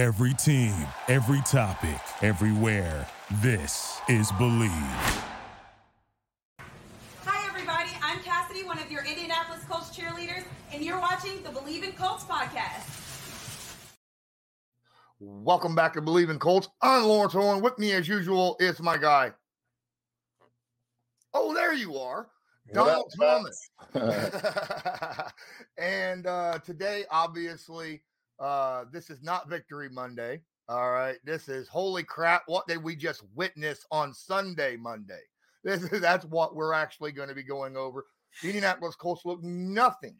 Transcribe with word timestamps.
Every 0.00 0.32
team, 0.32 0.72
every 1.08 1.42
topic, 1.42 2.00
everywhere. 2.22 3.06
This 3.42 4.00
is 4.08 4.32
Bleav. 4.32 4.70
Hi, 7.26 7.46
everybody. 7.46 7.90
I'm 8.02 8.18
Cassidy, 8.20 8.62
one 8.62 8.78
of 8.78 8.90
your 8.90 9.04
Indianapolis 9.04 9.62
Colts 9.68 9.94
cheerleaders, 9.94 10.44
and 10.72 10.82
you're 10.82 10.98
watching 10.98 11.42
the 11.42 11.50
Bleav 11.50 11.82
in 11.82 11.92
Colts 11.92 12.24
podcast. 12.24 13.98
Welcome 15.18 15.74
back 15.74 15.92
to 15.92 16.00
Bleav 16.00 16.30
in 16.30 16.38
Colts. 16.38 16.70
I'm 16.80 17.04
Lawrence 17.04 17.34
Owen. 17.34 17.60
With 17.60 17.78
me, 17.78 17.92
as 17.92 18.08
usual, 18.08 18.56
is 18.58 18.80
my 18.80 18.96
guy. 18.96 19.32
Oh, 21.34 21.52
there 21.52 21.74
you 21.74 21.98
are. 21.98 22.26
Donald 22.72 23.12
Thomas. 23.20 23.70
and 25.76 26.26
uh, 26.26 26.58
today, 26.64 27.04
obviously, 27.10 28.00
uh, 28.40 28.84
this 28.90 29.10
is 29.10 29.22
not 29.22 29.48
Victory 29.48 29.88
Monday. 29.88 30.40
All 30.68 30.90
right. 30.90 31.16
This 31.24 31.48
is 31.48 31.68
holy 31.68 32.02
crap. 32.02 32.42
What 32.46 32.66
did 32.66 32.82
we 32.82 32.96
just 32.96 33.22
witness 33.34 33.84
on 33.90 34.14
Sunday, 34.14 34.76
Monday? 34.76 35.20
This 35.62 35.82
is 35.82 36.00
that's 36.00 36.24
what 36.24 36.56
we're 36.56 36.72
actually 36.72 37.12
going 37.12 37.28
to 37.28 37.34
be 37.34 37.42
going 37.42 37.76
over. 37.76 38.06
The 38.40 38.48
Indianapolis 38.48 38.96
Colts 38.96 39.26
look 39.26 39.42
nothing 39.42 40.16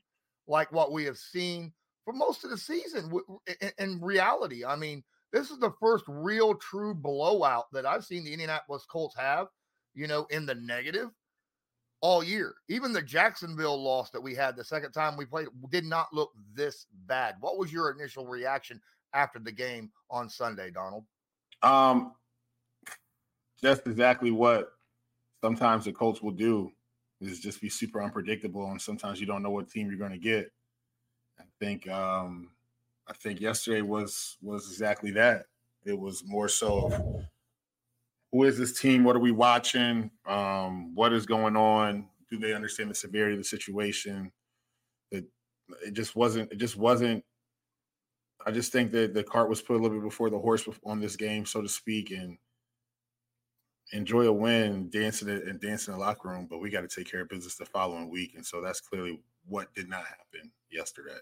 like 0.46 0.70
what 0.70 0.92
we 0.92 1.02
have 1.04 1.16
seen 1.16 1.72
for 2.04 2.12
most 2.12 2.44
of 2.44 2.50
the 2.50 2.58
season. 2.58 3.10
In, 3.62 3.70
in 3.78 4.00
reality, 4.02 4.66
I 4.66 4.76
mean, 4.76 5.02
this 5.32 5.50
is 5.50 5.58
the 5.58 5.72
first 5.80 6.04
real 6.08 6.54
true 6.56 6.92
blowout 6.92 7.72
that 7.72 7.86
I've 7.86 8.04
seen 8.04 8.22
the 8.22 8.34
Indianapolis 8.34 8.84
Colts 8.84 9.16
have, 9.16 9.46
you 9.94 10.06
know, 10.06 10.26
in 10.28 10.44
the 10.44 10.56
negative 10.56 11.08
all 12.00 12.22
year. 12.22 12.54
Even 12.68 12.92
the 12.92 13.02
Jacksonville 13.02 13.82
loss 13.82 14.10
that 14.10 14.20
we 14.20 14.34
had 14.34 14.56
the 14.56 14.64
second 14.64 14.92
time 14.92 15.16
we 15.16 15.24
played 15.24 15.48
did 15.70 15.84
not 15.84 16.12
look 16.12 16.30
this 16.54 16.86
bad. 17.06 17.36
What 17.40 17.58
was 17.58 17.72
your 17.72 17.90
initial 17.90 18.26
reaction 18.26 18.80
after 19.12 19.38
the 19.38 19.52
game 19.52 19.90
on 20.10 20.28
Sunday, 20.28 20.70
Donald? 20.70 21.04
Um, 21.62 22.12
just 23.62 23.86
exactly 23.86 24.30
what 24.30 24.72
sometimes 25.42 25.84
the 25.84 25.92
Colts 25.92 26.22
will 26.22 26.30
do 26.30 26.72
is 27.20 27.40
just 27.40 27.60
be 27.60 27.68
super 27.68 28.02
unpredictable, 28.02 28.70
and 28.70 28.80
sometimes 28.80 29.20
you 29.20 29.26
don't 29.26 29.42
know 29.42 29.50
what 29.50 29.70
team 29.70 29.88
you're 29.88 29.98
going 29.98 30.12
to 30.12 30.18
get. 30.18 30.50
I 31.38 31.44
think 31.58 31.88
um, 31.88 32.50
I 33.06 33.12
think 33.12 33.40
yesterday 33.40 33.82
was 33.82 34.38
was 34.40 34.70
exactly 34.70 35.10
that. 35.12 35.46
It 35.84 35.98
was 35.98 36.22
more 36.26 36.48
so 36.48 37.24
who 38.32 38.44
is 38.44 38.56
this 38.58 38.78
team? 38.78 39.04
What 39.04 39.16
are 39.16 39.20
we 39.20 39.32
watching? 39.32 40.10
Um, 40.26 40.94
what 40.94 41.12
is 41.12 41.26
going 41.26 41.56
on? 41.56 42.08
Do 42.30 42.38
they 42.38 42.54
understand 42.54 42.90
the 42.90 42.94
severity 42.94 43.34
of 43.34 43.40
the 43.40 43.44
situation? 43.44 44.30
It 45.10 45.24
it 45.84 45.94
just 45.94 46.14
wasn't. 46.14 46.52
It 46.52 46.58
just 46.58 46.76
wasn't. 46.76 47.24
I 48.46 48.52
just 48.52 48.72
think 48.72 48.92
that 48.92 49.12
the 49.12 49.24
cart 49.24 49.48
was 49.48 49.60
put 49.60 49.76
a 49.76 49.80
little 49.80 49.98
bit 49.98 50.04
before 50.04 50.30
the 50.30 50.38
horse 50.38 50.66
on 50.84 51.00
this 51.00 51.16
game, 51.16 51.44
so 51.44 51.60
to 51.60 51.68
speak, 51.68 52.10
and 52.10 52.38
enjoy 53.92 54.26
a 54.26 54.32
win, 54.32 54.88
dancing 54.90 55.28
it 55.28 55.44
and 55.44 55.60
dancing 55.60 55.92
in 55.92 55.98
the 55.98 56.04
locker 56.04 56.28
room. 56.28 56.46
But 56.48 56.60
we 56.60 56.70
got 56.70 56.88
to 56.88 56.88
take 56.88 57.10
care 57.10 57.22
of 57.22 57.28
business 57.28 57.56
the 57.56 57.66
following 57.66 58.08
week, 58.08 58.34
and 58.36 58.46
so 58.46 58.60
that's 58.60 58.80
clearly 58.80 59.20
what 59.46 59.74
did 59.74 59.88
not 59.88 60.04
happen 60.04 60.52
yesterday. 60.70 61.18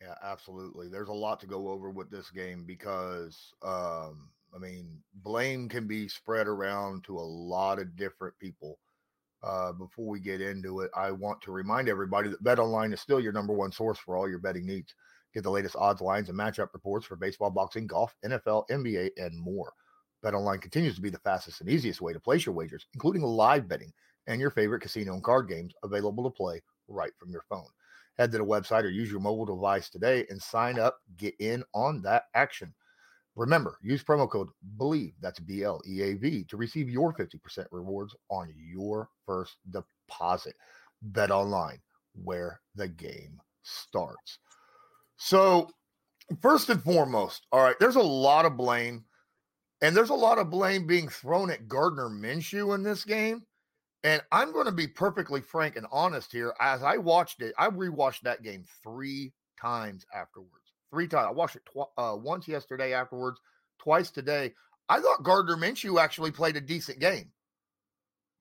Yeah, 0.00 0.14
absolutely. 0.22 0.88
There's 0.88 1.08
a 1.08 1.12
lot 1.12 1.40
to 1.40 1.46
go 1.46 1.68
over 1.68 1.90
with 1.90 2.10
this 2.10 2.30
game 2.30 2.64
because 2.64 3.52
um, 3.62 4.30
I 4.56 4.58
mean, 4.58 4.98
blame 5.22 5.68
can 5.68 5.86
be 5.86 6.08
spread 6.08 6.46
around 6.48 7.04
to 7.04 7.18
a 7.18 7.20
lot 7.20 7.78
of 7.78 7.94
different 7.94 8.38
people. 8.38 8.78
Uh, 9.42 9.72
before 9.72 10.06
we 10.06 10.18
get 10.18 10.40
into 10.40 10.80
it, 10.80 10.90
I 10.96 11.10
want 11.10 11.42
to 11.42 11.52
remind 11.52 11.88
everybody 11.88 12.30
that 12.30 12.42
BetOnline 12.42 12.94
is 12.94 13.00
still 13.00 13.20
your 13.20 13.32
number 13.34 13.52
one 13.52 13.70
source 13.70 13.98
for 13.98 14.16
all 14.16 14.28
your 14.28 14.38
betting 14.38 14.66
needs. 14.66 14.94
Get 15.34 15.42
the 15.42 15.50
latest 15.50 15.76
odds, 15.76 16.00
lines, 16.00 16.30
and 16.30 16.38
matchup 16.38 16.68
reports 16.72 17.04
for 17.04 17.16
baseball, 17.16 17.50
boxing, 17.50 17.86
golf, 17.86 18.16
NFL, 18.24 18.64
NBA, 18.70 19.10
and 19.18 19.38
more. 19.38 19.72
BetOnline 20.24 20.62
continues 20.62 20.94
to 20.94 21.02
be 21.02 21.10
the 21.10 21.18
fastest 21.18 21.60
and 21.60 21.68
easiest 21.68 22.00
way 22.00 22.14
to 22.14 22.20
place 22.20 22.46
your 22.46 22.54
wagers, 22.54 22.86
including 22.94 23.22
live 23.22 23.68
betting 23.68 23.92
and 24.26 24.40
your 24.40 24.50
favorite 24.50 24.80
casino 24.80 25.12
and 25.12 25.22
card 25.22 25.48
games 25.48 25.74
available 25.82 26.24
to 26.24 26.30
play 26.30 26.62
right 26.88 27.12
from 27.18 27.30
your 27.30 27.44
phone. 27.48 27.68
Head 28.16 28.32
to 28.32 28.38
the 28.38 28.44
website 28.44 28.84
or 28.84 28.88
use 28.88 29.10
your 29.10 29.20
mobile 29.20 29.44
device 29.44 29.90
today 29.90 30.24
and 30.30 30.40
sign 30.40 30.78
up. 30.78 30.96
Get 31.18 31.34
in 31.38 31.62
on 31.74 32.00
that 32.02 32.24
action. 32.34 32.74
Remember, 33.36 33.76
use 33.82 34.02
promo 34.02 34.28
code 34.28 34.48
BLEAV, 34.78 35.12
that's 35.20 35.38
B 35.38 35.62
L 35.62 35.82
E 35.86 36.02
A 36.02 36.14
V, 36.14 36.44
to 36.44 36.56
receive 36.56 36.88
your 36.88 37.12
50% 37.12 37.66
rewards 37.70 38.16
on 38.30 38.52
your 38.56 39.10
first 39.26 39.56
deposit. 39.70 40.56
BetOnline, 41.12 41.80
where 42.14 42.60
the 42.74 42.88
game 42.88 43.40
starts. 43.62 44.38
So, 45.18 45.68
first 46.40 46.68
and 46.70 46.82
foremost, 46.82 47.46
all 47.52 47.62
right, 47.62 47.76
there's 47.78 47.96
a 47.96 48.02
lot 48.02 48.46
of 48.46 48.56
blame, 48.56 49.04
and 49.82 49.96
there's 49.96 50.10
a 50.10 50.14
lot 50.14 50.38
of 50.38 50.50
blame 50.50 50.86
being 50.86 51.08
thrown 51.08 51.50
at 51.50 51.68
Gardner 51.68 52.08
Minshew 52.08 52.74
in 52.74 52.82
this 52.82 53.04
game. 53.04 53.42
And 54.04 54.22
I'm 54.30 54.52
going 54.52 54.66
to 54.66 54.72
be 54.72 54.86
perfectly 54.86 55.40
frank 55.40 55.76
and 55.76 55.86
honest 55.90 56.30
here. 56.30 56.54
As 56.60 56.82
I 56.82 56.96
watched 56.96 57.42
it, 57.42 57.54
I 57.58 57.68
rewatched 57.68 58.20
that 58.22 58.42
game 58.42 58.64
three 58.84 59.32
times 59.60 60.06
afterwards 60.14 60.65
three 60.96 61.08
times. 61.08 61.26
I 61.28 61.32
watched 61.32 61.56
it 61.56 61.66
tw- 61.66 61.92
uh, 61.98 62.16
once 62.18 62.48
yesterday 62.48 62.94
afterwards, 62.94 63.38
twice 63.78 64.10
today. 64.10 64.54
I 64.88 64.98
thought 64.98 65.24
Gardner 65.24 65.56
Minshew 65.56 66.00
actually 66.00 66.30
played 66.30 66.56
a 66.56 66.60
decent 66.60 67.00
game. 67.00 67.30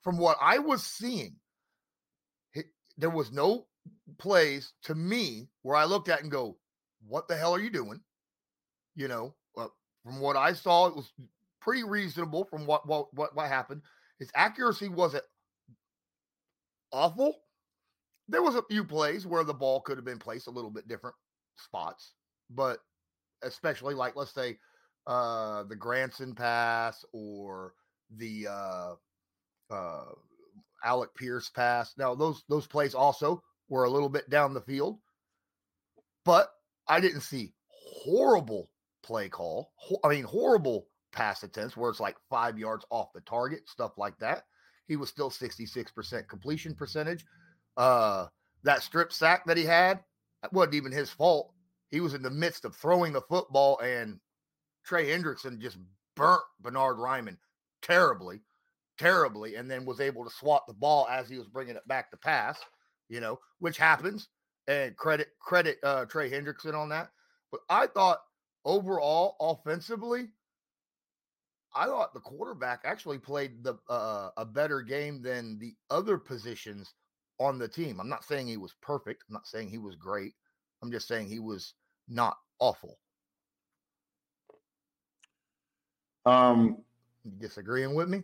From 0.03 0.17
what 0.17 0.37
I 0.41 0.59
was 0.59 0.81
seeing, 0.81 1.35
there 2.97 3.09
was 3.09 3.33
no 3.33 3.65
plays 4.17 4.71
to 4.83 4.95
me 4.95 5.49
where 5.63 5.75
I 5.75 5.83
looked 5.83 6.07
at 6.07 6.21
and 6.21 6.31
go, 6.31 6.57
"What 7.05 7.27
the 7.27 7.35
hell 7.35 7.53
are 7.53 7.59
you 7.59 7.69
doing?" 7.69 7.99
You 8.95 9.09
know, 9.09 9.35
uh, 9.57 9.67
from 10.05 10.21
what 10.21 10.37
I 10.37 10.53
saw, 10.53 10.87
it 10.87 10.95
was 10.95 11.11
pretty 11.59 11.83
reasonable. 11.83 12.45
From 12.45 12.65
what 12.65 12.87
what 12.87 13.13
what 13.13 13.35
what 13.35 13.49
happened, 13.49 13.81
his 14.17 14.31
accuracy 14.33 14.87
wasn't 14.87 15.25
awful. 16.93 17.35
There 18.29 18.43
was 18.43 18.55
a 18.55 18.63
few 18.69 18.85
plays 18.85 19.27
where 19.27 19.43
the 19.43 19.53
ball 19.53 19.81
could 19.81 19.97
have 19.97 20.05
been 20.05 20.19
placed 20.19 20.47
a 20.47 20.51
little 20.51 20.71
bit 20.71 20.87
different 20.87 21.17
spots 21.57 22.13
but 22.49 22.79
especially 23.43 23.93
like 23.93 24.15
let's 24.15 24.33
say 24.33 24.57
uh 25.07 25.63
the 25.63 25.75
Granson 25.75 26.33
pass 26.33 27.05
or 27.13 27.73
the 28.17 28.47
uh 28.47 28.93
uh 29.71 30.05
Alec 30.83 31.09
Pierce 31.15 31.49
pass. 31.49 31.93
Now 31.97 32.15
those 32.15 32.43
those 32.49 32.67
plays 32.67 32.93
also 32.93 33.41
were 33.69 33.85
a 33.85 33.89
little 33.89 34.09
bit 34.09 34.29
down 34.29 34.53
the 34.53 34.61
field, 34.61 34.99
but 36.23 36.49
I 36.87 36.99
didn't 36.99 37.21
see 37.21 37.53
horrible 37.69 38.69
play 39.03 39.29
call. 39.29 39.71
I 40.03 40.09
mean 40.09 40.23
horrible 40.23 40.87
pass 41.11 41.43
attempts 41.43 41.77
where 41.77 41.89
it's 41.89 41.99
like 41.99 42.17
5 42.29 42.59
yards 42.59 42.85
off 42.89 43.13
the 43.13 43.21
target, 43.21 43.67
stuff 43.67 43.97
like 43.97 44.17
that. 44.19 44.43
He 44.87 44.97
was 44.97 45.09
still 45.09 45.31
66% 45.31 46.27
completion 46.27 46.75
percentage. 46.75 47.25
Uh 47.77 48.27
that 48.63 48.83
strip 48.83 49.13
sack 49.13 49.45
that 49.45 49.57
he 49.57 49.63
had, 49.63 49.99
that 50.41 50.51
wasn't 50.51 50.75
even 50.75 50.91
his 50.91 51.09
fault 51.09 51.54
he 51.91 51.99
was 51.99 52.13
in 52.13 52.21
the 52.21 52.29
midst 52.29 52.65
of 52.65 52.75
throwing 52.75 53.13
the 53.13 53.21
football, 53.21 53.79
and 53.79 54.19
Trey 54.85 55.07
Hendrickson 55.07 55.59
just 55.59 55.77
burnt 56.15 56.43
Bernard 56.61 56.97
Raimann 56.97 57.37
terribly, 57.81 58.41
terribly, 58.97 59.55
and 59.55 59.69
then 59.69 59.85
was 59.85 59.99
able 59.99 60.23
to 60.23 60.29
swat 60.29 60.63
the 60.67 60.73
ball 60.73 61.07
as 61.09 61.29
he 61.29 61.37
was 61.37 61.47
bringing 61.47 61.75
it 61.75 61.87
back 61.87 62.11
to 62.11 62.17
pass, 62.17 62.59
you 63.09 63.19
know, 63.19 63.39
which 63.59 63.77
happens. 63.77 64.29
And 64.67 64.97
credit 64.97 65.27
credit 65.39 65.77
uh, 65.83 66.05
Trey 66.05 66.29
Hendrickson 66.29 66.73
on 66.73 66.89
that. 66.89 67.11
But 67.51 67.61
I 67.69 67.85
thought 67.85 68.19
overall, 68.65 69.35
offensively, 69.39 70.29
I 71.75 71.85
thought 71.85 72.13
the 72.13 72.19
quarterback 72.19 72.81
actually 72.83 73.19
played 73.19 73.63
the 73.63 73.75
uh, 73.89 74.29
a 74.37 74.45
better 74.45 74.81
game 74.81 75.21
than 75.21 75.59
the 75.59 75.75
other 75.91 76.17
positions 76.17 76.95
on 77.39 77.59
the 77.59 77.67
team. 77.67 77.99
I'm 77.99 78.09
not 78.09 78.23
saying 78.23 78.47
he 78.47 78.57
was 78.57 78.73
perfect. 78.81 79.23
I'm 79.27 79.33
not 79.33 79.45
saying 79.45 79.69
he 79.69 79.77
was 79.77 79.95
great. 79.95 80.33
I'm 80.85 80.91
just 80.91 81.07
saying 81.07 81.27
he 81.27 81.39
was 81.39 81.73
not 82.07 82.37
awful. 82.59 82.99
Um, 86.27 86.77
you 87.23 87.31
disagreeing 87.39 87.95
with 87.95 88.07
me? 88.07 88.21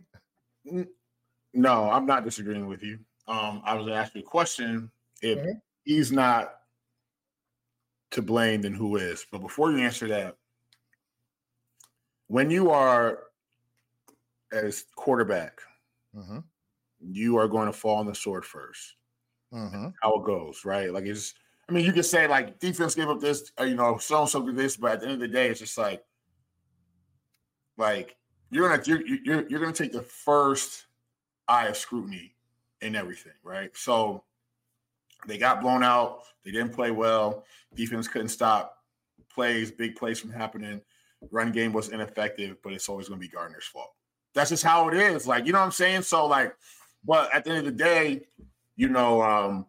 No, 1.52 1.90
I'm 1.90 2.06
not 2.06 2.24
disagreeing 2.24 2.68
with 2.68 2.84
you. 2.84 3.00
Um, 3.26 3.62
I 3.64 3.74
was 3.74 3.82
going 3.82 3.94
to 3.94 4.00
ask 4.00 4.14
you 4.14 4.20
a 4.20 4.24
question. 4.24 4.92
If 5.22 5.38
mm-hmm. 5.38 5.58
he's 5.82 6.12
not 6.12 6.54
to 8.12 8.22
blame, 8.22 8.62
then 8.62 8.74
who 8.74 8.94
is? 8.94 9.26
But 9.32 9.40
before 9.40 9.72
you 9.72 9.78
answer 9.78 10.06
that, 10.06 10.36
when 12.28 12.48
you 12.48 12.70
are 12.70 13.24
as 14.52 14.84
quarterback, 14.94 15.60
mm-hmm. 16.16 16.38
you 17.00 17.36
are 17.38 17.48
going 17.48 17.66
to 17.66 17.72
fall 17.72 17.96
on 17.96 18.06
the 18.06 18.14
sword 18.14 18.44
1st 18.44 18.92
mm-hmm. 19.52 19.88
How 20.00 20.14
it 20.14 20.24
goes, 20.24 20.64
right? 20.64 20.92
Like 20.92 21.06
it's 21.06 21.34
I 21.72 21.74
mean, 21.74 21.86
you 21.86 21.92
could 21.94 22.04
say 22.04 22.26
like 22.28 22.58
defense 22.58 22.94
gave 22.94 23.08
up 23.08 23.18
this, 23.18 23.50
or, 23.56 23.64
uh, 23.64 23.66
you 23.66 23.74
know, 23.74 23.96
so 23.96 24.20
and 24.20 24.28
so 24.28 24.44
did 24.44 24.56
this, 24.56 24.76
but 24.76 24.92
at 24.92 25.00
the 25.00 25.06
end 25.06 25.14
of 25.14 25.20
the 25.20 25.28
day, 25.28 25.48
it's 25.48 25.60
just 25.60 25.78
like, 25.78 26.04
like 27.78 28.14
you're 28.50 28.68
gonna 28.68 28.82
you're 28.84 29.00
you're 29.06 29.48
you're 29.48 29.60
gonna 29.60 29.72
take 29.72 29.92
the 29.92 30.02
first 30.02 30.84
eye 31.48 31.68
of 31.68 31.76
scrutiny 31.78 32.34
in 32.82 32.94
everything, 32.94 33.32
right? 33.42 33.70
So 33.74 34.22
they 35.26 35.38
got 35.38 35.62
blown 35.62 35.82
out. 35.82 36.24
They 36.44 36.50
didn't 36.50 36.74
play 36.74 36.90
well. 36.90 37.44
Defense 37.74 38.06
couldn't 38.06 38.28
stop 38.28 38.76
plays, 39.34 39.70
big 39.70 39.96
plays 39.96 40.20
from 40.20 40.30
happening. 40.30 40.82
Run 41.30 41.52
game 41.52 41.72
was 41.72 41.88
ineffective, 41.88 42.58
but 42.62 42.74
it's 42.74 42.90
always 42.90 43.08
going 43.08 43.18
to 43.18 43.26
be 43.26 43.32
Gardner's 43.32 43.64
fault. 43.64 43.94
That's 44.34 44.50
just 44.50 44.62
how 44.62 44.90
it 44.90 44.94
is. 44.94 45.26
Like, 45.26 45.46
you 45.46 45.54
know 45.54 45.60
what 45.60 45.64
I'm 45.64 45.72
saying? 45.72 46.02
So, 46.02 46.26
like, 46.26 46.54
but 47.02 47.34
at 47.34 47.44
the 47.44 47.50
end 47.50 47.60
of 47.60 47.64
the 47.64 47.72
day, 47.72 48.26
you 48.76 48.90
know, 48.90 49.22
um, 49.22 49.66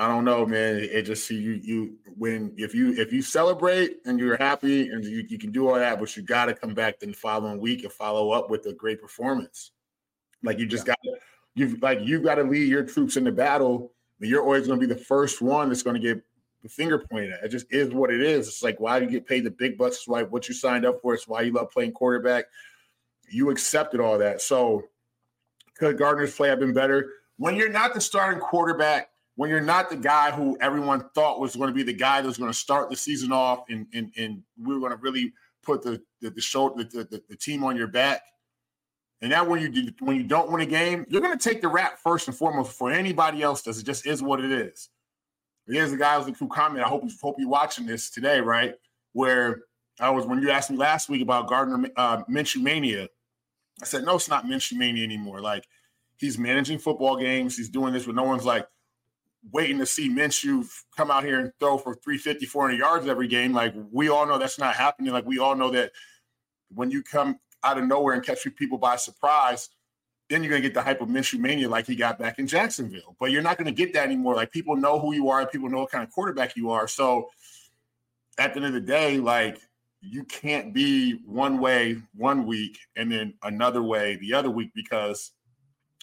I 0.00 0.08
don't 0.08 0.24
know, 0.24 0.46
man. 0.46 0.76
It 0.76 1.02
just 1.02 1.26
see 1.26 1.36
you 1.36 1.60
you 1.62 1.98
when 2.16 2.54
if 2.56 2.74
you 2.74 2.94
if 2.94 3.12
you 3.12 3.20
celebrate 3.20 3.98
and 4.06 4.18
you're 4.18 4.38
happy 4.38 4.88
and 4.88 5.04
you, 5.04 5.26
you 5.28 5.38
can 5.38 5.52
do 5.52 5.68
all 5.68 5.74
that, 5.74 6.00
but 6.00 6.16
you 6.16 6.22
got 6.22 6.46
to 6.46 6.54
come 6.54 6.72
back 6.72 6.98
the 6.98 7.12
following 7.12 7.60
week 7.60 7.84
and 7.84 7.92
follow 7.92 8.30
up 8.30 8.48
with 8.48 8.64
a 8.64 8.72
great 8.72 8.98
performance. 8.98 9.72
Like 10.42 10.58
you 10.58 10.64
just 10.64 10.86
yeah. 10.86 10.94
got 11.04 11.18
you've 11.54 11.82
like 11.82 11.98
you've 12.00 12.22
got 12.22 12.36
to 12.36 12.44
lead 12.44 12.66
your 12.66 12.82
troops 12.82 13.18
in 13.18 13.24
the 13.24 13.30
battle. 13.30 13.92
And 14.20 14.30
you're 14.30 14.42
always 14.42 14.66
going 14.66 14.80
to 14.80 14.86
be 14.86 14.90
the 14.90 14.98
first 14.98 15.42
one 15.42 15.68
that's 15.68 15.82
going 15.82 16.00
to 16.00 16.14
get 16.14 16.24
the 16.62 16.70
finger 16.70 16.98
pointed 16.98 17.32
at. 17.32 17.44
It 17.44 17.50
just 17.50 17.66
is 17.70 17.92
what 17.92 18.10
it 18.10 18.22
is. 18.22 18.48
It's 18.48 18.62
like 18.62 18.80
why 18.80 19.00
do 19.00 19.04
you 19.04 19.10
get 19.10 19.26
paid 19.26 19.44
the 19.44 19.50
big 19.50 19.76
bucks. 19.76 19.96
It's 19.96 20.08
why 20.08 20.22
what 20.22 20.48
you 20.48 20.54
signed 20.54 20.86
up 20.86 21.02
for. 21.02 21.12
It's 21.12 21.28
why 21.28 21.42
you 21.42 21.52
love 21.52 21.70
playing 21.70 21.92
quarterback. 21.92 22.46
You 23.28 23.50
accepted 23.50 24.00
all 24.00 24.16
that. 24.16 24.40
So 24.40 24.84
could 25.76 25.98
Gardner's 25.98 26.34
play 26.34 26.48
have 26.48 26.60
been 26.60 26.72
better? 26.72 27.10
When 27.36 27.54
you're 27.54 27.68
not 27.68 27.92
the 27.92 28.00
starting 28.00 28.40
quarterback 28.40 29.09
when 29.40 29.48
you're 29.48 29.58
not 29.58 29.88
the 29.88 29.96
guy 29.96 30.30
who 30.30 30.54
everyone 30.60 31.02
thought 31.14 31.40
was 31.40 31.56
going 31.56 31.68
to 31.68 31.74
be 31.74 31.82
the 31.82 31.94
guy 31.94 32.20
that 32.20 32.26
was 32.26 32.36
going 32.36 32.52
to 32.52 32.58
start 32.58 32.90
the 32.90 32.96
season 32.96 33.32
off 33.32 33.64
and 33.70 33.86
and, 33.94 34.12
and 34.18 34.42
we 34.62 34.74
were 34.74 34.80
going 34.80 34.92
to 34.92 34.98
really 34.98 35.32
put 35.62 35.80
the 35.80 35.98
the, 36.20 36.28
the 36.28 36.42
show 36.42 36.68
the, 36.76 36.84
the, 36.84 37.22
the, 37.26 37.36
team 37.36 37.64
on 37.64 37.74
your 37.74 37.86
back. 37.86 38.20
And 39.22 39.30
now 39.30 39.46
when 39.46 39.62
you 39.62 39.70
do, 39.70 39.90
when 40.00 40.16
you 40.16 40.24
don't 40.24 40.52
win 40.52 40.60
a 40.60 40.66
game, 40.66 41.06
you're 41.08 41.22
going 41.22 41.38
to 41.38 41.42
take 41.42 41.62
the 41.62 41.68
rap 41.68 41.98
first 41.98 42.28
and 42.28 42.36
foremost 42.36 42.68
before 42.68 42.92
anybody 42.92 43.42
else 43.42 43.62
does. 43.62 43.78
It 43.78 43.86
just 43.86 44.06
is 44.06 44.22
what 44.22 44.44
it 44.44 44.52
is. 44.52 44.90
Here's 45.66 45.90
the 45.90 45.96
guys 45.96 46.30
who 46.38 46.46
comment. 46.46 46.84
I 46.84 46.88
hope 46.88 47.04
hope 47.22 47.36
you're 47.38 47.48
watching 47.48 47.86
this 47.86 48.10
today, 48.10 48.42
right? 48.42 48.74
Where 49.14 49.62
I 50.00 50.10
was 50.10 50.26
when 50.26 50.42
you 50.42 50.50
asked 50.50 50.70
me 50.70 50.76
last 50.76 51.08
week 51.08 51.22
about 51.22 51.48
Gardner 51.48 51.88
uh, 51.96 52.24
Minshew 52.24 52.60
mania. 52.60 53.08
I 53.80 53.86
said 53.86 54.04
no, 54.04 54.16
it's 54.16 54.28
not 54.28 54.44
Minshew 54.44 54.76
mania 54.76 55.02
anymore. 55.02 55.40
Like 55.40 55.66
he's 56.18 56.36
managing 56.36 56.76
football 56.76 57.16
games. 57.16 57.56
He's 57.56 57.70
doing 57.70 57.94
this, 57.94 58.04
but 58.04 58.14
no 58.14 58.24
one's 58.24 58.44
like 58.44 58.66
waiting 59.52 59.78
to 59.78 59.86
see 59.86 60.08
Minshew 60.08 60.66
come 60.96 61.10
out 61.10 61.24
here 61.24 61.40
and 61.40 61.52
throw 61.58 61.78
for 61.78 61.94
350, 61.94 62.46
400 62.46 62.78
yards 62.78 63.06
every 63.06 63.28
game. 63.28 63.52
Like 63.52 63.74
we 63.90 64.08
all 64.08 64.26
know 64.26 64.38
that's 64.38 64.58
not 64.58 64.74
happening. 64.74 65.12
Like 65.12 65.26
we 65.26 65.38
all 65.38 65.54
know 65.54 65.70
that 65.70 65.92
when 66.74 66.90
you 66.90 67.02
come 67.02 67.38
out 67.64 67.78
of 67.78 67.84
nowhere 67.84 68.14
and 68.14 68.24
catch 68.24 68.46
people 68.56 68.78
by 68.78 68.96
surprise, 68.96 69.70
then 70.28 70.42
you're 70.42 70.50
gonna 70.50 70.62
get 70.62 70.74
the 70.74 70.82
hype 70.82 71.00
of 71.00 71.08
Minshew 71.08 71.40
mania 71.40 71.68
like 71.68 71.86
he 71.86 71.96
got 71.96 72.18
back 72.18 72.38
in 72.38 72.46
Jacksonville. 72.46 73.16
But 73.18 73.32
you're 73.32 73.42
not 73.42 73.58
gonna 73.58 73.72
get 73.72 73.92
that 73.94 74.04
anymore. 74.04 74.34
Like 74.34 74.52
people 74.52 74.76
know 74.76 74.98
who 74.98 75.14
you 75.14 75.28
are, 75.28 75.46
people 75.46 75.68
know 75.68 75.80
what 75.80 75.90
kind 75.90 76.04
of 76.04 76.10
quarterback 76.10 76.56
you 76.56 76.70
are. 76.70 76.86
So 76.86 77.30
at 78.38 78.54
the 78.54 78.58
end 78.58 78.66
of 78.66 78.72
the 78.72 78.80
day, 78.80 79.18
like 79.18 79.58
you 80.00 80.24
can't 80.24 80.72
be 80.72 81.20
one 81.26 81.58
way 81.58 82.00
one 82.14 82.46
week 82.46 82.78
and 82.96 83.10
then 83.10 83.34
another 83.42 83.82
way 83.82 84.16
the 84.16 84.32
other 84.32 84.50
week 84.50 84.70
because 84.74 85.32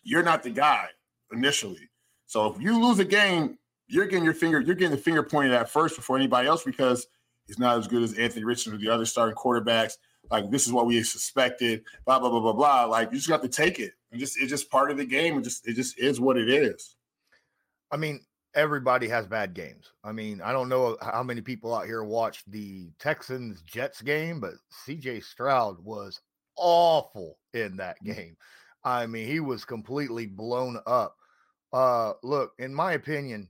you're 0.04 0.24
not 0.24 0.44
the 0.44 0.50
guy 0.50 0.88
initially. 1.31 1.89
So 2.27 2.53
if 2.53 2.62
you 2.62 2.79
lose 2.79 3.00
a 3.00 3.06
game, 3.06 3.57
you're 3.88 4.06
getting 4.06 4.25
your 4.25 4.33
finger, 4.33 4.59
you're 4.59 4.75
getting 4.75 4.95
the 4.95 5.01
finger 5.01 5.24
pointed 5.24 5.53
at 5.53 5.69
first 5.69 5.95
before 5.95 6.18
anybody 6.18 6.47
else 6.47 6.63
because 6.63 7.07
he's 7.47 7.57
not 7.57 7.77
as 7.77 7.88
good 7.88 8.03
as 8.03 8.13
Anthony 8.13 8.44
Richardson 8.44 8.74
or 8.74 8.77
the 8.77 8.89
other 8.89 9.06
starting 9.06 9.35
quarterbacks. 9.35 9.94
Like 10.29 10.51
this 10.51 10.68
is 10.68 10.74
what 10.74 10.85
we 10.85 11.01
suspected. 11.03 11.83
Blah 12.06 12.19
blah 12.19 12.29
blah 12.29 12.41
blah 12.41 12.53
blah. 12.53 12.85
Like 12.85 13.12
you 13.12 13.18
just 13.18 13.29
got 13.29 13.41
to 13.41 13.50
take 13.50 13.79
it. 13.79 13.94
And 14.12 14.19
just 14.19 14.39
it's 14.39 14.50
just 14.50 14.69
part 14.69 14.91
of 14.91 14.97
the 14.97 15.06
game. 15.06 15.38
It 15.38 15.44
just 15.44 15.68
it 15.68 15.74
just 15.74 15.97
is 15.97 16.19
what 16.19 16.38
it 16.38 16.50
is. 16.50 16.95
I 17.91 17.97
mean, 17.97 18.19
everybody 18.53 19.07
has 19.07 19.25
bad 19.25 19.53
games. 19.53 19.94
I 20.03 20.12
mean, 20.12 20.41
I 20.41 20.51
don't 20.51 20.68
know 20.68 20.97
how 21.01 21.24
many 21.24 21.39
people 21.39 21.74
out 21.74 21.85
here 21.85 22.03
watched 22.03 22.51
the 22.51 22.89
Texans 23.00 23.62
Jets 23.62 24.01
game, 24.01 24.41
but 24.41 24.53
CJ 24.85 25.24
Stroud 25.24 25.77
was 25.83 26.19
awful 26.57 27.38
in 27.53 27.77
that 27.77 27.97
mm. 28.03 28.15
game. 28.15 28.38
I 28.83 29.06
mean, 29.06 29.27
he 29.27 29.39
was 29.39 29.63
completely 29.63 30.25
blown 30.25 30.79
up. 30.85 31.15
Uh, 31.73 32.13
look, 32.23 32.53
in 32.59 32.73
my 32.73 32.93
opinion, 32.93 33.49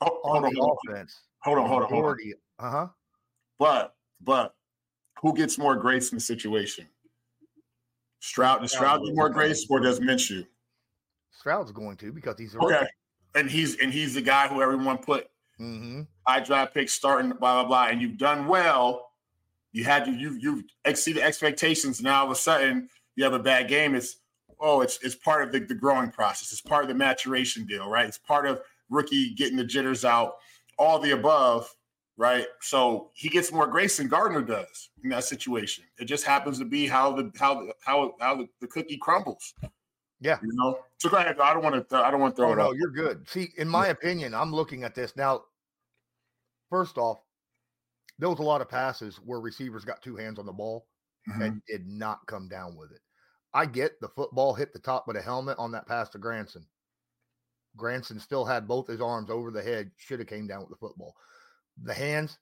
oh, 0.00 0.20
on 0.24 0.42
the 0.42 0.60
on, 0.60 0.76
offense, 0.88 1.14
hold 1.40 1.58
on, 1.58 1.68
hold 1.68 1.82
on, 1.82 1.88
hold 1.88 2.04
on. 2.04 2.18
Uh 2.58 2.70
huh. 2.70 2.88
But 3.58 3.94
but 4.20 4.54
who 5.20 5.34
gets 5.34 5.58
more 5.58 5.76
grace 5.76 6.12
in 6.12 6.16
the 6.16 6.22
situation? 6.22 6.86
Stroud 8.20 8.60
does 8.60 8.72
Stroud 8.72 9.04
get 9.04 9.14
more 9.14 9.30
grace, 9.30 9.66
or 9.68 9.80
does 9.80 9.98
Minshew? 10.00 10.46
Stroud's 11.30 11.72
going 11.72 11.96
to 11.98 12.12
because 12.12 12.38
he's 12.38 12.54
okay, 12.54 12.86
and 13.34 13.50
he's 13.50 13.76
and 13.78 13.92
he's 13.92 14.14
the 14.14 14.22
guy 14.22 14.46
who 14.46 14.62
everyone 14.62 14.98
put 14.98 15.26
mm-hmm. 15.58 16.02
high 16.26 16.40
draft 16.40 16.74
pick 16.74 16.88
starting 16.88 17.30
blah 17.30 17.62
blah 17.62 17.64
blah, 17.64 17.86
and 17.86 18.00
you've 18.00 18.18
done 18.18 18.46
well. 18.46 19.08
You 19.72 19.84
had 19.84 20.06
you 20.06 20.14
you 20.14 20.32
you 20.38 20.64
exceeded 20.84 21.22
expectations. 21.22 22.00
Now 22.02 22.20
all 22.20 22.26
of 22.26 22.32
a 22.32 22.34
sudden 22.36 22.88
you 23.16 23.24
have 23.24 23.32
a 23.32 23.38
bad 23.38 23.68
game. 23.68 23.94
It's 23.94 24.16
oh, 24.60 24.80
it's 24.80 24.98
it's 25.02 25.14
part 25.14 25.42
of 25.42 25.52
the, 25.52 25.60
the 25.60 25.74
growing 25.74 26.10
process. 26.10 26.52
It's 26.52 26.60
part 26.60 26.84
of 26.84 26.88
the 26.88 26.94
maturation 26.94 27.66
deal, 27.66 27.88
right? 27.88 28.06
It's 28.06 28.18
part 28.18 28.46
of 28.46 28.60
rookie 28.88 29.34
getting 29.34 29.56
the 29.56 29.64
jitters 29.64 30.04
out, 30.04 30.36
all 30.78 30.98
the 30.98 31.12
above, 31.12 31.72
right? 32.16 32.46
So 32.60 33.10
he 33.14 33.28
gets 33.28 33.52
more 33.52 33.66
grace 33.66 33.96
than 33.96 34.08
Gardner 34.08 34.42
does 34.42 34.90
in 35.02 35.10
that 35.10 35.24
situation. 35.24 35.84
It 35.98 36.04
just 36.04 36.24
happens 36.24 36.58
to 36.58 36.64
be 36.64 36.86
how 36.86 37.12
the 37.12 37.32
how 37.38 37.68
how 37.84 38.14
how 38.20 38.36
the, 38.36 38.48
the 38.60 38.66
cookie 38.66 38.98
crumbles. 38.98 39.54
Yeah, 40.20 40.38
you 40.42 40.52
know. 40.52 40.78
So 40.98 41.08
go 41.08 41.16
ahead. 41.16 41.40
I 41.40 41.54
don't 41.54 41.62
want 41.62 41.88
to. 41.88 41.96
I 41.96 42.10
don't 42.10 42.20
want 42.20 42.36
to 42.36 42.42
throw 42.42 42.50
oh, 42.50 42.52
it 42.52 42.56
no, 42.56 42.72
you're 42.72 42.90
good. 42.90 43.28
See, 43.28 43.48
in 43.56 43.68
my 43.68 43.88
opinion, 43.88 44.34
I'm 44.34 44.52
looking 44.52 44.84
at 44.84 44.94
this 44.94 45.16
now. 45.16 45.42
First 46.68 46.98
off, 46.98 47.18
there 48.18 48.28
was 48.28 48.38
a 48.38 48.42
lot 48.42 48.60
of 48.60 48.68
passes 48.68 49.16
where 49.24 49.40
receivers 49.40 49.84
got 49.84 50.02
two 50.02 50.14
hands 50.14 50.38
on 50.38 50.46
the 50.46 50.52
ball 50.52 50.86
mm-hmm. 51.28 51.42
and 51.42 51.62
did 51.66 51.86
not 51.88 52.18
come 52.26 52.48
down 52.48 52.76
with 52.76 52.92
it. 52.92 53.00
I 53.52 53.66
get 53.66 54.00
the 54.00 54.08
football 54.08 54.54
hit 54.54 54.72
the 54.72 54.78
top 54.78 55.08
of 55.08 55.14
the 55.14 55.22
helmet 55.22 55.58
on 55.58 55.72
that 55.72 55.86
pass 55.86 56.08
to 56.10 56.18
Granson. 56.18 56.64
Granson 57.76 58.18
still 58.18 58.44
had 58.44 58.68
both 58.68 58.86
his 58.86 59.00
arms 59.00 59.30
over 59.30 59.50
the 59.50 59.62
head, 59.62 59.90
should 59.96 60.18
have 60.18 60.28
came 60.28 60.46
down 60.46 60.60
with 60.60 60.70
the 60.70 60.76
football. 60.76 61.14
The 61.82 61.94
hands 61.94 62.38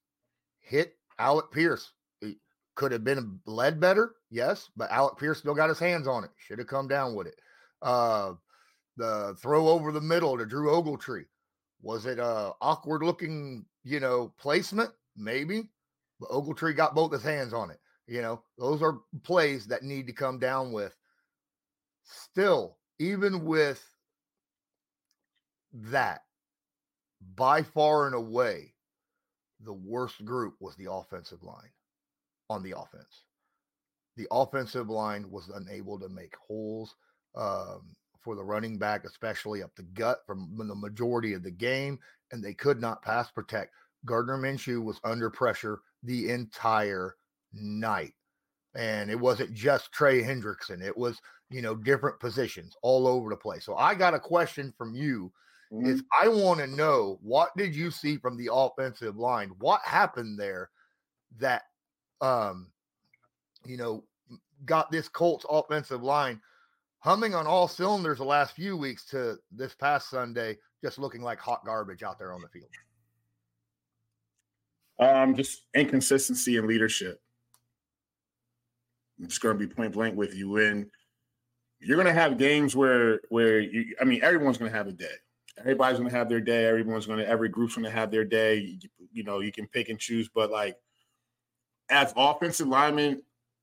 hit 0.60 0.96
Alec 1.18 1.50
Pierce. 1.50 1.92
He 2.20 2.38
could 2.74 2.92
have 2.92 3.04
been 3.04 3.40
led 3.46 3.80
better, 3.80 4.14
yes, 4.30 4.70
but 4.76 4.90
Alec 4.90 5.18
Pierce 5.18 5.38
still 5.38 5.54
got 5.54 5.68
his 5.68 5.78
hands 5.78 6.06
on 6.06 6.24
it. 6.24 6.30
Should 6.36 6.58
have 6.58 6.68
come 6.68 6.88
down 6.88 7.14
with 7.14 7.26
it. 7.26 7.38
Uh, 7.82 8.34
the 8.96 9.36
throw 9.40 9.68
over 9.68 9.92
the 9.92 10.00
middle 10.00 10.36
to 10.36 10.44
Drew 10.44 10.70
Ogletree. 10.70 11.26
Was 11.82 12.06
it 12.06 12.18
a 12.18 12.52
awkward 12.60 13.02
looking, 13.02 13.64
you 13.84 14.00
know, 14.00 14.32
placement? 14.38 14.90
Maybe. 15.16 15.68
But 16.20 16.30
Ogletree 16.30 16.76
got 16.76 16.94
both 16.94 17.12
his 17.12 17.22
hands 17.22 17.52
on 17.52 17.70
it. 17.70 17.78
You 18.08 18.22
know, 18.22 18.42
those 18.58 18.82
are 18.82 19.00
plays 19.22 19.66
that 19.66 19.82
need 19.84 20.06
to 20.06 20.12
come 20.12 20.38
down 20.38 20.72
with. 20.72 20.96
Still, 22.08 22.78
even 22.98 23.44
with 23.44 23.84
that, 25.72 26.22
by 27.34 27.62
far 27.62 28.06
and 28.06 28.14
away, 28.14 28.74
the 29.60 29.72
worst 29.72 30.24
group 30.24 30.54
was 30.60 30.74
the 30.76 30.90
offensive 30.90 31.42
line 31.42 31.70
on 32.48 32.62
the 32.62 32.72
offense. 32.72 33.24
The 34.16 34.26
offensive 34.30 34.88
line 34.88 35.30
was 35.30 35.50
unable 35.54 35.98
to 36.00 36.08
make 36.08 36.34
holes 36.36 36.94
um, 37.34 37.94
for 38.20 38.34
the 38.34 38.44
running 38.44 38.78
back, 38.78 39.04
especially 39.04 39.62
up 39.62 39.74
the 39.76 39.82
gut 39.82 40.20
from 40.26 40.56
the 40.56 40.74
majority 40.74 41.34
of 41.34 41.42
the 41.42 41.50
game, 41.50 41.98
and 42.32 42.42
they 42.42 42.54
could 42.54 42.80
not 42.80 43.02
pass 43.02 43.30
protect. 43.30 43.74
Gardner 44.04 44.38
Minshew 44.38 44.82
was 44.82 45.00
under 45.04 45.28
pressure 45.28 45.80
the 46.02 46.30
entire 46.30 47.16
night. 47.52 48.14
And 48.74 49.10
it 49.10 49.18
wasn't 49.18 49.54
just 49.54 49.92
Trey 49.92 50.22
Hendrickson, 50.22 50.82
it 50.82 50.96
was, 50.96 51.20
you 51.50 51.62
know, 51.62 51.74
different 51.74 52.20
positions 52.20 52.76
all 52.82 53.06
over 53.06 53.30
the 53.30 53.36
place. 53.36 53.64
So 53.64 53.76
I 53.76 53.94
got 53.94 54.14
a 54.14 54.20
question 54.20 54.72
from 54.76 54.94
you. 54.94 55.32
Mm-hmm. 55.72 55.86
Is 55.86 56.02
I 56.18 56.28
want 56.28 56.60
to 56.60 56.66
know 56.66 57.18
what 57.22 57.54
did 57.56 57.76
you 57.76 57.90
see 57.90 58.16
from 58.16 58.36
the 58.38 58.48
offensive 58.52 59.16
line? 59.16 59.50
What 59.58 59.82
happened 59.84 60.38
there 60.38 60.70
that 61.38 61.62
um 62.20 62.68
you 63.66 63.76
know 63.76 64.02
got 64.64 64.90
this 64.90 65.08
Colts 65.08 65.44
offensive 65.48 66.02
line 66.02 66.40
humming 67.00 67.34
on 67.34 67.46
all 67.46 67.68
cylinders 67.68 68.18
the 68.18 68.24
last 68.24 68.54
few 68.54 68.76
weeks 68.76 69.04
to 69.06 69.38
this 69.52 69.74
past 69.74 70.10
Sunday, 70.10 70.58
just 70.82 70.98
looking 70.98 71.22
like 71.22 71.38
hot 71.38 71.64
garbage 71.64 72.02
out 72.02 72.18
there 72.18 72.32
on 72.32 72.40
the 72.40 72.48
field? 72.48 72.70
Um, 74.98 75.36
just 75.36 75.62
inconsistency 75.74 76.56
in 76.56 76.66
leadership. 76.66 77.20
I'm 79.20 79.28
just 79.28 79.40
going 79.40 79.58
to 79.58 79.66
be 79.66 79.72
point 79.72 79.92
blank 79.92 80.16
with 80.16 80.34
you. 80.34 80.56
And 80.56 80.86
you're 81.80 81.96
going 81.96 82.06
to 82.06 82.20
have 82.20 82.38
games 82.38 82.74
where, 82.74 83.20
where 83.28 83.60
you, 83.60 83.94
I 84.00 84.04
mean, 84.04 84.22
everyone's 84.22 84.58
going 84.58 84.70
to 84.70 84.76
have 84.76 84.86
a 84.88 84.92
day. 84.92 85.06
Everybody's 85.58 85.98
going 85.98 86.10
to 86.10 86.16
have 86.16 86.28
their 86.28 86.40
day. 86.40 86.66
Everyone's 86.66 87.06
going 87.06 87.18
to, 87.18 87.28
every 87.28 87.48
group's 87.48 87.74
going 87.74 87.84
to 87.84 87.90
have 87.90 88.10
their 88.10 88.24
day. 88.24 88.56
You, 88.56 88.88
you 89.12 89.24
know, 89.24 89.40
you 89.40 89.52
can 89.52 89.66
pick 89.66 89.88
and 89.88 89.98
choose, 89.98 90.28
but 90.28 90.50
like 90.50 90.76
as 91.90 92.12
offensive 92.16 92.68
lineman, 92.68 93.22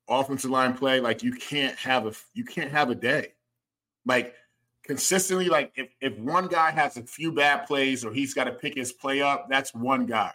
offensive 0.09 0.51
line 0.51 0.73
play, 0.73 0.99
like 0.99 1.23
you 1.23 1.31
can't 1.31 1.77
have 1.77 2.05
a, 2.05 2.13
you 2.33 2.43
can't 2.43 2.71
have 2.71 2.89
a 2.89 2.95
day. 2.95 3.33
Like 4.05 4.33
consistently, 4.83 5.47
like 5.47 5.71
if, 5.75 5.89
if 6.01 6.17
one 6.17 6.47
guy 6.47 6.71
has 6.71 6.97
a 6.97 7.03
few 7.03 7.31
bad 7.31 7.65
plays 7.65 8.05
or 8.05 8.13
he's 8.13 8.33
got 8.33 8.45
to 8.45 8.51
pick 8.51 8.75
his 8.75 8.91
play 8.91 9.21
up, 9.21 9.47
that's 9.49 9.73
one 9.73 10.05
guy. 10.05 10.31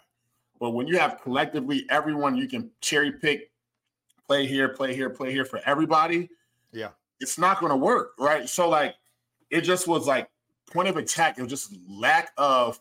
But 0.59 0.71
when 0.71 0.87
you 0.87 0.97
have 0.99 1.21
collectively 1.21 1.85
everyone 1.89 2.35
you 2.35 2.47
can 2.47 2.69
cherry 2.81 3.11
pick, 3.11 3.51
play 4.27 4.45
here, 4.45 4.69
play 4.69 4.93
here, 4.93 5.09
play 5.09 5.31
here 5.31 5.45
for 5.45 5.59
everybody, 5.65 6.29
Yeah. 6.71 6.89
It's 7.21 7.37
not 7.37 7.59
going 7.59 7.69
to 7.69 7.77
work, 7.77 8.13
right? 8.19 8.49
So 8.49 8.67
like, 8.67 8.95
it 9.49 9.61
just 9.61 9.87
was 9.87 10.07
like 10.07 10.29
point 10.71 10.89
of 10.89 10.97
attack. 10.97 11.37
It 11.37 11.41
was 11.41 11.51
just 11.51 11.73
lack 11.89 12.31
of 12.37 12.79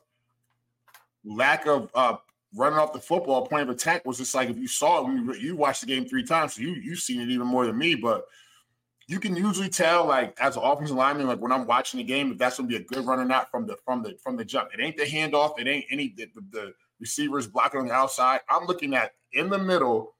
lack 1.24 1.66
of 1.66 1.90
uh 1.94 2.16
running 2.54 2.78
off 2.78 2.92
the 2.92 3.00
football. 3.00 3.46
Point 3.46 3.62
of 3.62 3.70
attack 3.70 4.04
was 4.04 4.18
just 4.18 4.34
like 4.34 4.48
if 4.48 4.56
you 4.56 4.68
saw 4.68 5.06
it 5.06 5.12
you, 5.12 5.34
you 5.34 5.56
watched 5.56 5.82
the 5.82 5.86
game 5.86 6.06
three 6.06 6.24
times, 6.24 6.54
so 6.54 6.62
you 6.62 6.70
you've 6.70 7.00
seen 7.00 7.20
it 7.20 7.28
even 7.28 7.46
more 7.46 7.66
than 7.66 7.78
me, 7.78 7.94
but. 7.94 8.26
You 9.06 9.18
can 9.18 9.34
usually 9.34 9.68
tell, 9.68 10.06
like 10.06 10.38
as 10.40 10.56
an 10.56 10.62
offensive 10.62 10.94
lineman, 10.94 11.26
like 11.26 11.40
when 11.40 11.50
I'm 11.50 11.66
watching 11.66 11.98
the 11.98 12.04
game, 12.04 12.30
if 12.30 12.38
that's 12.38 12.58
going 12.58 12.70
to 12.70 12.78
be 12.78 12.80
a 12.80 12.86
good 12.86 13.04
run 13.04 13.18
or 13.18 13.24
not 13.24 13.50
from 13.50 13.66
the 13.66 13.76
from 13.84 14.04
the 14.04 14.16
from 14.22 14.36
the 14.36 14.44
jump. 14.44 14.68
It 14.72 14.80
ain't 14.80 14.96
the 14.96 15.02
handoff. 15.02 15.58
It 15.58 15.66
ain't 15.66 15.86
any 15.90 16.14
the, 16.16 16.26
the, 16.32 16.42
the 16.52 16.74
receivers 17.00 17.48
blocking 17.48 17.80
on 17.80 17.88
the 17.88 17.92
outside. 17.92 18.38
I'm 18.48 18.66
looking 18.66 18.94
at 18.94 19.14
in 19.32 19.50
the 19.50 19.58
middle. 19.58 20.14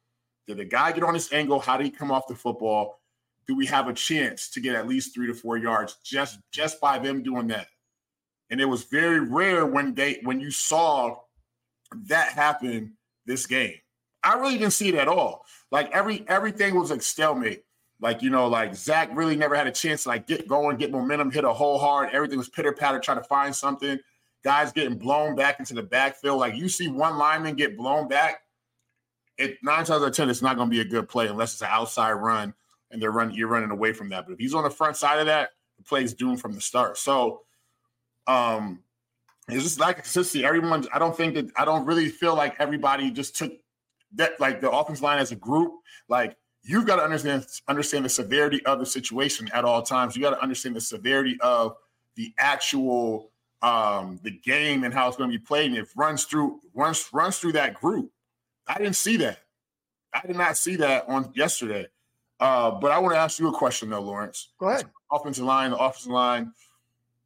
Did 0.49 0.57
the 0.57 0.65
guy 0.65 0.91
get 0.91 1.05
on 1.05 1.15
his 1.15 1.33
angle? 1.33 1.61
How 1.61 1.77
did 1.77 1.85
he 1.85 1.91
come 1.93 2.11
off 2.11 2.27
the 2.27 2.35
football? 2.35 3.00
Do 3.47 3.57
we 3.57 3.67
have 3.67 3.89
a 3.89 3.93
chance 3.93 4.49
to 4.51 4.61
get 4.61 4.77
at 4.77 4.87
least 4.87 5.15
three 5.15 5.27
to 5.27 5.35
four 5.35 5.57
yards 5.57 5.97
just 6.05 6.39
just 6.53 6.81
by 6.81 6.99
them 6.99 7.23
doing 7.23 7.49
that? 7.49 7.67
And 8.51 8.61
it 8.61 8.65
was 8.65 8.85
very 8.85 9.21
rare 9.21 9.67
when 9.67 9.95
they 9.95 10.21
when 10.23 10.41
you 10.41 10.51
saw 10.51 11.17
that 12.07 12.33
happen 12.33 12.97
this 13.27 13.47
game. 13.47 13.77
I 14.23 14.35
really 14.35 14.59
didn't 14.59 14.73
see 14.73 14.89
it 14.89 14.95
at 14.95 15.09
all. 15.09 15.45
Like 15.71 15.91
every 15.93 16.25
everything 16.29 16.75
was 16.79 16.91
like 16.91 17.03
stalemate. 17.03 17.65
Like 18.01 18.23
you 18.23 18.31
know, 18.31 18.49
like 18.49 18.75
Zack 18.75 19.11
really 19.13 19.37
never 19.37 19.55
had 19.55 19.67
a 19.67 19.73
chance 19.73 20.05
to 20.05 20.11
like 20.11 20.27
get 20.27 20.49
going, 20.49 20.77
get 20.77 20.91
momentum, 20.91 21.31
hit 21.31 21.45
a 21.45 21.53
hole 21.53 21.79
hard. 21.79 22.11
Everything 22.13 22.39
was 22.39 22.49
pitter 22.49 22.73
patter, 22.73 22.99
trying 22.99 23.19
to 23.19 23.25
find 23.25 23.55
something. 23.55 23.99
Guys 24.43 24.73
getting 24.73 24.97
blown 24.97 25.37
back 25.37 25.61
into 25.61 25.75
the 25.75 25.83
backfield. 25.83 26.41
Like 26.41 26.57
you 26.57 26.69
see 26.69 26.89
one 26.89 27.19
lineman 27.19 27.57
get 27.57 27.77
blown 27.77 28.09
back, 28.09 28.41
it 29.37 29.59
nine 29.63 29.85
times 29.85 30.03
out 30.03 30.03
of 30.03 30.15
ten, 30.15 30.31
it's 30.31 30.43
not 30.43 30.57
going 30.57 30.69
to 30.69 30.75
be 30.75 30.81
a 30.81 30.85
good 30.85 31.09
play 31.09 31.27
unless 31.27 31.53
it's 31.53 31.63
an 31.63 31.69
outside 31.71 32.13
run 32.13 32.55
and 32.91 33.01
they're 33.01 33.13
running. 33.13 33.37
You're 33.37 33.49
running 33.49 33.71
away 33.71 33.93
from 33.93 34.09
that. 34.11 34.27
But 34.27 34.35
if 34.35 34.39
he's 34.39 34.55
on 34.55 34.65
the 34.65 34.71
front 34.71 34.97
side 34.97 35.19
of 35.19 35.27
that, 35.27 35.51
the 35.79 35.85
play's 35.85 36.15
doomed 36.15 36.41
from 36.41 36.53
the 36.53 36.61
start. 36.61 36.99
So, 36.99 37.43
um, 38.27 38.81
it's 39.49 39.65
just 39.65 39.81
like 39.81 39.97
consistency. 39.97 40.45
Everyone, 40.45 40.87
I 40.93 40.99
don't 40.99 41.17
think 41.17 41.35
that 41.35 41.51
I 41.57 41.65
don't 41.65 41.85
really 41.85 42.09
feel 42.09 42.35
like 42.35 42.57
everybody 42.59 43.11
just 43.11 43.37
took 43.37 43.53
that 44.15 44.39
like 44.41 44.61
the 44.61 44.71
offense 44.71 45.03
line 45.03 45.19
as 45.19 45.33
a 45.33 45.37
group. 45.37 45.73
Like 46.09 46.37
you've 46.63 46.87
got 46.87 46.97
to 46.97 47.03
understand 47.03 47.47
understand 47.69 48.05
the 48.05 48.09
severity 48.09 48.65
of 48.67 48.79
the 48.79 48.87
situation 48.87 49.49
at 49.53 49.65
all 49.65 49.83
times. 49.83 50.17
You 50.17 50.23
got 50.23 50.31
to 50.31 50.43
understand 50.43 50.77
the 50.77 50.81
severity 50.81 51.39
of 51.41 51.77
the 52.17 52.33
actual 52.39 53.31
um 53.63 54.19
the 54.23 54.31
game 54.31 54.85
and 54.85 54.95
how 54.95 55.09
it's 55.09 55.17
going 55.17 55.31
to 55.31 55.39
be 55.39 55.45
played. 55.45 55.67
And 55.67 55.77
it 55.77 55.89
runs 55.97 56.25
through 56.25 56.61
runs 56.75 57.09
runs 57.13 57.39
through 57.39 57.53
that 57.53 57.75
group. 57.75 58.11
I 58.67 58.79
didn't 58.79 58.97
see 58.97 59.17
that. 59.19 59.39
I 60.13 60.27
did 60.27 60.37
not 60.37 60.57
see 60.57 60.77
that 60.77 61.09
on 61.09 61.33
yesterday. 61.35 61.87
Uh, 62.41 62.71
but 62.71 62.91
I 62.91 62.99
want 62.99 63.15
to 63.15 63.21
ask 63.21 63.39
you 63.39 63.49
a 63.49 63.53
question 63.53 63.91
though, 63.91 64.01
Lawrence. 64.01 64.49
Go 64.59 64.71
ahead. 64.71 64.87
Offensive 65.13 65.45
line, 65.45 65.71
the 65.71 65.77
offensive 65.77 66.13
line, 66.13 66.53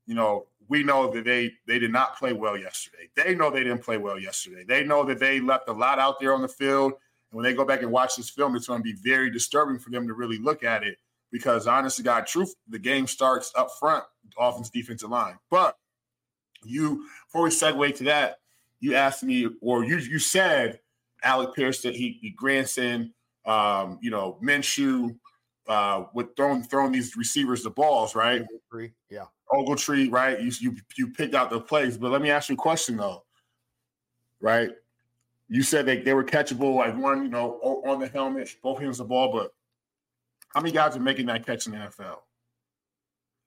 you 0.07 0.15
know, 0.15 0.47
we 0.69 0.83
know 0.83 1.11
that 1.13 1.25
they 1.25 1.53
they 1.67 1.79
did 1.79 1.93
not 1.93 2.19
play 2.19 2.33
well 2.33 2.57
yesterday. 2.57 3.09
They 3.15 3.35
know 3.35 3.51
they 3.51 3.63
didn't 3.63 3.83
play 3.83 3.97
well 3.97 4.19
yesterday. 4.19 4.65
They 4.67 4.83
know 4.85 5.05
that 5.05 5.19
they 5.19 5.41
left 5.41 5.69
a 5.69 5.73
lot 5.73 5.99
out 5.99 6.19
there 6.21 6.35
on 6.35 6.43
the 6.43 6.49
field. 6.49 6.93
And 6.93 7.37
when 7.37 7.45
they 7.45 7.55
go 7.55 7.65
back 7.65 7.83
and 7.83 7.93
watch 7.93 8.17
this 8.17 8.31
film, 8.31 8.57
it's 8.57 8.67
going 8.67 8.81
to 8.81 8.85
be 8.85 8.95
very 9.03 9.31
disturbing 9.31 9.79
for 9.79 9.91
them 9.91 10.07
to 10.07 10.15
really 10.15 10.39
look 10.39 10.65
at 10.65 10.83
it 10.83 10.99
because, 11.31 11.67
honest 11.67 11.99
to 11.99 12.03
God, 12.03 12.27
truth, 12.27 12.55
the 12.69 12.79
game 12.79 13.07
starts 13.07 13.53
up 13.57 13.69
front, 13.79 14.05
offense, 14.39 14.71
defensive 14.71 15.11
line. 15.11 15.37
But 15.51 15.77
you, 16.65 17.07
before 17.27 17.43
we 17.43 17.51
segue 17.51 17.95
to 17.97 18.05
that, 18.05 18.39
you 18.81 18.95
asked 18.95 19.23
me, 19.23 19.49
or 19.61 19.85
you 19.85 19.99
you 19.99 20.19
said 20.19 20.81
Alec 21.23 21.55
Pierce 21.55 21.83
that 21.83 21.95
he, 21.95 22.19
he 22.21 22.31
Granson, 22.31 23.14
um, 23.47 23.99
you 24.01 24.11
know, 24.11 24.39
Minshew, 24.43 25.17
uh, 25.69 26.05
with 26.15 26.37
throwing 26.37 26.63
throwing 26.63 26.93
these 26.93 27.17
receivers 27.17 27.63
the 27.63 27.71
balls, 27.71 28.15
right? 28.15 28.45
Three. 28.71 28.93
Yeah. 29.11 29.25
Ogletree, 29.53 30.11
right? 30.11 30.41
You 30.41 30.53
you 30.61 30.77
you 30.97 31.11
picked 31.11 31.35
out 31.35 31.51
the 31.51 31.61
plays, 31.61 31.97
but 31.97 32.11
let 32.11 32.23
me 32.23 32.31
ask 32.31 32.49
you 32.49 32.55
a 32.55 32.59
question 32.59 32.97
though, 32.97 33.25
right? 34.41 34.71
You 35.49 35.63
said 35.63 35.87
that 35.87 36.05
they 36.05 36.15
were 36.15 36.25
catchable, 36.25 36.77
like 36.77 36.97
one, 36.97 37.23
you 37.23 37.29
know, 37.29 37.61
on 37.87 38.01
the 38.01 38.09
helmet, 38.09 38.57
both 38.63 38.81
hands 38.81 38.99
the 38.99 39.05
ball, 39.05 39.31
but 39.31 39.53
how 40.49 40.61
many 40.61 40.73
guys 40.73 40.97
are 40.97 41.01
making 41.01 41.27
that 41.27 41.45
catch 41.45 41.67
in 41.67 41.73
the 41.73 41.79
NFL? 41.79 42.19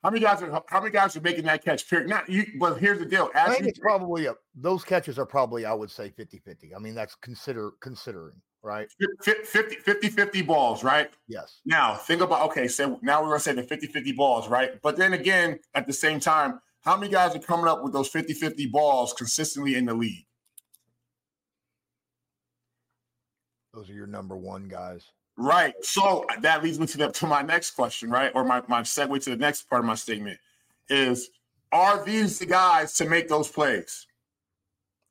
How 0.03 0.11
many 0.11 0.23
guys 0.23 0.41
are 0.43 0.63
how 0.67 0.79
many 0.79 0.91
guys 0.91 1.17
are 1.17 1.21
making 1.21 1.45
that 1.45 1.63
catch? 1.63 1.89
Period. 1.89 2.07
Not 2.07 2.29
you, 2.29 2.45
but 2.59 2.77
here's 2.77 2.99
the 2.99 3.05
deal. 3.05 3.29
I 3.33 3.53
think 3.53 3.67
it's 3.67 3.79
probably 3.79 4.27
a, 4.27 4.35
those 4.55 4.83
catches 4.83 5.17
are 5.17 5.25
probably, 5.25 5.65
I 5.65 5.73
would 5.73 5.89
say 5.89 6.11
50 6.11 6.39
50. 6.39 6.75
I 6.75 6.79
mean, 6.79 6.93
that's 6.93 7.15
consider 7.15 7.71
considering, 7.81 8.35
right? 8.63 8.89
50, 9.23 9.75
50 9.77 10.09
50 10.09 10.41
balls, 10.41 10.83
right? 10.83 11.09
Yes. 11.27 11.61
Now, 11.65 11.95
think 11.95 12.21
about 12.21 12.49
okay, 12.49 12.67
so 12.67 12.99
now 13.01 13.21
we're 13.21 13.29
going 13.29 13.39
to 13.39 13.43
say 13.43 13.53
the 13.53 13.63
50 13.63 13.87
50 13.87 14.11
balls, 14.13 14.47
right? 14.47 14.81
But 14.81 14.97
then 14.97 15.13
again, 15.13 15.59
at 15.75 15.87
the 15.87 15.93
same 15.93 16.19
time, 16.19 16.59
how 16.81 16.95
many 16.97 17.11
guys 17.11 17.35
are 17.35 17.39
coming 17.39 17.67
up 17.67 17.83
with 17.83 17.93
those 17.93 18.09
50 18.09 18.33
50 18.33 18.67
balls 18.67 19.13
consistently 19.13 19.75
in 19.75 19.85
the 19.85 19.93
league? 19.93 20.25
Those 23.73 23.89
are 23.89 23.93
your 23.93 24.07
number 24.07 24.35
one 24.35 24.67
guys. 24.67 25.11
Right. 25.37 25.75
So 25.81 26.25
that 26.41 26.63
leads 26.63 26.79
me 26.79 26.87
to 26.87 26.97
the, 26.97 27.11
to 27.11 27.27
my 27.27 27.43
next 27.43 27.71
question, 27.71 28.09
right? 28.09 28.31
Or 28.33 28.43
my, 28.43 28.63
my 28.67 28.81
segue 28.81 29.23
to 29.23 29.29
the 29.29 29.37
next 29.37 29.69
part 29.69 29.81
of 29.81 29.85
my 29.85 29.93
statement 29.93 30.39
is 30.89 31.29
are 31.71 32.03
these 32.03 32.39
the 32.39 32.47
guys 32.47 32.95
to 32.95 33.07
make 33.07 33.27
those 33.27 33.47
plays? 33.47 34.06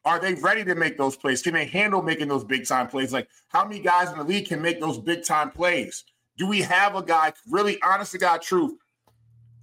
Are 0.06 0.20
they 0.20 0.34
ready 0.34 0.64
to 0.64 0.76
make 0.76 0.96
those 0.96 1.16
plays? 1.16 1.42
Can 1.42 1.52
they 1.52 1.64
handle 1.64 2.00
making 2.00 2.28
those 2.28 2.44
big 2.44 2.64
time 2.64 2.86
plays? 2.86 3.12
Like 3.12 3.28
how 3.48 3.64
many 3.66 3.80
guys 3.80 4.12
in 4.12 4.18
the 4.18 4.24
league 4.24 4.46
can 4.46 4.62
make 4.62 4.80
those 4.80 4.98
big 4.98 5.24
time 5.24 5.50
plays? 5.50 6.04
Do 6.38 6.46
we 6.46 6.62
have 6.62 6.94
a 6.94 7.02
guy 7.02 7.32
really 7.50 7.82
honest 7.82 8.12
to 8.12 8.18
God 8.18 8.40
truth 8.40 8.78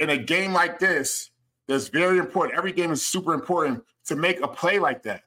in 0.01 0.09
a 0.09 0.17
game 0.17 0.51
like 0.51 0.79
this 0.79 1.31
that's 1.69 1.87
very 1.87 2.17
important? 2.17 2.57
Every 2.57 2.73
game 2.73 2.91
is 2.91 3.05
super 3.05 3.33
important 3.33 3.83
to 4.07 4.17
make 4.17 4.41
a 4.41 4.47
play 4.47 4.79
like 4.79 5.01
that. 5.03 5.21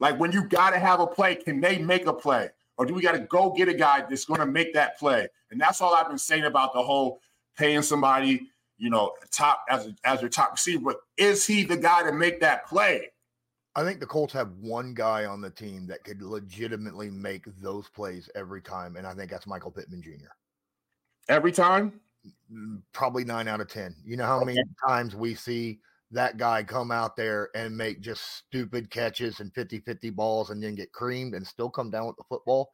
Like 0.00 0.20
when 0.20 0.32
you 0.32 0.44
got 0.44 0.70
to 0.70 0.78
have 0.78 1.00
a 1.00 1.06
play, 1.06 1.34
can 1.34 1.62
they 1.62 1.78
make 1.78 2.06
a 2.06 2.12
play? 2.12 2.50
Or 2.76 2.84
do 2.84 2.92
we 2.92 3.00
got 3.00 3.12
to 3.12 3.20
go 3.20 3.54
get 3.56 3.68
a 3.68 3.74
guy 3.74 4.02
that's 4.02 4.26
going 4.26 4.40
to 4.40 4.46
make 4.46 4.74
that 4.74 4.98
play? 4.98 5.28
And 5.50 5.58
that's 5.58 5.80
all 5.80 5.94
I've 5.94 6.08
been 6.08 6.18
saying 6.18 6.44
about 6.44 6.74
the 6.74 6.82
whole 6.82 7.20
paying 7.56 7.80
somebody, 7.80 8.48
you 8.76 8.90
know, 8.90 9.14
top 9.32 9.64
as 9.70 9.86
a, 9.86 9.94
as 10.04 10.20
your 10.20 10.28
top 10.28 10.52
receiver. 10.52 10.82
But 10.84 11.00
is 11.16 11.46
he 11.46 11.64
the 11.64 11.76
guy 11.76 12.02
to 12.02 12.12
make 12.12 12.40
that 12.40 12.66
play? 12.66 13.12
I 13.78 13.84
think 13.84 14.00
the 14.00 14.06
Colts 14.06 14.32
have 14.32 14.50
one 14.60 14.92
guy 14.92 15.24
on 15.26 15.40
the 15.40 15.50
team 15.50 15.86
that 15.86 16.02
could 16.02 16.20
legitimately 16.20 17.10
make 17.10 17.44
those 17.62 17.88
plays 17.88 18.28
every 18.34 18.60
time, 18.60 18.96
and 18.96 19.06
I 19.06 19.14
think 19.14 19.30
that's 19.30 19.46
Michael 19.46 19.70
Pittman 19.70 20.02
Jr. 20.02 20.32
Every 21.28 21.52
time? 21.52 22.00
Probably 22.92 23.24
nine 23.24 23.46
out 23.46 23.60
of 23.60 23.68
10. 23.68 23.94
You 24.04 24.16
know 24.16 24.26
how 24.26 24.42
many 24.42 24.58
times 24.84 25.14
we 25.14 25.36
see 25.36 25.78
that 26.10 26.38
guy 26.38 26.64
come 26.64 26.90
out 26.90 27.14
there 27.14 27.50
and 27.54 27.76
make 27.76 28.00
just 28.00 28.22
stupid 28.38 28.90
catches 28.90 29.38
and 29.38 29.54
50 29.54 29.78
50 29.78 30.10
balls 30.10 30.50
and 30.50 30.60
then 30.60 30.74
get 30.74 30.90
creamed 30.90 31.34
and 31.34 31.46
still 31.46 31.70
come 31.70 31.88
down 31.88 32.08
with 32.08 32.16
the 32.16 32.24
football? 32.28 32.70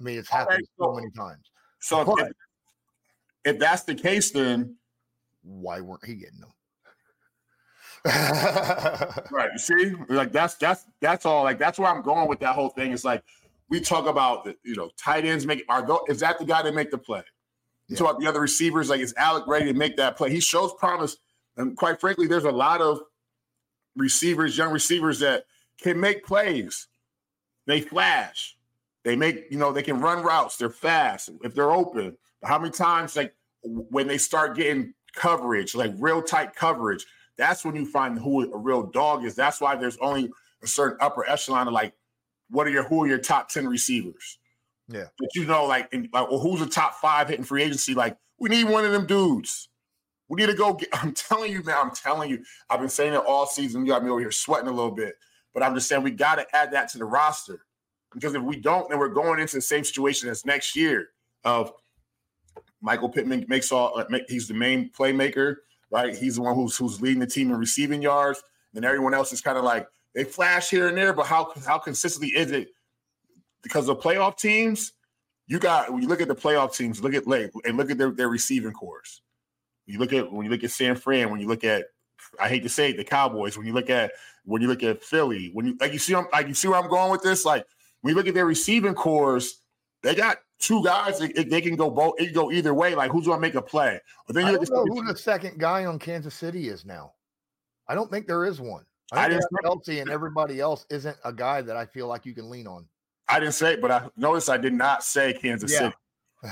I 0.00 0.02
mean, 0.02 0.18
it's 0.18 0.30
Okay, 0.30 0.38
happened 0.38 0.66
so 0.78 0.84
so- 0.84 0.94
many 0.94 1.10
times. 1.10 1.50
So 1.80 2.16
if, 2.18 2.28
if 3.44 3.58
that's 3.58 3.82
the 3.82 3.94
case, 3.94 4.30
then 4.30 4.78
Why 5.42 5.82
weren't 5.82 6.06
he 6.06 6.14
getting 6.14 6.40
them? 6.40 6.52
right, 9.30 9.50
you 9.52 9.58
see, 9.58 9.92
like 10.08 10.32
that's 10.32 10.54
that's 10.54 10.86
that's 11.00 11.26
all. 11.26 11.44
Like 11.44 11.58
that's 11.58 11.78
where 11.78 11.88
I'm 11.90 12.02
going 12.02 12.28
with 12.28 12.40
that 12.40 12.54
whole 12.54 12.70
thing. 12.70 12.92
It's 12.92 13.04
like 13.04 13.22
we 13.68 13.80
talk 13.80 14.06
about 14.06 14.44
the 14.44 14.56
you 14.64 14.76
know 14.76 14.90
tight 14.96 15.24
ends 15.24 15.46
make 15.46 15.64
are 15.68 15.86
tho- 15.86 16.04
is 16.08 16.20
that 16.20 16.38
the 16.38 16.44
guy 16.44 16.62
that 16.62 16.74
make 16.74 16.90
the 16.90 16.98
play? 16.98 17.22
You 17.88 17.94
Yeah. 17.94 17.98
talk 17.98 18.10
about 18.10 18.20
the 18.20 18.26
other 18.28 18.40
receivers, 18.40 18.88
like 18.90 19.00
is 19.00 19.14
Alec 19.16 19.44
ready 19.46 19.66
to 19.72 19.78
make 19.78 19.96
that 19.96 20.16
play? 20.16 20.30
He 20.30 20.40
shows 20.40 20.72
promise, 20.74 21.16
and 21.56 21.76
quite 21.76 22.00
frankly, 22.00 22.26
there's 22.26 22.44
a 22.44 22.50
lot 22.50 22.80
of 22.80 23.00
receivers, 23.96 24.56
young 24.56 24.72
receivers 24.72 25.18
that 25.20 25.44
can 25.80 25.98
make 25.98 26.24
plays. 26.24 26.86
They 27.66 27.80
flash. 27.80 28.56
They 29.04 29.16
make, 29.16 29.46
you 29.50 29.58
know, 29.58 29.72
they 29.72 29.82
can 29.82 30.00
run 30.00 30.22
routes. 30.22 30.56
They're 30.56 30.70
fast 30.70 31.30
if 31.42 31.54
they're 31.54 31.70
open. 31.70 32.16
But 32.40 32.48
how 32.48 32.58
many 32.58 32.70
times, 32.70 33.16
like 33.16 33.34
when 33.62 34.06
they 34.06 34.18
start 34.18 34.56
getting 34.56 34.94
coverage, 35.14 35.74
like 35.74 35.92
real 35.98 36.22
tight 36.22 36.54
coverage, 36.54 37.06
that's 37.38 37.64
when 37.64 37.76
you 37.76 37.86
find 37.86 38.18
who 38.18 38.52
a 38.52 38.56
real 38.58 38.82
dog 38.82 39.24
is. 39.24 39.34
That's 39.34 39.60
why 39.60 39.76
there's 39.76 39.96
only 39.98 40.30
a 40.62 40.66
certain 40.66 40.98
upper 41.00 41.28
echelon 41.28 41.68
of 41.68 41.72
like, 41.72 41.94
what 42.50 42.66
are 42.66 42.70
your 42.70 42.82
who 42.82 43.04
are 43.04 43.08
your 43.08 43.18
top 43.18 43.48
10 43.48 43.66
receivers? 43.68 44.38
Yeah. 44.88 45.04
But 45.18 45.34
you 45.34 45.44
know, 45.44 45.66
like, 45.66 45.88
in, 45.92 46.08
like 46.12 46.30
well, 46.30 46.40
who's 46.40 46.60
the 46.60 46.66
top 46.66 46.94
five 46.94 47.28
hitting 47.28 47.44
free 47.44 47.62
agency? 47.62 47.94
Like, 47.94 48.16
we 48.38 48.48
need 48.48 48.64
one 48.64 48.84
of 48.84 48.92
them 48.92 49.06
dudes. 49.06 49.68
We 50.28 50.36
need 50.40 50.46
to 50.46 50.54
go 50.54 50.74
get. 50.74 50.88
I'm 50.92 51.12
telling 51.12 51.52
you, 51.52 51.62
man. 51.62 51.76
I'm 51.78 51.94
telling 51.94 52.30
you. 52.30 52.42
I've 52.68 52.80
been 52.80 52.88
saying 52.88 53.14
it 53.14 53.22
all 53.26 53.46
season. 53.46 53.82
You 53.82 53.92
got 53.92 54.04
me 54.04 54.10
over 54.10 54.20
here 54.20 54.32
sweating 54.32 54.68
a 54.68 54.72
little 54.72 54.90
bit, 54.90 55.14
but 55.54 55.62
I'm 55.62 55.74
just 55.74 55.88
saying 55.88 56.02
we 56.02 56.10
got 56.10 56.36
to 56.36 56.56
add 56.56 56.72
that 56.72 56.88
to 56.90 56.98
the 56.98 57.04
roster 57.04 57.64
because 58.12 58.34
if 58.34 58.42
we 58.42 58.56
don't, 58.56 58.88
then 58.88 58.98
we're 58.98 59.08
going 59.08 59.40
into 59.40 59.56
the 59.56 59.62
same 59.62 59.84
situation 59.84 60.28
as 60.28 60.44
next 60.44 60.74
year. 60.74 61.10
Of 61.44 61.72
Michael 62.80 63.08
Pittman 63.08 63.44
makes 63.48 63.70
all. 63.72 63.98
Uh, 63.98 64.18
he's 64.28 64.48
the 64.48 64.54
main 64.54 64.90
playmaker, 64.90 65.56
right? 65.90 66.16
He's 66.16 66.36
the 66.36 66.42
one 66.42 66.54
who's 66.54 66.76
who's 66.76 67.00
leading 67.00 67.20
the 67.20 67.26
team 67.26 67.50
in 67.50 67.56
receiving 67.56 68.02
yards. 68.02 68.42
And 68.74 68.84
everyone 68.84 69.14
else 69.14 69.32
is 69.32 69.40
kind 69.40 69.58
of 69.58 69.64
like 69.64 69.88
they 70.14 70.24
flash 70.24 70.70
here 70.70 70.88
and 70.88 70.96
there, 70.96 71.12
but 71.12 71.26
how 71.26 71.52
how 71.66 71.78
consistently 71.78 72.28
is 72.28 72.50
it 72.50 72.68
because 73.62 73.86
the 73.86 73.96
playoff 73.96 74.36
teams, 74.36 74.92
you 75.46 75.58
got 75.58 75.92
when 75.92 76.02
you 76.02 76.08
look 76.08 76.20
at 76.20 76.28
the 76.28 76.34
playoff 76.34 76.76
teams, 76.76 77.02
look 77.02 77.14
at 77.14 77.26
like 77.26 77.52
and 77.64 77.76
look 77.76 77.90
at 77.90 77.98
their, 77.98 78.10
their 78.10 78.28
receiving 78.28 78.72
corps. 78.72 79.20
You 79.86 79.98
look 79.98 80.12
at 80.12 80.30
when 80.30 80.44
you 80.44 80.50
look 80.50 80.64
at 80.64 80.70
San 80.70 80.96
Fran, 80.96 81.30
when 81.30 81.40
you 81.40 81.48
look 81.48 81.64
at 81.64 81.86
I 82.38 82.48
hate 82.48 82.62
to 82.62 82.68
say 82.68 82.90
it, 82.90 82.96
the 82.96 83.04
Cowboys, 83.04 83.56
when 83.56 83.66
you 83.66 83.72
look 83.72 83.90
at 83.90 84.12
when 84.44 84.62
you 84.62 84.68
look 84.68 84.82
at 84.82 85.02
Philly, 85.02 85.50
when 85.52 85.66
you 85.66 85.76
like 85.80 85.92
you 85.92 85.98
see 85.98 86.14
I 86.14 86.24
like 86.32 86.48
you 86.48 86.54
see 86.54 86.68
where 86.68 86.78
I'm 86.78 86.90
going 86.90 87.10
with 87.10 87.22
this, 87.22 87.44
like 87.44 87.64
when 88.02 88.12
you 88.12 88.16
look 88.16 88.28
at 88.28 88.34
their 88.34 88.46
receiving 88.46 88.94
corps, 88.94 89.40
they 90.02 90.14
got 90.14 90.38
two 90.58 90.82
guys. 90.84 91.18
They, 91.18 91.28
they 91.28 91.60
can 91.60 91.76
go 91.76 91.90
both. 91.90 92.14
It 92.18 92.26
can 92.26 92.34
go 92.34 92.52
either 92.52 92.74
way. 92.74 92.94
Like 92.94 93.10
who's 93.10 93.26
going 93.26 93.38
to 93.38 93.40
make 93.40 93.54
a 93.54 93.62
play? 93.62 94.00
But 94.26 94.34
then 94.34 94.46
you 94.46 94.58
I 94.60 94.64
know 94.64 94.84
who 94.84 95.06
the 95.06 95.16
second 95.16 95.58
guy 95.58 95.84
on 95.84 95.98
Kansas 95.98 96.34
City 96.34 96.68
is 96.68 96.84
now. 96.84 97.12
I 97.88 97.94
don't 97.94 98.10
think 98.10 98.26
there 98.26 98.44
is 98.44 98.60
one. 98.60 98.84
I, 99.12 99.24
I 99.24 99.28
didn't 99.28 99.44
Kelce 99.64 100.02
and 100.02 100.10
everybody 100.10 100.60
else 100.60 100.84
isn't 100.90 101.16
a 101.24 101.32
guy 101.32 101.62
that 101.62 101.76
I 101.76 101.86
feel 101.86 102.06
like 102.06 102.26
you 102.26 102.34
can 102.34 102.50
lean 102.50 102.66
on. 102.66 102.86
I 103.28 103.40
didn't 103.40 103.54
say, 103.54 103.76
but 103.76 103.90
I 103.90 104.08
noticed 104.16 104.50
I 104.50 104.58
did 104.58 104.74
not 104.74 105.02
say 105.02 105.32
Kansas 105.32 105.72
yeah. 105.72 105.78
City. 105.78 105.94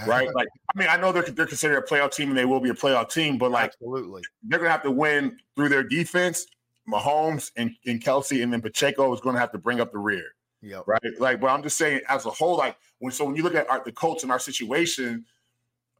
Right? 0.06 0.28
like, 0.34 0.48
I 0.74 0.78
mean, 0.78 0.88
I 0.90 0.96
know 0.96 1.12
they're 1.12 1.22
they're 1.22 1.46
considered 1.46 1.78
a 1.78 1.82
playoff 1.82 2.12
team 2.12 2.30
and 2.30 2.36
they 2.36 2.44
will 2.44 2.60
be 2.60 2.70
a 2.70 2.74
playoff 2.74 3.12
team, 3.12 3.38
but 3.38 3.52
like, 3.52 3.66
absolutely, 3.66 4.22
they're 4.42 4.58
gonna 4.58 4.70
have 4.70 4.82
to 4.82 4.90
win 4.90 5.38
through 5.54 5.68
their 5.68 5.84
defense. 5.84 6.46
Mahomes 6.88 7.50
and, 7.56 7.74
and 7.86 8.02
Kelce, 8.02 8.42
and 8.42 8.52
then 8.52 8.60
Pacheco 8.60 9.12
is 9.12 9.20
going 9.20 9.34
to 9.34 9.40
have 9.40 9.52
to 9.52 9.58
bring 9.58 9.80
up 9.80 9.92
the 9.92 9.98
rear. 9.98 10.35
Yeah. 10.62 10.80
Right. 10.86 11.00
Like, 11.18 11.40
but 11.40 11.48
I'm 11.48 11.62
just 11.62 11.76
saying, 11.76 12.00
as 12.08 12.26
a 12.26 12.30
whole, 12.30 12.56
like 12.56 12.76
when 12.98 13.12
so 13.12 13.24
when 13.24 13.36
you 13.36 13.42
look 13.42 13.54
at 13.54 13.70
our, 13.70 13.82
the 13.84 13.92
Colts 13.92 14.24
in 14.24 14.30
our 14.30 14.38
situation, 14.38 15.24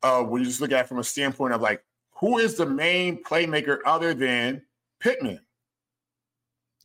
uh, 0.03 0.23
when 0.23 0.43
you 0.43 0.49
just 0.49 0.61
look 0.61 0.73
at 0.73 0.85
it 0.85 0.89
from 0.89 0.99
a 0.99 1.05
standpoint 1.05 1.55
of 1.55 1.61
like, 1.61 1.85
who 2.13 2.39
is 2.39 2.55
the 2.57 2.67
main 2.67 3.23
playmaker 3.23 3.79
other 3.85 4.15
than 4.15 4.63
Pittman? 5.01 5.41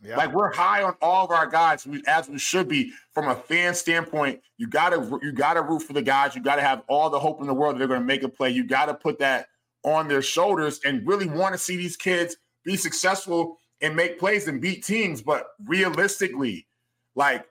Yeah. 0.03 0.17
Like 0.17 0.33
we're 0.33 0.51
high 0.51 0.81
on 0.81 0.95
all 1.01 1.25
of 1.25 1.31
our 1.31 1.45
guys, 1.45 1.87
as 2.07 2.27
we 2.27 2.39
should 2.39 2.67
be 2.67 2.91
from 3.13 3.27
a 3.27 3.35
fan 3.35 3.75
standpoint. 3.75 4.41
You 4.57 4.67
gotta 4.67 5.19
you 5.21 5.31
gotta 5.31 5.61
root 5.61 5.83
for 5.83 5.93
the 5.93 6.01
guys. 6.01 6.35
You 6.35 6.41
gotta 6.41 6.63
have 6.63 6.83
all 6.87 7.09
the 7.09 7.19
hope 7.19 7.39
in 7.39 7.47
the 7.47 7.53
world 7.53 7.75
that 7.75 7.79
they're 7.79 7.87
gonna 7.87 8.05
make 8.05 8.23
a 8.23 8.29
play. 8.29 8.49
You 8.49 8.63
gotta 8.65 8.95
put 8.95 9.19
that 9.19 9.47
on 9.83 10.07
their 10.07 10.23
shoulders 10.23 10.79
and 10.85 11.07
really 11.07 11.27
want 11.27 11.53
to 11.53 11.57
see 11.59 11.77
these 11.77 11.95
kids 11.95 12.35
be 12.63 12.75
successful 12.75 13.57
and 13.81 13.95
make 13.95 14.19
plays 14.19 14.47
and 14.47 14.59
beat 14.59 14.83
teams. 14.83 15.21
But 15.21 15.47
realistically, 15.65 16.67
like 17.15 17.45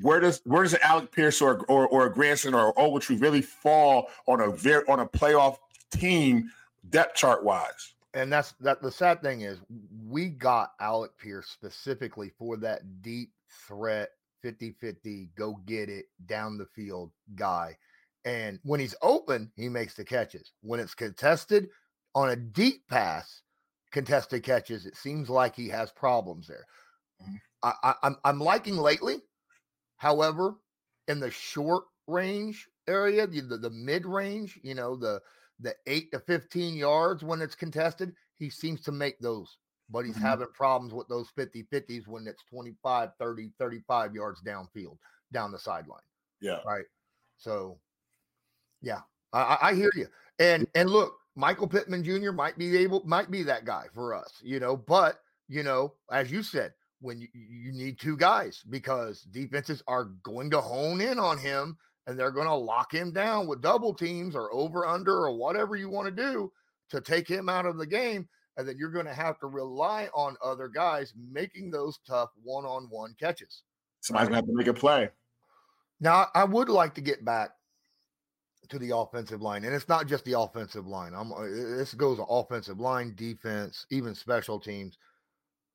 where 0.00 0.20
does 0.20 0.40
where 0.44 0.62
does 0.62 0.74
Alec 0.74 1.12
Pierce 1.12 1.40
or 1.40 1.64
or, 1.66 1.86
or 1.88 2.06
a 2.06 2.12
Granson 2.12 2.54
or 2.54 2.74
Ogletree 2.74 3.20
really 3.20 3.42
fall 3.42 4.08
on 4.26 4.40
a 4.40 4.50
very 4.50 4.84
on 4.88 5.00
a 5.00 5.06
playoff 5.06 5.58
team 5.90 6.50
depth 6.90 7.14
chart 7.16 7.44
wise? 7.44 7.94
And 8.14 8.32
that's 8.32 8.52
that 8.60 8.82
the 8.82 8.90
sad 8.90 9.22
thing 9.22 9.42
is 9.42 9.58
we 10.08 10.28
got 10.28 10.72
Alec 10.80 11.12
Pierce 11.18 11.48
specifically 11.48 12.30
for 12.38 12.56
that 12.58 13.02
deep 13.02 13.30
threat 13.66 14.10
50-50 14.44 15.28
go 15.36 15.58
get 15.64 15.88
it 15.88 16.06
down 16.26 16.58
the 16.58 16.66
field 16.66 17.10
guy. 17.34 17.76
And 18.24 18.58
when 18.62 18.80
he's 18.80 18.94
open, 19.02 19.50
he 19.56 19.68
makes 19.68 19.94
the 19.94 20.04
catches. 20.04 20.52
When 20.62 20.80
it's 20.80 20.94
contested 20.94 21.68
on 22.14 22.30
a 22.30 22.36
deep 22.36 22.86
pass, 22.88 23.42
contested 23.90 24.42
catches, 24.42 24.86
it 24.86 24.96
seems 24.96 25.28
like 25.28 25.54
he 25.54 25.68
has 25.68 25.90
problems 25.90 26.46
there. 26.46 26.66
Mm-hmm. 27.22 27.34
I, 27.62 27.72
I, 27.82 27.94
I'm 28.02 28.16
I'm 28.24 28.40
liking 28.40 28.76
lately 28.76 29.16
However, 29.96 30.54
in 31.08 31.20
the 31.20 31.30
short 31.30 31.84
range 32.06 32.68
area, 32.86 33.26
the, 33.26 33.40
the, 33.40 33.56
the 33.56 33.70
mid 33.70 34.06
range, 34.06 34.58
you 34.62 34.74
know, 34.74 34.96
the 34.96 35.20
the 35.60 35.74
eight 35.86 36.10
to 36.12 36.18
15 36.18 36.74
yards 36.74 37.22
when 37.22 37.40
it's 37.40 37.54
contested, 37.54 38.14
he 38.36 38.50
seems 38.50 38.80
to 38.82 38.92
make 38.92 39.18
those. 39.20 39.56
But 39.90 40.04
he's 40.04 40.16
mm-hmm. 40.16 40.24
having 40.24 40.48
problems 40.52 40.92
with 40.92 41.08
those 41.08 41.28
50 41.36 41.66
50s 41.72 42.08
when 42.08 42.26
it's 42.26 42.42
25, 42.50 43.10
30, 43.18 43.50
35 43.58 44.14
yards 44.14 44.42
downfield, 44.42 44.96
down 45.32 45.52
the 45.52 45.58
sideline. 45.58 46.00
Yeah. 46.40 46.58
Right. 46.66 46.86
So, 47.36 47.78
yeah, 48.82 49.00
I, 49.32 49.58
I 49.60 49.74
hear 49.74 49.90
you. 49.94 50.06
And 50.38 50.66
and 50.74 50.90
look, 50.90 51.16
Michael 51.36 51.68
Pittman 51.68 52.02
Jr. 52.02 52.32
might 52.32 52.58
be 52.58 52.76
able, 52.78 53.02
might 53.04 53.30
be 53.30 53.42
that 53.44 53.64
guy 53.64 53.84
for 53.92 54.14
us, 54.14 54.40
you 54.42 54.58
know. 54.58 54.76
But 54.76 55.20
you 55.48 55.62
know, 55.62 55.94
as 56.10 56.30
you 56.30 56.42
said, 56.42 56.72
when 57.04 57.20
you, 57.20 57.28
you 57.34 57.72
need 57.72 58.00
two 58.00 58.16
guys 58.16 58.64
because 58.70 59.22
defenses 59.30 59.82
are 59.86 60.06
going 60.22 60.50
to 60.50 60.60
hone 60.60 61.00
in 61.00 61.18
on 61.18 61.36
him 61.36 61.76
and 62.06 62.18
they're 62.18 62.30
going 62.30 62.46
to 62.46 62.54
lock 62.54 62.92
him 62.92 63.12
down 63.12 63.46
with 63.46 63.60
double 63.60 63.92
teams 63.92 64.34
or 64.34 64.52
over 64.52 64.86
under 64.86 65.12
or 65.12 65.36
whatever 65.36 65.76
you 65.76 65.90
want 65.90 66.06
to 66.06 66.22
do 66.22 66.50
to 66.88 67.00
take 67.00 67.28
him 67.28 67.48
out 67.48 67.66
of 67.66 67.76
the 67.76 67.86
game 67.86 68.26
and 68.56 68.66
then 68.66 68.76
you're 68.78 68.90
going 68.90 69.06
to 69.06 69.14
have 69.14 69.38
to 69.40 69.46
rely 69.46 70.08
on 70.14 70.36
other 70.42 70.68
guys 70.68 71.12
making 71.30 71.70
those 71.70 71.98
tough 72.06 72.30
one-on-one 72.42 73.14
catches. 73.18 73.62
Somebody's 74.00 74.28
going 74.28 74.42
to 74.42 74.46
have 74.46 74.46
to 74.46 74.56
make 74.56 74.66
a 74.68 74.74
play. 74.74 75.10
Now 76.00 76.28
i 76.34 76.42
would 76.42 76.68
like 76.68 76.94
to 76.94 77.00
get 77.00 77.24
back 77.24 77.50
to 78.70 78.78
the 78.78 78.96
offensive 78.96 79.42
line 79.42 79.64
and 79.64 79.74
it's 79.74 79.88
not 79.88 80.06
just 80.06 80.24
the 80.24 80.38
offensive 80.38 80.86
line. 80.86 81.12
I'm 81.14 81.32
uh, 81.32 81.42
this 81.42 81.92
goes 81.92 82.18
offensive 82.28 82.80
line 82.80 83.14
defense 83.14 83.86
even 83.90 84.14
special 84.14 84.58
teams 84.58 84.96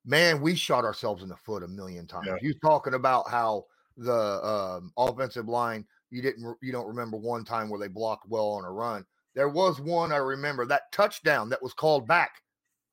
man, 0.04 0.40
we 0.40 0.54
shot 0.54 0.84
ourselves 0.84 1.22
in 1.22 1.28
the 1.28 1.36
foot 1.36 1.62
a 1.62 1.68
million 1.68 2.06
times. 2.06 2.26
Yeah. 2.28 2.36
You 2.40 2.54
talking 2.54 2.94
about 2.94 3.28
how 3.28 3.66
the 3.96 4.12
um, 4.44 4.92
offensive 4.96 5.48
line 5.48 5.86
you 6.10 6.22
didn't 6.22 6.56
you 6.60 6.72
don't 6.72 6.88
remember 6.88 7.16
one 7.16 7.44
time 7.44 7.68
where 7.68 7.80
they 7.80 7.88
blocked 7.88 8.28
well 8.28 8.48
on 8.50 8.64
a 8.64 8.70
run. 8.70 9.04
There 9.34 9.48
was 9.48 9.80
one 9.80 10.12
I 10.12 10.16
remember 10.16 10.66
that 10.66 10.90
touchdown 10.92 11.48
that 11.50 11.62
was 11.62 11.72
called 11.72 12.06
back. 12.06 12.42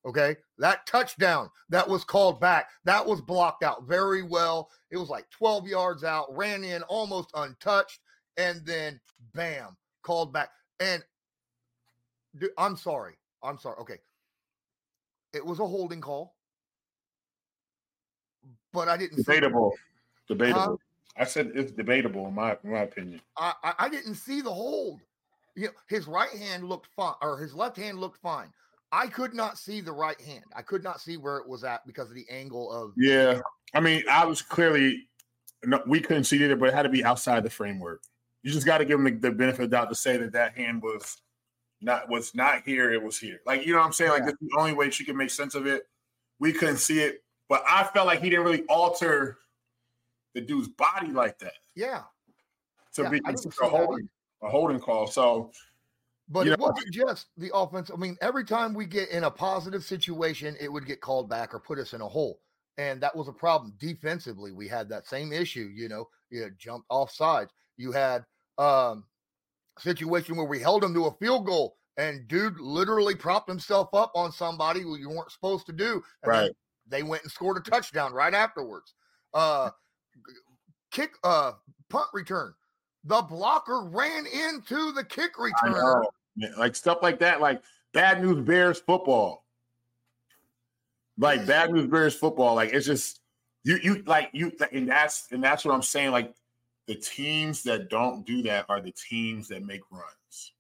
Okay, 0.05 0.37
that 0.59 0.85
touchdown 0.85 1.49
that 1.69 1.87
was 1.87 2.03
called 2.03 2.39
back 2.39 2.69
that 2.85 3.05
was 3.05 3.21
blocked 3.21 3.63
out 3.63 3.87
very 3.87 4.21
well. 4.21 4.69
It 4.91 4.97
was 4.97 5.09
like 5.09 5.29
12 5.31 5.67
yards 5.67 6.03
out, 6.03 6.35
ran 6.35 6.63
in 6.63 6.83
almost 6.83 7.31
untouched, 7.33 7.99
and 8.37 8.65
then 8.65 8.99
bam, 9.33 9.75
called 10.03 10.31
back. 10.31 10.49
And 10.79 11.03
dude, 12.37 12.51
I'm 12.57 12.77
sorry, 12.77 13.15
I'm 13.41 13.57
sorry. 13.57 13.77
Okay, 13.81 13.97
it 15.33 15.45
was 15.45 15.59
a 15.59 15.65
holding 15.67 16.01
call 16.01 16.36
but 18.73 18.87
I 18.87 18.97
didn't 18.97 19.17
debatable. 19.17 19.73
Debatable. 20.27 20.79
I 21.17 21.23
said 21.23 21.51
it's 21.55 21.71
debatable 21.71 22.27
in 22.27 22.35
my 22.35 22.57
in 22.63 22.71
my 22.71 22.81
opinion. 22.81 23.21
I, 23.37 23.53
I, 23.63 23.73
I 23.79 23.89
didn't 23.89 24.15
see 24.15 24.41
the 24.41 24.53
hold. 24.53 25.01
You 25.55 25.65
know, 25.65 25.71
his 25.87 26.07
right 26.07 26.29
hand 26.29 26.63
looked 26.65 26.87
fine, 26.95 27.15
or 27.21 27.39
his 27.39 27.53
left 27.53 27.77
hand 27.77 27.99
looked 27.99 28.21
fine. 28.21 28.51
I 28.91 29.07
could 29.07 29.33
not 29.33 29.57
see 29.57 29.81
the 29.81 29.91
right 29.91 30.19
hand. 30.21 30.45
I 30.55 30.61
could 30.61 30.83
not 30.83 31.01
see 31.01 31.17
where 31.17 31.37
it 31.37 31.47
was 31.47 31.63
at 31.63 31.85
because 31.85 32.09
of 32.09 32.15
the 32.15 32.25
angle 32.29 32.71
of. 32.71 32.93
Yeah, 32.95 33.39
I 33.73 33.79
mean, 33.79 34.03
I 34.09 34.25
was 34.25 34.41
clearly 34.41 35.07
no, 35.65 35.81
we 35.87 35.99
couldn't 35.99 36.25
see 36.25 36.43
it, 36.43 36.59
but 36.59 36.69
it 36.69 36.73
had 36.73 36.83
to 36.83 36.89
be 36.89 37.03
outside 37.03 37.43
the 37.43 37.49
framework. 37.49 38.01
You 38.43 38.51
just 38.51 38.65
got 38.65 38.77
to 38.77 38.85
give 38.85 38.99
him 38.99 39.05
the, 39.05 39.29
the, 39.29 39.31
benefit 39.31 39.63
of 39.63 39.69
the 39.69 39.75
doubt 39.75 39.89
to 39.89 39.95
say 39.95 40.17
that 40.17 40.31
that 40.33 40.55
hand 40.55 40.81
was 40.81 41.17
not 41.81 42.09
was 42.09 42.33
not 42.35 42.63
here. 42.63 42.91
It 42.91 43.01
was 43.01 43.17
here. 43.17 43.39
Like 43.45 43.65
you 43.65 43.73
know 43.73 43.79
what 43.79 43.85
I'm 43.85 43.93
saying. 43.93 44.11
Yeah. 44.17 44.25
Like 44.25 44.35
the 44.39 44.57
only 44.57 44.73
way 44.73 44.89
she 44.89 45.03
could 45.03 45.15
make 45.15 45.31
sense 45.31 45.55
of 45.55 45.65
it. 45.65 45.83
We 46.39 46.53
couldn't 46.53 46.77
see 46.77 46.99
it 46.99 47.23
but 47.49 47.63
I 47.67 47.83
felt 47.85 48.07
like 48.07 48.21
he 48.21 48.29
didn't 48.29 48.45
really 48.45 48.63
alter 48.63 49.37
the 50.33 50.41
dude's 50.41 50.67
body 50.67 51.11
like 51.11 51.39
that. 51.39 51.53
Yeah. 51.75 52.03
To 52.93 53.03
yeah, 53.03 53.09
be 53.09 53.21
a 53.25 53.67
holding, 53.67 54.09
a 54.41 54.49
holding 54.49 54.79
call. 54.79 55.07
So 55.07 55.51
but 56.29 56.47
it 56.47 56.59
know, 56.59 56.67
wasn't 56.67 56.93
just 56.93 57.27
the 57.37 57.51
offense. 57.53 57.89
I 57.91 57.97
mean, 57.97 58.17
every 58.21 58.43
time 58.43 58.73
we 58.73 58.85
get 58.85 59.09
in 59.09 59.23
a 59.23 59.31
positive 59.31 59.83
situation, 59.83 60.55
it 60.59 60.71
would 60.71 60.85
get 60.85 61.01
called 61.01 61.29
back 61.29 61.53
or 61.53 61.59
put 61.59 61.79
us 61.79 61.93
in 61.93 62.01
a 62.01 62.07
hole. 62.07 62.39
And 62.77 63.01
that 63.01 63.15
was 63.15 63.27
a 63.27 63.33
problem. 63.33 63.73
Defensively, 63.79 64.51
we 64.51 64.67
had 64.67 64.89
that 64.89 65.07
same 65.07 65.33
issue, 65.33 65.71
you 65.73 65.89
know, 65.89 66.07
you 66.29 66.41
had 66.41 66.59
jumped 66.59 66.87
off 66.89 67.11
sides. 67.11 67.51
You 67.77 67.91
had 67.91 68.25
um 68.57 69.05
situation 69.79 70.35
where 70.35 70.47
we 70.47 70.59
held 70.59 70.83
him 70.83 70.93
to 70.93 71.05
a 71.05 71.13
field 71.17 71.45
goal 71.45 71.77
and 71.97 72.27
dude 72.27 72.59
literally 72.59 73.13
propped 73.13 73.47
himself 73.47 73.89
up 73.93 74.11
on 74.15 74.31
somebody 74.31 74.81
who 74.81 74.97
you 74.97 75.09
weren't 75.09 75.31
supposed 75.31 75.67
to 75.67 75.73
do. 75.73 76.03
right 76.25 76.51
they 76.89 77.03
went 77.03 77.23
and 77.23 77.31
scored 77.31 77.57
a 77.57 77.69
touchdown 77.69 78.13
right 78.13 78.33
afterwards. 78.33 78.93
Uh, 79.33 79.69
kick, 80.91 81.11
uh, 81.23 81.53
punt 81.89 82.07
return. 82.13 82.53
The 83.03 83.21
blocker 83.21 83.83
ran 83.83 84.25
into 84.25 84.91
the 84.91 85.03
kick 85.03 85.39
return. 85.39 86.03
Like 86.57 86.75
stuff 86.75 86.99
like 87.01 87.19
that, 87.19 87.41
like 87.41 87.61
bad 87.93 88.21
news 88.21 88.45
Bears 88.45 88.79
football. 88.79 89.45
Like 91.17 91.45
bad 91.47 91.71
news 91.71 91.87
Bears 91.87 92.15
football. 92.15 92.55
Like 92.55 92.73
it's 92.73 92.85
just 92.85 93.21
you, 93.63 93.79
you 93.81 94.03
like 94.05 94.29
you, 94.33 94.51
and 94.71 94.87
that's 94.87 95.27
and 95.31 95.43
that's 95.43 95.65
what 95.65 95.73
I'm 95.73 95.81
saying. 95.81 96.11
Like 96.11 96.33
the 96.87 96.95
teams 96.95 97.63
that 97.63 97.89
don't 97.89 98.25
do 98.25 98.41
that 98.43 98.65
are 98.69 98.81
the 98.81 98.91
teams 98.91 99.47
that 99.49 99.65
make 99.65 99.81
runs. 99.91 100.53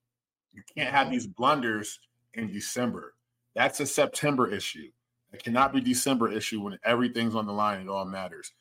You 0.51 0.63
can't 0.75 0.93
have 0.93 1.11
these 1.11 1.27
blunders 1.27 1.99
in 2.33 2.51
December. 2.51 3.13
That's 3.55 3.79
a 3.79 3.85
September 3.85 4.51
issue. 4.51 4.89
It 5.33 5.43
cannot 5.43 5.73
be 5.73 5.81
December 5.81 6.31
issue 6.31 6.61
when 6.61 6.79
everything's 6.83 7.35
on 7.35 7.45
the 7.45 7.53
line. 7.53 7.81
It 7.81 7.89
all 7.89 8.05
matters. 8.05 8.53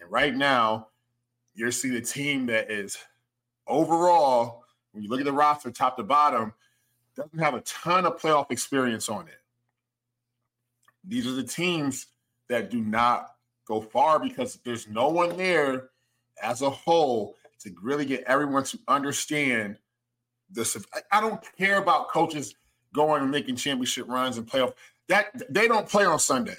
And 0.00 0.10
right 0.10 0.34
now, 0.34 0.88
you're 1.54 1.70
seeing 1.70 1.94
a 1.94 2.00
team 2.00 2.46
that 2.46 2.70
is 2.70 2.98
overall, 3.66 4.64
when 4.92 5.02
you 5.02 5.10
look 5.10 5.20
at 5.20 5.26
the 5.26 5.32
roster 5.32 5.70
top 5.70 5.96
to 5.96 6.02
bottom, 6.02 6.52
doesn't 7.16 7.38
have 7.38 7.54
a 7.54 7.60
ton 7.60 8.06
of 8.06 8.20
playoff 8.20 8.50
experience 8.50 9.08
on 9.08 9.28
it. 9.28 9.40
These 11.04 11.26
are 11.26 11.32
the 11.32 11.44
teams 11.44 12.06
that 12.48 12.70
do 12.70 12.80
not 12.80 13.34
go 13.66 13.80
far 13.80 14.18
because 14.18 14.58
there's 14.64 14.88
no 14.88 15.08
one 15.08 15.36
there 15.36 15.90
as 16.42 16.62
a 16.62 16.70
whole 16.70 17.36
to 17.60 17.70
really 17.82 18.04
get 18.04 18.24
everyone 18.24 18.64
to 18.64 18.78
understand 18.88 19.76
this. 20.50 20.76
I 21.12 21.20
don't 21.20 21.42
care 21.56 21.78
about 21.78 22.08
coaches 22.08 22.54
going 22.92 23.22
and 23.22 23.30
making 23.30 23.56
championship 23.56 24.08
runs 24.08 24.38
and 24.38 24.46
playoff. 24.46 24.74
That 25.08 25.42
they 25.50 25.68
don't 25.68 25.88
play 25.88 26.04
on 26.04 26.18
Sunday. 26.18 26.56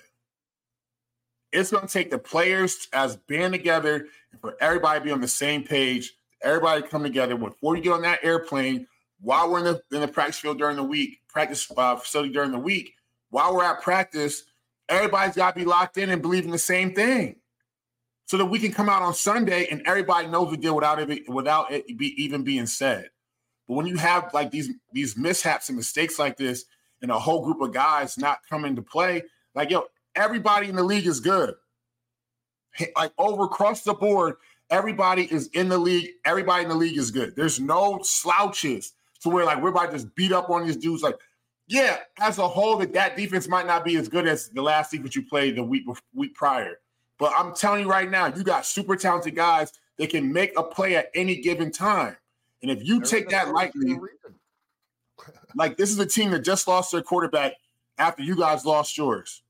It's 1.52 1.72
going 1.72 1.88
to 1.88 1.92
take 1.92 2.12
the 2.12 2.20
players 2.20 2.88
as 2.94 3.16
band 3.16 3.54
together 3.54 4.08
and 4.32 4.42
for 4.42 4.56
everybody 4.60 5.00
to 5.00 5.06
be 5.06 5.12
on 5.12 5.22
the 5.22 5.28
same 5.28 5.64
page. 5.64 6.14
Everybody 6.44 6.84
come 6.84 7.04
together 7.04 7.38
before 7.38 7.76
you 7.76 7.82
get 7.82 7.94
on 7.94 8.02
that 8.04 8.20
airplane. 8.24 8.88
While 9.22 9.50
we're 9.50 9.60
in 9.60 9.64
the 9.66 9.82
in 9.96 10.02
the 10.02 10.08
practice 10.08 10.38
field 10.38 10.58
during 10.58 10.76
the 10.76 10.84
week, 10.84 11.20
practice 11.30 11.72
uh, 11.76 11.96
facility 11.96 12.34
during 12.34 12.52
the 12.52 12.60
week, 12.60 12.94
while 13.30 13.56
we're 13.56 13.64
at 13.64 13.82
practice, 13.82 14.44
everybody's 14.90 15.36
got 15.36 15.56
to 15.56 15.60
be 15.60 15.66
locked 15.66 15.98
in 15.98 16.10
and 16.10 16.22
believe 16.22 16.46
in 16.46 16.52
the 16.52 16.58
same 16.58 16.94
thing 16.94 17.38
so 18.26 18.38
that 18.38 18.46
we 18.46 18.60
can 18.60 18.72
come 18.72 18.90
out 18.90 19.02
on 19.02 19.14
Sunday 19.14 19.68
and 19.70 19.82
everybody 19.86 20.28
knows 20.28 20.52
the 20.52 20.58
deal 20.58 20.76
without 20.76 21.00
it 21.00 21.30
without 21.30 21.72
it 21.72 21.98
be, 21.98 22.14
even 22.22 22.44
being 22.44 22.66
said. 22.66 23.10
But 23.68 23.76
when 23.76 23.86
you 23.88 23.98
have 23.98 24.34
like 24.34 24.52
these 24.52 24.70
these 24.92 25.18
mishaps 25.18 25.70
and 25.70 25.78
mistakes 25.78 26.20
like 26.20 26.38
this, 26.38 26.66
and 27.06 27.12
a 27.12 27.20
whole 27.20 27.46
group 27.46 27.62
of 27.62 27.72
guys 27.72 28.18
not 28.18 28.40
coming 28.50 28.76
to 28.76 28.82
play, 28.82 29.22
like 29.54 29.70
yo, 29.70 29.84
everybody 30.16 30.70
in 30.70 30.76
the 30.76 30.84
league 30.84 31.06
is 31.06 31.20
good. 31.20 31.54
Like 32.96 33.12
over 33.20 33.44
across 33.44 33.84
the 33.84 33.94
board, 33.94 34.38
everybody 34.72 35.32
is 35.32 35.50
in 35.54 35.70
the 35.70 35.78
league. 35.78 36.10
Everybody 36.26 36.64
in 36.64 36.70
the 36.70 36.76
league 36.76 36.98
is 36.98 37.12
good. 37.12 37.36
There's 37.36 37.60
no 37.60 38.00
slouches 38.02 38.94
to 39.22 39.30
where 39.30 39.46
like 39.46 39.62
we're 39.62 39.70
about 39.70 39.92
to 39.92 39.98
just 39.98 40.16
beat 40.16 40.32
up 40.32 40.50
on 40.50 40.66
these 40.66 40.78
dudes. 40.78 41.04
Like, 41.04 41.20
yeah, 41.68 42.00
as 42.20 42.40
a 42.40 42.48
whole, 42.48 42.76
that 42.78 42.92
that 42.94 43.16
defense 43.16 43.48
might 43.48 43.68
not 43.68 43.86
be 43.86 43.98
as 43.98 44.10
good 44.10 44.28
as 44.28 44.50
the 44.50 44.64
last 44.64 44.90
defense 44.90 45.16
you 45.16 45.22
played 45.22 45.58
the 45.58 45.64
week 45.64 45.84
week 46.16 46.34
prior. 46.34 46.80
But 47.20 47.34
I'm 47.38 47.54
telling 47.54 47.84
you 47.84 47.90
right 47.90 48.10
now, 48.10 48.34
you 48.36 48.44
got 48.44 48.66
super 48.66 48.96
talented 48.96 49.36
guys 49.36 49.72
that 50.00 50.10
can 50.10 50.34
make 50.34 50.58
a 50.58 50.64
play 50.64 50.96
at 50.96 51.12
any 51.14 51.36
given 51.36 51.72
time. 51.72 52.18
And 52.64 52.72
if 52.72 52.84
you 52.84 53.00
take 53.00 53.30
that 53.30 53.54
lightly, 53.54 54.00
like 55.56 55.78
this 55.78 55.90
is 55.90 56.00
a 56.00 56.06
team 56.06 56.32
that 56.32 56.40
just 56.40 56.68
lost 56.68 56.92
their 56.92 57.02
quarterback 57.02 57.54
after 57.98 58.24
you 58.24 58.36
guys 58.36 58.66
lost 58.66 58.98
yours. 58.98 59.42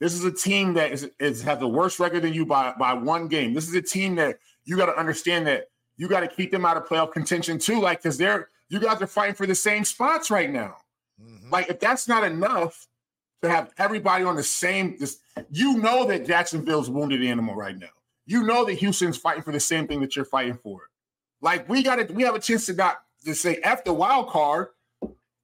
This 0.00 0.14
is 0.14 0.24
a 0.24 0.32
team 0.32 0.74
that 0.74 0.90
is, 0.90 1.10
is 1.20 1.42
has 1.42 1.60
the 1.60 1.68
worst 1.68 2.00
record 2.00 2.22
than 2.22 2.34
you 2.34 2.44
by, 2.44 2.74
by 2.78 2.92
one 2.92 3.28
game. 3.28 3.54
This 3.54 3.68
is 3.68 3.74
a 3.74 3.82
team 3.82 4.16
that 4.16 4.38
you 4.64 4.76
got 4.76 4.86
to 4.86 4.98
understand 4.98 5.46
that 5.46 5.68
you 5.96 6.08
got 6.08 6.20
to 6.20 6.28
keep 6.28 6.50
them 6.50 6.64
out 6.64 6.76
of 6.76 6.86
playoff 6.86 7.12
contention 7.12 7.58
too. 7.58 7.80
Like, 7.80 8.02
because 8.02 8.18
they're 8.18 8.48
you 8.68 8.80
guys 8.80 9.00
are 9.00 9.06
fighting 9.06 9.34
for 9.34 9.46
the 9.46 9.54
same 9.54 9.84
spots 9.84 10.30
right 10.30 10.50
now. 10.50 10.76
Mm-hmm. 11.22 11.50
Like, 11.50 11.68
if 11.68 11.78
that's 11.78 12.08
not 12.08 12.24
enough, 12.24 12.88
to 13.42 13.50
have 13.50 13.72
everybody 13.78 14.24
on 14.24 14.36
the 14.36 14.42
same. 14.42 14.96
This, 14.98 15.18
you 15.50 15.78
know 15.78 16.06
that 16.06 16.26
Jacksonville's 16.26 16.88
wounded 16.88 17.22
animal 17.22 17.54
right 17.54 17.76
now. 17.76 17.88
You 18.24 18.44
know 18.44 18.64
that 18.64 18.74
Houston's 18.74 19.16
fighting 19.16 19.42
for 19.42 19.52
the 19.52 19.60
same 19.60 19.86
thing 19.86 20.00
that 20.00 20.16
you're 20.16 20.24
fighting 20.24 20.58
for. 20.62 20.88
Like 21.40 21.68
we 21.68 21.82
got 21.82 21.98
it. 21.98 22.10
We 22.12 22.22
have 22.22 22.36
a 22.36 22.40
chance 22.40 22.66
to 22.66 22.72
not 22.72 23.02
to 23.24 23.34
say 23.34 23.58
after 23.62 23.90
the 23.90 23.94
wild 23.94 24.28
card. 24.28 24.68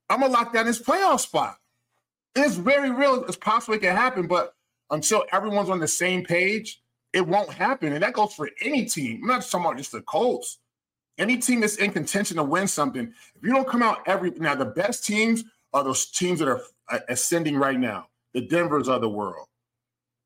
I'm 0.09 0.21
gonna 0.21 0.33
lock 0.33 0.53
down 0.53 0.65
this 0.65 0.81
playoff 0.81 1.19
spot. 1.19 1.57
It's 2.35 2.55
very 2.55 2.91
real. 2.91 3.23
It's 3.25 3.37
possible 3.37 3.75
it 3.75 3.81
can 3.81 3.95
happen, 3.95 4.27
but 4.27 4.53
until 4.91 5.25
everyone's 5.31 5.69
on 5.69 5.79
the 5.79 5.87
same 5.87 6.23
page, 6.23 6.81
it 7.13 7.25
won't 7.25 7.51
happen. 7.51 7.93
And 7.93 8.03
that 8.03 8.13
goes 8.13 8.33
for 8.33 8.49
any 8.61 8.85
team. 8.85 9.21
I'm 9.23 9.27
not 9.27 9.41
just 9.41 9.51
talking 9.51 9.65
about 9.65 9.77
just 9.77 9.91
the 9.91 10.01
Colts. 10.01 10.59
Any 11.17 11.37
team 11.37 11.59
that's 11.59 11.75
in 11.77 11.91
contention 11.91 12.37
to 12.37 12.43
win 12.43 12.67
something, 12.67 13.13
if 13.35 13.43
you 13.43 13.51
don't 13.51 13.67
come 13.67 13.83
out 13.83 13.99
every 14.07 14.31
now, 14.31 14.55
the 14.55 14.65
best 14.65 15.05
teams 15.05 15.43
are 15.73 15.83
those 15.83 16.05
teams 16.05 16.39
that 16.39 16.47
are 16.47 16.61
uh, 16.89 16.99
ascending 17.09 17.57
right 17.57 17.79
now. 17.79 18.07
The 18.33 18.41
Denvers 18.41 18.87
of 18.87 19.01
the 19.01 19.09
world, 19.09 19.47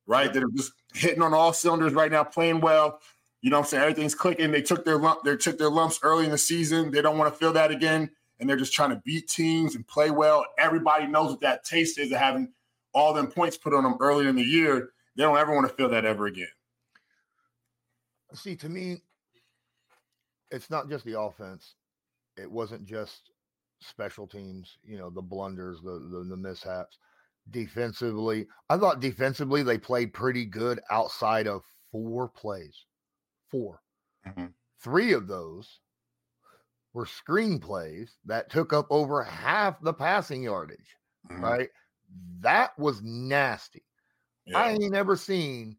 right? 0.05 0.31
That 0.31 0.43
are 0.43 0.51
just 0.55 0.73
hitting 0.93 1.21
on 1.21 1.33
all 1.33 1.53
cylinders 1.53 1.93
right 1.93 2.11
now, 2.11 2.23
playing 2.23 2.61
well. 2.61 2.99
You 3.41 3.49
know 3.49 3.59
I'm 3.59 3.65
saying? 3.65 3.81
Everything's 3.81 4.15
clicking. 4.15 4.51
They 4.51 4.61
took 4.61 4.85
their 4.85 4.97
lump, 4.97 5.23
they 5.23 5.35
took 5.35 5.57
their 5.57 5.69
lumps 5.69 5.99
early 6.03 6.25
in 6.25 6.31
the 6.31 6.37
season. 6.37 6.91
They 6.91 7.01
don't 7.01 7.17
want 7.17 7.33
to 7.33 7.39
feel 7.39 7.53
that 7.53 7.71
again. 7.71 8.09
And 8.43 8.49
they're 8.49 8.57
just 8.57 8.73
trying 8.73 8.89
to 8.89 9.01
beat 9.05 9.29
teams 9.29 9.75
and 9.75 9.87
play 9.87 10.11
well. 10.11 10.45
Everybody 10.59 11.07
knows 11.07 11.31
what 11.31 11.39
that 11.39 11.63
taste 11.63 11.97
is 11.97 12.11
of 12.11 12.17
having 12.17 12.51
all 12.93 13.13
them 13.13 13.27
points 13.27 13.55
put 13.55 13.73
on 13.73 13.83
them 13.83 13.95
early 14.01 14.27
in 14.27 14.35
the 14.35 14.43
year. 14.43 14.89
They 15.15 15.23
don't 15.23 15.37
ever 15.37 15.55
want 15.55 15.65
to 15.65 15.73
feel 15.73 15.87
that 15.87 16.03
ever 16.03 16.25
again. 16.25 16.49
See, 18.33 18.57
to 18.57 18.67
me, 18.67 18.97
it's 20.51 20.69
not 20.69 20.89
just 20.89 21.05
the 21.05 21.17
offense. 21.17 21.75
It 22.35 22.51
wasn't 22.51 22.83
just 22.83 23.29
special 23.79 24.27
teams, 24.27 24.77
you 24.83 24.97
know, 24.97 25.09
the 25.09 25.21
blunders, 25.21 25.79
the, 25.81 26.05
the, 26.11 26.25
the 26.27 26.35
mishaps. 26.35 26.97
Defensively, 27.49 28.45
I 28.69 28.75
thought 28.75 28.99
defensively 28.99 29.63
they 29.63 29.77
played 29.77 30.13
pretty 30.13 30.43
good 30.43 30.81
outside 30.91 31.47
of 31.47 31.63
four 31.93 32.27
plays. 32.27 32.75
4 33.51 33.79
mm-hmm. 34.27 34.45
Three 34.81 35.13
of 35.13 35.27
those 35.27 35.79
were 36.93 37.05
screenplays 37.05 38.11
that 38.25 38.49
took 38.49 38.73
up 38.73 38.87
over 38.89 39.23
half 39.23 39.81
the 39.81 39.93
passing 39.93 40.43
yardage. 40.43 40.97
Mm-hmm. 41.31 41.43
Right. 41.43 41.69
That 42.41 42.77
was 42.77 43.01
nasty. 43.01 43.83
Yeah. 44.45 44.57
I 44.57 44.71
ain't 44.71 44.91
never 44.91 45.15
seen 45.15 45.77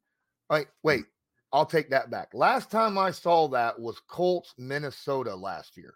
like 0.50 0.68
wait, 0.82 1.04
I'll 1.52 1.66
take 1.66 1.90
that 1.90 2.10
back. 2.10 2.34
Last 2.34 2.70
time 2.70 2.98
I 2.98 3.10
saw 3.10 3.48
that 3.48 3.78
was 3.78 4.00
Colts, 4.08 4.54
Minnesota 4.58 5.34
last 5.34 5.76
year. 5.76 5.94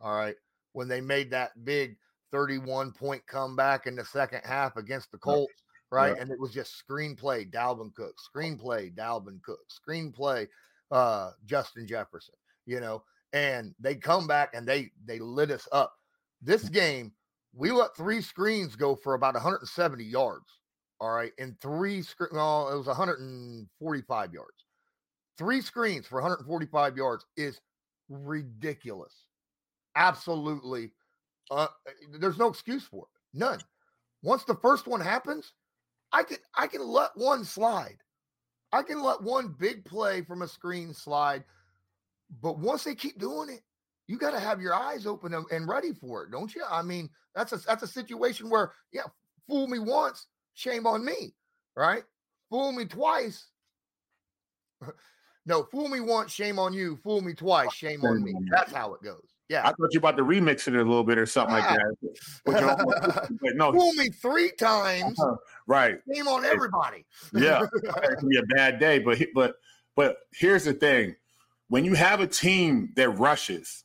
All 0.00 0.14
right 0.14 0.36
when 0.78 0.86
they 0.86 1.00
made 1.00 1.28
that 1.28 1.64
big 1.64 1.96
31 2.30 2.92
point 2.92 3.26
comeback 3.26 3.86
in 3.88 3.96
the 3.96 4.04
second 4.04 4.42
half 4.44 4.76
against 4.76 5.10
the 5.10 5.18
Colts, 5.18 5.52
right? 5.90 6.14
Yeah. 6.14 6.22
And 6.22 6.30
it 6.30 6.38
was 6.38 6.52
just 6.52 6.82
screenplay, 6.88 7.50
Dalvin 7.50 7.92
Cook, 7.94 8.14
screenplay, 8.16 8.94
Dalvin 8.94 9.42
Cook, 9.42 9.58
screenplay, 9.68 10.46
uh, 10.92 11.30
Justin 11.46 11.84
Jefferson, 11.84 12.36
you 12.64 12.78
know, 12.78 13.02
and 13.32 13.74
they 13.78 13.94
come 13.94 14.26
back 14.26 14.54
and 14.54 14.66
they 14.66 14.90
they 15.04 15.18
lit 15.18 15.50
us 15.50 15.68
up. 15.72 15.94
This 16.42 16.64
mm. 16.64 16.72
game, 16.72 17.12
we 17.54 17.70
let 17.70 17.96
three 17.96 18.22
screens 18.22 18.76
go 18.76 18.94
for 18.94 19.14
about 19.14 19.34
170 19.34 20.04
yards. 20.04 20.60
All 21.00 21.10
right, 21.10 21.32
and 21.38 21.58
three 21.60 22.02
screen. 22.02 22.30
No, 22.32 22.68
it 22.68 22.76
was 22.76 22.86
145 22.86 24.32
yards. 24.32 24.64
Three 25.36 25.60
screens 25.60 26.06
for 26.06 26.16
145 26.16 26.96
yards 26.96 27.24
is 27.36 27.60
ridiculous 28.08 29.14
absolutely 29.98 30.92
uh, 31.50 31.66
there's 32.18 32.38
no 32.38 32.48
excuse 32.48 32.84
for 32.84 33.04
it. 33.04 33.38
None. 33.38 33.58
Once 34.22 34.44
the 34.44 34.54
first 34.54 34.86
one 34.86 35.00
happens, 35.00 35.52
I 36.12 36.22
can 36.22 36.38
I 36.54 36.66
can 36.66 36.86
let 36.86 37.10
one 37.14 37.44
slide. 37.44 37.98
I 38.72 38.82
can 38.82 39.02
let 39.02 39.22
one 39.22 39.54
big 39.58 39.84
play 39.84 40.22
from 40.22 40.42
a 40.42 40.48
screen 40.48 40.92
slide. 40.92 41.44
But 42.42 42.58
once 42.58 42.84
they 42.84 42.94
keep 42.94 43.18
doing 43.18 43.50
it, 43.50 43.60
you 44.06 44.18
got 44.18 44.30
to 44.30 44.40
have 44.40 44.60
your 44.60 44.74
eyes 44.74 45.06
open 45.06 45.34
and 45.50 45.68
ready 45.68 45.92
for 45.92 46.24
it, 46.24 46.30
don't 46.30 46.54
you? 46.54 46.62
I 46.68 46.82
mean, 46.82 47.10
that's 47.34 47.52
a 47.52 47.58
that's 47.58 47.82
a 47.82 47.88
situation 47.88 48.48
where 48.48 48.72
yeah, 48.92 49.02
fool 49.46 49.66
me 49.66 49.78
once, 49.78 50.26
shame 50.54 50.86
on 50.86 51.04
me, 51.04 51.34
right? 51.76 52.02
Fool 52.50 52.72
me 52.72 52.86
twice. 52.86 53.48
no, 55.46 55.64
fool 55.64 55.88
me 55.88 56.00
once, 56.00 56.32
shame 56.32 56.58
on 56.58 56.72
you. 56.72 56.96
Fool 57.02 57.20
me 57.20 57.34
twice, 57.34 57.72
shame 57.74 58.04
on 58.04 58.22
me. 58.22 58.32
That's 58.50 58.72
how 58.72 58.94
it 58.94 59.02
goes. 59.02 59.28
Yeah. 59.48 59.62
I 59.62 59.72
thought 59.72 59.92
you 59.92 59.98
about 59.98 60.16
to 60.18 60.24
remix 60.24 60.68
it 60.68 60.74
a 60.74 60.78
little 60.78 61.04
bit 61.04 61.16
or 61.16 61.24
something 61.24 61.54
like 61.54 61.64
that. 61.64 62.14
But, 62.44 63.56
no. 63.56 63.72
Fool 63.72 63.92
me 63.94 64.10
three 64.10 64.50
times. 64.52 65.18
Uh-huh. 65.18 65.36
Right. 65.66 65.98
Shame 66.12 66.28
on 66.28 66.44
everybody. 66.44 67.06
yeah. 67.32 67.62
It 67.74 68.18
can 68.18 68.28
be 68.28 68.38
a 68.38 68.42
bad 68.54 68.78
day. 68.78 68.98
But 68.98 69.18
but 69.34 69.54
but 69.96 70.18
here's 70.32 70.64
the 70.64 70.74
thing. 70.74 71.16
When 71.68 71.84
you 71.84 71.94
have 71.94 72.20
a 72.20 72.26
team 72.26 72.92
that 72.96 73.10
rushes, 73.10 73.84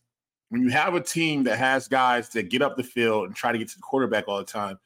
when 0.49 0.61
you 0.61 0.69
have 0.69 0.93
a 0.93 1.01
team 1.01 1.43
that 1.43 1.57
has 1.57 1.87
guys 1.87 2.29
that 2.29 2.49
get 2.49 2.61
up 2.61 2.77
the 2.77 2.83
field 2.83 3.25
and 3.25 3.35
try 3.35 3.51
to 3.51 3.57
get 3.57 3.69
to 3.69 3.75
the 3.75 3.81
quarterback 3.81 4.27
all 4.27 4.37
the 4.37 4.43
time, 4.43 4.79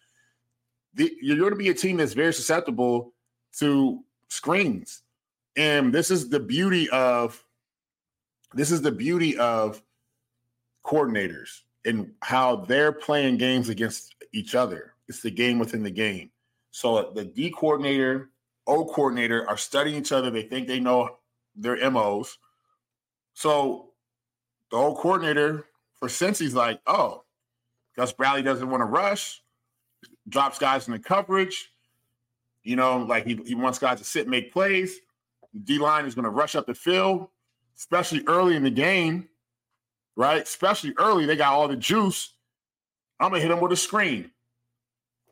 the, 0.94 1.12
you're 1.22 1.38
going 1.38 1.52
to 1.52 1.58
be 1.58 1.70
a 1.70 1.74
team 1.74 1.98
that's 1.98 2.14
very 2.14 2.34
susceptible 2.34 3.14
to 3.60 4.04
screens. 4.30 5.04
And 5.56 5.94
this 5.94 6.12
is 6.12 6.30
the 6.30 6.40
beauty 6.40 6.90
of 6.90 7.44
this 8.54 8.72
is 8.72 8.82
the 8.82 8.92
beauty 8.92 9.38
of 9.38 9.82
coordinators 10.86 11.62
and 11.86 12.12
how 12.22 12.58
they're 12.58 12.92
playing 12.92 13.38
games 13.38 13.70
against 13.70 14.16
each 14.34 14.56
other. 14.56 14.94
It's 15.08 15.22
the 15.22 15.32
game 15.32 15.60
within 15.60 15.84
the 15.84 15.92
game. 15.92 16.32
So 16.72 17.12
the 17.14 17.26
D 17.26 17.50
coordinator, 17.50 18.30
O 18.68 18.86
coordinator 18.86 19.48
are 19.50 19.58
studying 19.58 19.98
each 19.98 20.12
other. 20.12 20.30
They 20.30 20.44
think 20.44 20.68
they 20.68 20.80
know 20.80 21.18
their 21.56 21.90
MOs. 21.90 22.38
So 23.38 23.92
the 24.72 24.78
old 24.78 24.98
coordinator 24.98 25.66
for 25.96 26.08
Cincy's 26.08 26.54
like, 26.54 26.80
oh, 26.88 27.24
Gus 27.96 28.12
Bradley 28.12 28.42
doesn't 28.42 28.70
want 28.70 28.82
to 28.82 28.86
rush, 28.86 29.42
drops 30.28 30.60
guys 30.60 30.88
in 30.88 30.94
the 30.94 31.00
coverage. 31.00 31.72
You 32.64 32.76
know, 32.76 32.98
like 32.98 33.26
he, 33.26 33.36
he 33.46 33.56
wants 33.56 33.80
guys 33.80 34.00
to 34.00 34.04
sit, 34.04 34.28
make 34.28 34.52
plays. 34.52 35.00
D 35.64 35.78
line 35.80 36.06
is 36.06 36.16
going 36.16 36.26
to 36.26 36.30
rush 36.30 36.56
up 36.56 36.68
the 36.68 36.74
field, 36.74 37.28
especially 37.78 38.24
early 38.28 38.56
in 38.56 38.64
the 38.64 38.70
game 38.70 39.30
right? 40.18 40.42
Especially 40.42 40.94
early, 40.98 41.26
they 41.26 41.38
got 41.38 41.54
all 41.54 41.70
the 41.70 41.78
juice. 41.78 42.34
I'm 43.20 43.30
gonna 43.30 43.42
hit 43.42 43.50
them 43.50 43.62
with 43.62 43.72
a 43.72 43.78
screen. 43.78 44.32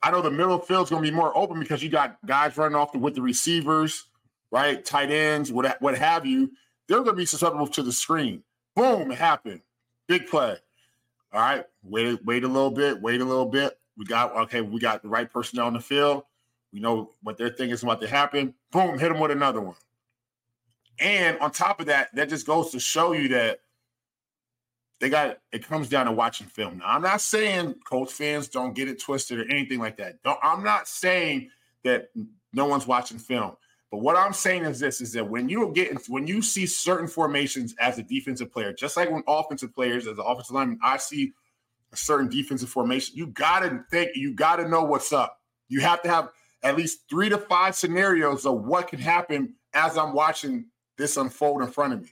I 0.02 0.12
know 0.12 0.22
the 0.22 0.32
middle 0.32 0.60
field's 0.60 0.92
gonna 0.92 1.02
be 1.02 1.12
more 1.12 1.36
open 1.36 1.60
because 1.60 1.84
you 1.84 1.90
got 1.90 2.18
guys 2.26 2.56
running 2.56 2.78
off 2.78 2.94
the, 2.94 3.00
with 3.00 3.16
the 3.16 3.22
receivers, 3.22 4.06
right? 4.52 4.86
Tight 4.86 5.12
ends, 5.12 5.52
what 5.52 5.82
what 5.82 5.98
have 5.98 6.26
you. 6.26 6.52
They're 6.88 7.00
going 7.00 7.10
to 7.10 7.14
be 7.14 7.26
susceptible 7.26 7.68
to 7.68 7.84
the 7.84 7.92
screen. 7.92 8.44
Boom, 8.76 9.12
it 9.12 9.18
happened. 9.18 9.62
Big 10.08 10.28
play. 10.28 10.58
All 11.34 11.42
right, 11.42 11.66
wait, 11.84 12.24
wait 12.26 12.44
a 12.44 12.48
little 12.48 12.72
bit, 12.72 13.02
wait 13.02 13.22
a 13.22 13.26
little 13.26 13.46
bit. 13.46 13.78
We 13.98 14.06
got 14.06 14.36
okay, 14.36 14.62
we 14.62 14.80
got 14.80 15.02
the 15.02 15.10
right 15.10 15.32
personnel 15.32 15.68
on 15.68 15.74
the 15.74 15.80
field. 15.80 16.24
We 16.72 16.80
know 16.80 17.12
what 17.24 17.38
their 17.38 17.50
thing 17.50 17.70
is 17.70 17.84
about 17.84 18.02
to 18.02 18.08
happen. 18.08 18.54
Boom, 18.72 19.00
hit 19.00 19.10
them 19.10 19.20
with 19.20 19.32
another 19.32 19.62
one. 19.62 19.76
And 21.00 21.38
on 21.40 21.52
top 21.52 21.80
of 21.80 21.88
that, 21.88 22.14
that 22.16 22.30
just 22.30 22.46
goes 22.46 22.72
to 22.72 22.80
show 22.80 23.14
you 23.14 23.28
that 23.30 23.60
they 25.00 25.10
got 25.10 25.40
it 25.52 25.68
comes 25.68 25.90
down 25.90 26.06
to 26.06 26.12
watching 26.12 26.48
film. 26.48 26.78
Now, 26.78 26.86
I'm 26.88 27.02
not 27.02 27.22
saying 27.22 27.76
Colts 27.86 28.14
fans 28.14 28.48
don't 28.48 28.74
get 28.74 28.88
it 28.88 29.02
twisted 29.02 29.40
or 29.40 29.50
anything 29.50 29.80
like 29.80 29.98
that. 29.98 30.22
Don't, 30.24 30.40
I'm 30.42 30.64
not 30.64 30.88
saying 30.88 31.50
that 31.84 32.10
no 32.54 32.66
one's 32.66 32.88
watching 32.88 33.20
film. 33.20 33.58
But 33.96 34.02
what 34.02 34.18
I'm 34.18 34.34
saying 34.34 34.66
is 34.66 34.82
this: 34.82 35.00
is 35.00 35.14
that 35.14 35.30
when 35.30 35.48
you 35.48 35.72
get 35.74 36.10
when 36.10 36.28
you 36.28 36.42
see 36.42 36.66
certain 36.66 37.08
formations 37.08 37.74
as 37.80 37.98
a 37.98 38.04
defensive 38.04 38.52
player, 38.52 38.74
just 38.74 38.98
like 38.98 39.10
when 39.10 39.24
offensive 39.26 39.74
players 39.74 40.06
as 40.06 40.18
an 40.18 40.24
offensive 40.28 40.54
lineman, 40.54 40.80
I 40.84 40.98
see 40.98 41.32
a 41.94 41.96
certain 41.96 42.28
defensive 42.28 42.68
formation. 42.68 43.16
You 43.16 43.28
gotta 43.28 43.86
think, 43.90 44.10
you 44.16 44.34
gotta 44.34 44.68
know 44.68 44.84
what's 44.84 45.14
up. 45.14 45.40
You 45.70 45.80
have 45.80 46.02
to 46.02 46.10
have 46.10 46.28
at 46.62 46.76
least 46.76 47.04
three 47.10 47.30
to 47.30 47.38
five 47.38 47.74
scenarios 47.74 48.46
of 48.46 48.66
what 48.66 48.90
can 48.90 49.00
happen 49.00 49.54
as 49.74 49.98
I'm 49.98 50.12
watching 50.12 50.66
this 50.98 51.16
unfold 51.16 51.62
in 51.62 51.70
front 51.70 51.94
of 51.94 52.02
me. 52.02 52.10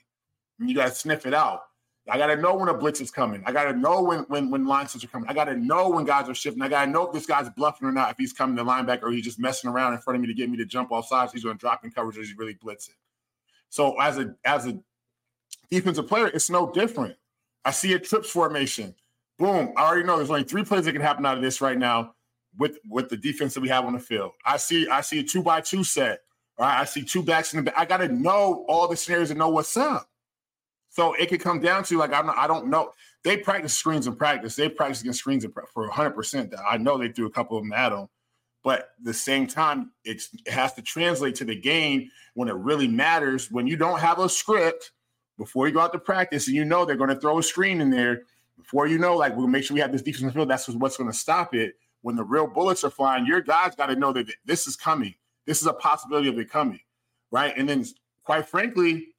And 0.61 0.69
you 0.69 0.77
gotta 0.77 0.95
sniff 0.95 1.25
it 1.25 1.33
out. 1.33 1.63
I 2.09 2.17
gotta 2.17 2.35
know 2.35 2.55
when 2.55 2.67
a 2.67 2.73
blitz 2.73 2.99
is 2.99 3.11
coming. 3.11 3.41
I 3.45 3.53
gotta 3.53 3.73
know 3.73 4.01
when 4.01 4.19
when 4.23 4.49
when 4.49 4.65
line 4.65 4.85
are 4.85 5.07
coming. 5.07 5.29
I 5.29 5.33
gotta 5.33 5.55
know 5.55 5.89
when 5.89 6.03
guys 6.03 6.27
are 6.27 6.35
shifting. 6.35 6.61
I 6.61 6.67
gotta 6.67 6.91
know 6.91 7.07
if 7.07 7.13
this 7.13 7.25
guy's 7.25 7.49
bluffing 7.49 7.87
or 7.87 7.93
not. 7.93 8.11
If 8.11 8.17
he's 8.17 8.33
coming 8.33 8.57
to 8.57 8.63
linebacker 8.63 9.03
or 9.03 9.11
he's 9.11 9.23
just 9.23 9.39
messing 9.39 9.69
around 9.69 9.93
in 9.93 9.99
front 9.99 10.15
of 10.15 10.21
me 10.21 10.27
to 10.27 10.33
get 10.33 10.49
me 10.49 10.57
to 10.57 10.65
jump 10.65 10.91
off 10.91 11.07
sides. 11.07 11.31
He's 11.31 11.43
going 11.43 11.55
to 11.55 11.59
drop 11.59 11.85
in 11.85 11.91
coverage 11.91 12.17
or 12.17 12.21
he's 12.21 12.37
really 12.37 12.55
blitzing. 12.55 12.95
So 13.69 13.99
as 14.01 14.17
a 14.17 14.35
as 14.43 14.67
a 14.67 14.77
defensive 15.71 16.07
player, 16.07 16.27
it's 16.27 16.49
no 16.49 16.71
different. 16.71 17.15
I 17.63 17.71
see 17.71 17.93
a 17.93 17.99
trips 17.99 18.29
formation. 18.29 18.93
Boom! 19.39 19.73
I 19.77 19.85
already 19.85 20.03
know 20.05 20.17
there's 20.17 20.29
only 20.29 20.43
three 20.43 20.63
plays 20.63 20.85
that 20.85 20.91
can 20.91 21.01
happen 21.01 21.25
out 21.25 21.37
of 21.37 21.43
this 21.43 21.61
right 21.61 21.77
now 21.77 22.15
with 22.57 22.77
with 22.89 23.09
the 23.09 23.17
defense 23.17 23.53
that 23.53 23.61
we 23.61 23.69
have 23.69 23.85
on 23.85 23.93
the 23.93 23.99
field. 23.99 24.31
I 24.45 24.57
see 24.57 24.87
I 24.89 25.01
see 25.01 25.19
a 25.19 25.23
two 25.23 25.41
by 25.41 25.61
two 25.61 25.83
set. 25.83 26.19
All 26.59 26.65
right, 26.67 26.81
I 26.81 26.83
see 26.83 27.01
two 27.01 27.23
backs 27.23 27.53
in 27.53 27.57
the 27.57 27.63
back. 27.63 27.75
I 27.77 27.85
got 27.85 27.97
to 27.97 28.09
know 28.09 28.65
all 28.67 28.87
the 28.87 28.95
scenarios 28.95 29.31
and 29.31 29.39
know 29.39 29.49
what's 29.49 29.75
up. 29.75 30.07
So 30.93 31.13
it 31.13 31.27
could 31.27 31.41
come 31.41 31.59
down 31.59 31.83
to 31.85 31.97
like 31.97 32.13
I'm 32.13 32.27
not, 32.27 32.37
I 32.37 32.45
don't 32.45 32.67
know. 32.67 32.91
They 33.23 33.35
practice 33.35 33.73
screens 33.73 34.05
in 34.05 34.15
practice. 34.15 34.55
They 34.55 34.69
practice 34.69 35.01
against 35.01 35.19
screens 35.19 35.43
for 35.73 35.87
100. 35.87 36.11
percent 36.11 36.53
I 36.69 36.77
know 36.77 36.99
they 36.99 37.09
threw 37.09 37.25
a 37.25 37.31
couple 37.31 37.57
of 37.57 37.63
them 37.63 37.73
at 37.73 37.89
them, 37.89 38.09
but 38.63 38.89
the 39.01 39.13
same 39.13 39.47
time, 39.47 39.91
it 40.05 40.21
has 40.47 40.73
to 40.73 40.83
translate 40.83 41.33
to 41.35 41.45
the 41.45 41.55
game 41.55 42.11
when 42.35 42.47
it 42.47 42.55
really 42.55 42.87
matters. 42.87 43.49
When 43.49 43.65
you 43.65 43.75
don't 43.75 43.99
have 43.99 44.19
a 44.19 44.29
script 44.29 44.91
before 45.39 45.67
you 45.67 45.73
go 45.73 45.79
out 45.79 45.93
to 45.93 45.99
practice, 45.99 46.45
and 46.45 46.55
you 46.55 46.63
know 46.63 46.85
they're 46.85 46.95
going 46.95 47.09
to 47.09 47.19
throw 47.19 47.39
a 47.39 47.43
screen 47.43 47.81
in 47.81 47.89
there. 47.89 48.21
Before 48.55 48.85
you 48.85 48.99
know, 48.99 49.15
like 49.15 49.35
we'll 49.35 49.47
make 49.47 49.63
sure 49.63 49.73
we 49.73 49.81
have 49.81 49.91
this 49.91 50.03
defense 50.03 50.31
field. 50.31 50.47
That's 50.47 50.69
what's 50.69 50.97
going 50.97 51.11
to 51.11 51.17
stop 51.17 51.55
it. 51.55 51.73
When 52.01 52.15
the 52.15 52.23
real 52.23 52.45
bullets 52.45 52.83
are 52.83 52.91
flying, 52.91 53.25
your 53.25 53.41
guys 53.41 53.75
got 53.75 53.87
to 53.87 53.95
know 53.95 54.13
that 54.13 54.27
this 54.45 54.67
is 54.67 54.75
coming. 54.75 55.15
This 55.47 55.59
is 55.59 55.67
a 55.67 55.73
possibility 55.73 56.29
of 56.29 56.37
it 56.37 56.51
coming, 56.51 56.81
right? 57.31 57.51
And 57.57 57.67
then, 57.67 57.83
quite 58.23 58.47
frankly, 58.47 59.12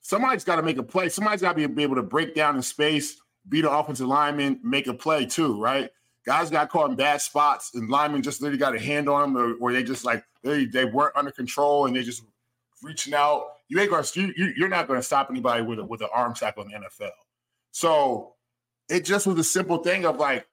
somebody's 0.00 0.44
got 0.44 0.56
to 0.56 0.62
make 0.62 0.78
a 0.78 0.82
play. 0.82 1.08
Somebody's 1.08 1.40
got 1.40 1.56
to 1.56 1.68
be 1.68 1.82
able 1.82 1.96
to 1.96 2.02
break 2.02 2.34
down 2.34 2.56
in 2.56 2.62
space, 2.62 3.20
beat 3.48 3.64
an 3.64 3.70
offensive 3.72 4.06
lineman, 4.06 4.60
make 4.62 4.86
a 4.86 4.94
play 4.94 5.26
too, 5.26 5.60
right? 5.60 5.90
Guys 6.26 6.50
got 6.50 6.68
caught 6.68 6.90
in 6.90 6.96
bad 6.96 7.20
spots, 7.20 7.70
and 7.74 7.88
linemen 7.88 8.22
just 8.22 8.42
literally 8.42 8.58
got 8.58 8.74
a 8.74 8.80
hand 8.80 9.08
on 9.08 9.32
them, 9.32 9.42
or, 9.42 9.54
or 9.54 9.72
they 9.72 9.82
just 9.82 10.04
like 10.04 10.22
they, 10.42 10.66
they 10.66 10.84
weren't 10.84 11.16
under 11.16 11.30
control 11.30 11.86
and 11.86 11.96
they 11.96 12.02
just 12.02 12.22
reaching 12.82 13.14
out. 13.14 13.44
You 13.68 13.80
ain't 13.80 13.90
gonna 13.90 14.06
you, 14.14 14.52
you're 14.56 14.68
not 14.68 14.88
gonna 14.88 15.02
stop 15.02 15.28
anybody 15.30 15.62
with 15.62 15.78
a, 15.78 15.84
with 15.84 16.02
an 16.02 16.08
arm 16.12 16.34
tackle 16.34 16.64
in 16.64 16.70
the 16.70 16.78
NFL. 16.78 17.10
So 17.70 18.34
it 18.88 19.04
just 19.04 19.26
was 19.26 19.38
a 19.38 19.44
simple 19.44 19.78
thing 19.78 20.04
of 20.04 20.16
like 20.16 20.46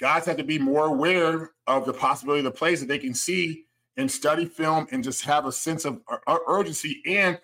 guys 0.00 0.24
have 0.24 0.36
to 0.36 0.44
be 0.44 0.58
more 0.58 0.86
aware 0.86 1.50
of 1.66 1.84
the 1.84 1.92
possibility 1.92 2.40
of 2.40 2.52
the 2.52 2.58
plays 2.58 2.80
that 2.80 2.86
they 2.86 2.98
can 2.98 3.14
see 3.14 3.66
and 3.96 4.10
study 4.10 4.46
film 4.46 4.86
and 4.90 5.04
just 5.04 5.24
have 5.24 5.46
a 5.46 5.52
sense 5.52 5.84
of 5.84 6.00
uh, 6.26 6.38
urgency 6.48 7.02
and 7.06 7.38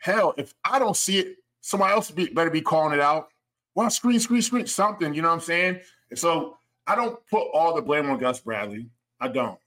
Hell, 0.00 0.34
if 0.36 0.52
I 0.64 0.78
don't 0.78 0.96
see 0.96 1.18
it, 1.18 1.36
somebody 1.60 1.92
else 1.92 2.10
be, 2.10 2.26
better 2.28 2.50
be 2.50 2.62
calling 2.62 2.94
it 2.94 3.00
out. 3.00 3.28
Well, 3.74 3.88
screen, 3.90 4.18
screen, 4.18 4.42
screen, 4.42 4.66
something. 4.66 5.14
You 5.14 5.22
know 5.22 5.28
what 5.28 5.34
I'm 5.34 5.40
saying? 5.40 5.80
And 6.10 6.18
so 6.18 6.58
I 6.86 6.96
don't 6.96 7.18
put 7.28 7.48
all 7.52 7.74
the 7.74 7.82
blame 7.82 8.10
on 8.10 8.18
Gus 8.18 8.40
Bradley. 8.40 8.88
I 9.20 9.28
don't. 9.28 9.58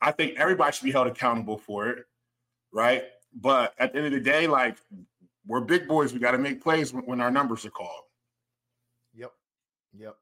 I 0.00 0.12
think 0.12 0.38
everybody 0.38 0.72
should 0.72 0.84
be 0.84 0.92
held 0.92 1.06
accountable 1.06 1.58
for 1.58 1.88
it, 1.88 2.06
right? 2.72 3.04
But 3.34 3.74
at 3.78 3.92
the 3.92 3.98
end 3.98 4.06
of 4.06 4.12
the 4.12 4.20
day, 4.20 4.46
like 4.46 4.78
we're 5.46 5.60
big 5.60 5.88
boys, 5.88 6.12
we 6.12 6.20
got 6.20 6.32
to 6.32 6.38
make 6.38 6.62
plays 6.62 6.92
when, 6.92 7.04
when, 7.04 7.20
our 7.20 7.30
numbers 7.30 7.64
are 7.66 7.70
called. 7.70 8.04
Yep, 9.14 9.32
yep. 9.96 10.16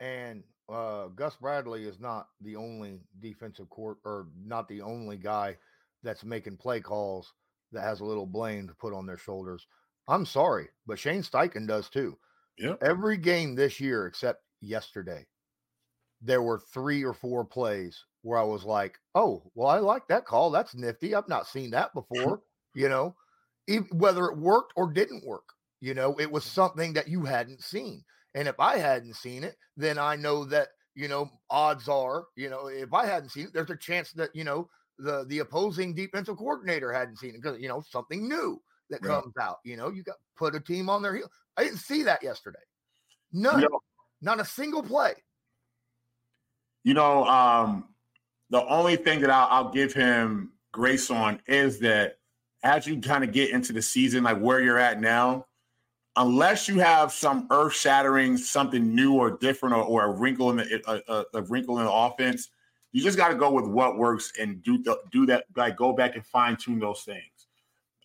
And 0.00 0.42
uh, 0.68 1.06
Gus 1.08 1.36
Bradley 1.36 1.84
is 1.84 2.00
not 2.00 2.28
the 2.40 2.56
only 2.56 3.00
defensive 3.20 3.70
court 3.70 3.98
or 4.04 4.26
not 4.44 4.68
the 4.68 4.82
only 4.82 5.16
guy 5.16 5.56
that's 6.02 6.24
making 6.24 6.56
play 6.56 6.80
calls 6.80 7.34
that 7.72 7.82
has 7.82 8.00
a 8.00 8.04
little 8.04 8.26
blame 8.26 8.68
to 8.68 8.74
put 8.74 8.94
on 8.94 9.06
their 9.06 9.18
shoulders. 9.18 9.66
I'm 10.08 10.26
sorry, 10.26 10.68
but 10.86 10.98
Shane 10.98 11.22
Steichen 11.22 11.66
does 11.66 11.88
too. 11.88 12.18
Yeah. 12.58 12.74
Every 12.82 13.16
game 13.16 13.54
this 13.54 13.80
year 13.80 14.06
except 14.06 14.42
yesterday, 14.60 15.26
there 16.20 16.42
were 16.42 16.58
three 16.58 17.04
or 17.04 17.14
four 17.14 17.44
plays 17.44 18.04
where 18.22 18.38
I 18.38 18.42
was 18.42 18.64
like, 18.64 18.98
"Oh, 19.14 19.50
well, 19.54 19.68
I 19.68 19.78
like 19.78 20.08
that 20.08 20.26
call. 20.26 20.50
That's 20.50 20.74
nifty. 20.74 21.14
I've 21.14 21.28
not 21.28 21.46
seen 21.46 21.70
that 21.70 21.94
before." 21.94 22.42
you 22.74 22.88
know, 22.88 23.16
even, 23.66 23.88
whether 23.92 24.26
it 24.26 24.38
worked 24.38 24.72
or 24.76 24.92
didn't 24.92 25.26
work, 25.26 25.48
you 25.80 25.94
know, 25.94 26.14
it 26.18 26.30
was 26.30 26.44
something 26.44 26.92
that 26.94 27.08
you 27.08 27.24
hadn't 27.24 27.62
seen. 27.62 28.04
And 28.34 28.46
if 28.46 28.58
I 28.60 28.78
hadn't 28.78 29.14
seen 29.16 29.44
it, 29.44 29.56
then 29.76 29.98
I 29.98 30.16
know 30.16 30.44
that 30.46 30.68
you 30.94 31.08
know 31.08 31.30
odds 31.48 31.88
are, 31.88 32.24
you 32.36 32.50
know, 32.50 32.66
if 32.66 32.92
I 32.92 33.06
hadn't 33.06 33.30
seen 33.30 33.46
it, 33.46 33.52
there's 33.52 33.70
a 33.70 33.76
chance 33.76 34.12
that 34.12 34.34
you 34.34 34.44
know 34.44 34.68
the 35.02 35.24
the 35.28 35.40
opposing 35.40 35.94
defensive 35.94 36.36
coordinator 36.36 36.92
hadn't 36.92 37.18
seen 37.18 37.30
it 37.30 37.42
because 37.42 37.60
you 37.60 37.68
know 37.68 37.82
something 37.88 38.28
new 38.28 38.60
that 38.90 39.02
comes 39.02 39.34
out. 39.40 39.58
You 39.64 39.76
know, 39.76 39.90
you 39.90 40.02
got 40.02 40.16
put 40.36 40.54
a 40.54 40.60
team 40.60 40.90
on 40.90 41.02
their 41.02 41.14
heel. 41.14 41.30
I 41.56 41.64
didn't 41.64 41.78
see 41.78 42.02
that 42.04 42.22
yesterday. 42.22 42.58
None, 43.32 43.64
not 44.20 44.40
a 44.40 44.44
single 44.44 44.82
play. 44.82 45.14
You 46.82 46.94
know, 46.94 47.24
um, 47.24 47.88
the 48.50 48.66
only 48.66 48.96
thing 48.96 49.20
that 49.20 49.30
I'll, 49.30 49.48
I'll 49.50 49.72
give 49.72 49.92
him 49.92 50.52
grace 50.72 51.10
on 51.10 51.40
is 51.46 51.78
that 51.80 52.18
as 52.62 52.86
you 52.86 53.00
kind 53.00 53.24
of 53.24 53.32
get 53.32 53.50
into 53.50 53.72
the 53.72 53.82
season, 53.82 54.24
like 54.24 54.38
where 54.38 54.60
you're 54.60 54.78
at 54.78 55.00
now, 55.00 55.46
unless 56.16 56.68
you 56.68 56.78
have 56.80 57.12
some 57.12 57.46
earth 57.50 57.74
shattering, 57.74 58.36
something 58.36 58.94
new 58.94 59.14
or 59.14 59.30
different, 59.30 59.74
or, 59.74 59.84
or 59.84 60.04
a 60.04 60.10
wrinkle 60.10 60.50
in 60.50 60.56
the 60.56 60.82
a, 60.86 61.12
a, 61.12 61.24
a 61.34 61.42
wrinkle 61.42 61.78
in 61.78 61.84
the 61.84 61.92
offense 61.92 62.50
you 62.92 63.02
just 63.02 63.16
got 63.16 63.28
to 63.28 63.34
go 63.34 63.50
with 63.50 63.66
what 63.66 63.96
works 63.96 64.32
and 64.38 64.62
do 64.62 64.82
the, 64.82 64.98
do 65.10 65.26
that. 65.26 65.44
Like 65.56 65.76
go 65.76 65.92
back 65.92 66.16
and 66.16 66.26
fine 66.26 66.56
tune 66.56 66.78
those 66.78 67.02
things. 67.02 67.46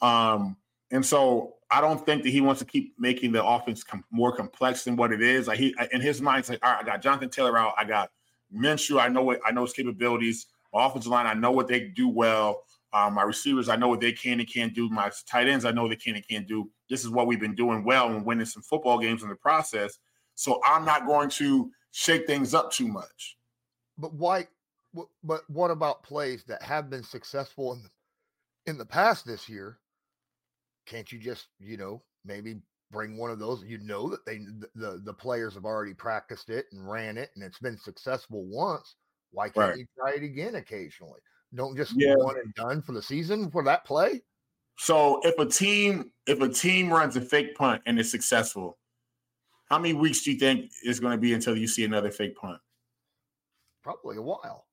Um, 0.01 0.57
and 0.91 1.05
so 1.05 1.55
I 1.71 1.81
don't 1.81 2.05
think 2.05 2.23
that 2.23 2.29
he 2.29 2.41
wants 2.41 2.59
to 2.59 2.65
keep 2.65 2.93
making 2.99 3.31
the 3.31 3.43
offense 3.43 3.83
com- 3.83 4.03
more 4.11 4.35
complex 4.35 4.83
than 4.83 4.95
what 4.95 5.11
it 5.11 5.21
is. 5.21 5.47
Like 5.47 5.59
he 5.59 5.75
in 5.91 6.01
his 6.01 6.21
mind, 6.21 6.39
it's 6.39 6.49
like, 6.49 6.63
all 6.63 6.73
right, 6.73 6.83
I 6.83 6.85
got 6.85 7.01
Jonathan 7.01 7.29
Taylor 7.29 7.57
out. 7.57 7.73
I 7.77 7.85
got 7.85 8.11
Minshew. 8.55 8.99
I 8.99 9.07
know 9.07 9.23
what 9.23 9.39
I 9.45 9.51
know 9.51 9.63
his 9.63 9.73
capabilities. 9.73 10.47
My 10.73 10.85
offensive 10.85 11.11
line, 11.11 11.25
I 11.25 11.33
know 11.33 11.51
what 11.51 11.67
they 11.67 11.87
do 11.87 12.07
well. 12.07 12.63
Um, 12.93 13.15
my 13.15 13.23
receivers, 13.23 13.67
I 13.67 13.75
know 13.75 13.89
what 13.89 13.99
they 13.99 14.13
can 14.13 14.39
and 14.39 14.49
can't 14.49 14.73
do. 14.73 14.89
My 14.89 15.11
tight 15.29 15.47
ends, 15.47 15.65
I 15.65 15.71
know 15.71 15.87
they 15.89 15.97
can 15.97 16.15
and 16.15 16.25
can't 16.25 16.47
do. 16.47 16.69
This 16.89 17.03
is 17.03 17.09
what 17.09 17.27
we've 17.27 17.39
been 17.39 17.55
doing 17.55 17.83
well 17.83 18.09
and 18.09 18.25
winning 18.25 18.45
some 18.45 18.63
football 18.63 18.99
games 18.99 19.21
in 19.21 19.27
the 19.27 19.35
process. 19.35 19.97
So 20.35 20.61
I'm 20.65 20.85
not 20.85 21.05
going 21.05 21.29
to 21.31 21.71
shake 21.91 22.25
things 22.25 22.53
up 22.53 22.71
too 22.71 22.87
much. 22.87 23.37
But 23.97 24.13
why 24.13 24.47
but 25.23 25.41
what 25.49 25.71
about 25.71 26.03
plays 26.03 26.43
that 26.45 26.62
have 26.62 26.89
been 26.89 27.03
successful 27.03 27.73
in 27.73 27.84
the, 27.84 27.89
in 28.71 28.77
the 28.77 28.86
past 28.86 29.25
this 29.25 29.49
year? 29.49 29.79
Can't 30.86 31.12
you 31.12 31.19
just, 31.19 31.47
you 31.60 31.77
know, 31.77 32.03
maybe 32.23 32.58
bring 32.91 33.17
one 33.17 33.31
of 33.31 33.39
those? 33.39 33.63
You 33.65 33.79
know 33.79 34.10
that 34.10 34.25
they 34.25 34.39
the 34.75 35.01
the 35.03 35.13
players 35.13 35.55
have 35.55 35.65
already 35.65 35.93
practiced 35.93 36.49
it 36.49 36.65
and 36.71 36.89
ran 36.89 37.17
it, 37.17 37.31
and 37.36 37.43
it's 37.43 37.60
been 37.60 37.77
successful 37.77 38.45
once. 38.45 38.95
Why 39.31 39.49
can't 39.49 39.69
right. 39.69 39.77
you 39.79 39.86
try 39.97 40.12
it 40.12 40.23
again 40.23 40.55
occasionally? 40.55 41.19
Don't 41.53 41.75
just 41.75 41.93
yeah. 41.95 42.15
one 42.17 42.38
and 42.38 42.53
done 42.53 42.81
for 42.81 42.91
the 42.91 43.01
season 43.01 43.49
for 43.49 43.63
that 43.63 43.86
play. 43.86 44.21
So 44.77 45.19
if 45.23 45.38
a 45.39 45.45
team 45.45 46.12
if 46.27 46.41
a 46.41 46.49
team 46.49 46.91
runs 46.91 47.15
a 47.15 47.21
fake 47.21 47.55
punt 47.55 47.81
and 47.86 47.99
is 47.99 48.12
successful, 48.12 48.77
how 49.69 49.79
many 49.79 49.93
weeks 49.93 50.23
do 50.23 50.31
you 50.31 50.38
think 50.38 50.71
is 50.84 50.99
going 50.99 51.13
to 51.13 51.17
be 51.17 51.34
until 51.34 51.58
you 51.58 51.67
see 51.67 51.84
another 51.84 52.12
fake 52.12 52.36
punt? 52.36 52.60
Probably 53.84 54.17
a 54.17 54.21
while. 54.21 54.64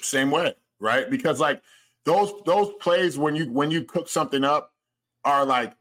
Same 0.00 0.30
way, 0.30 0.54
right? 0.80 1.10
Because 1.10 1.40
like 1.40 1.62
those 2.04 2.32
those 2.46 2.72
plays 2.80 3.18
when 3.18 3.34
you 3.34 3.50
when 3.52 3.70
you 3.70 3.84
cook 3.84 4.08
something 4.08 4.44
up 4.44 4.72
are 5.24 5.44
like 5.44 5.74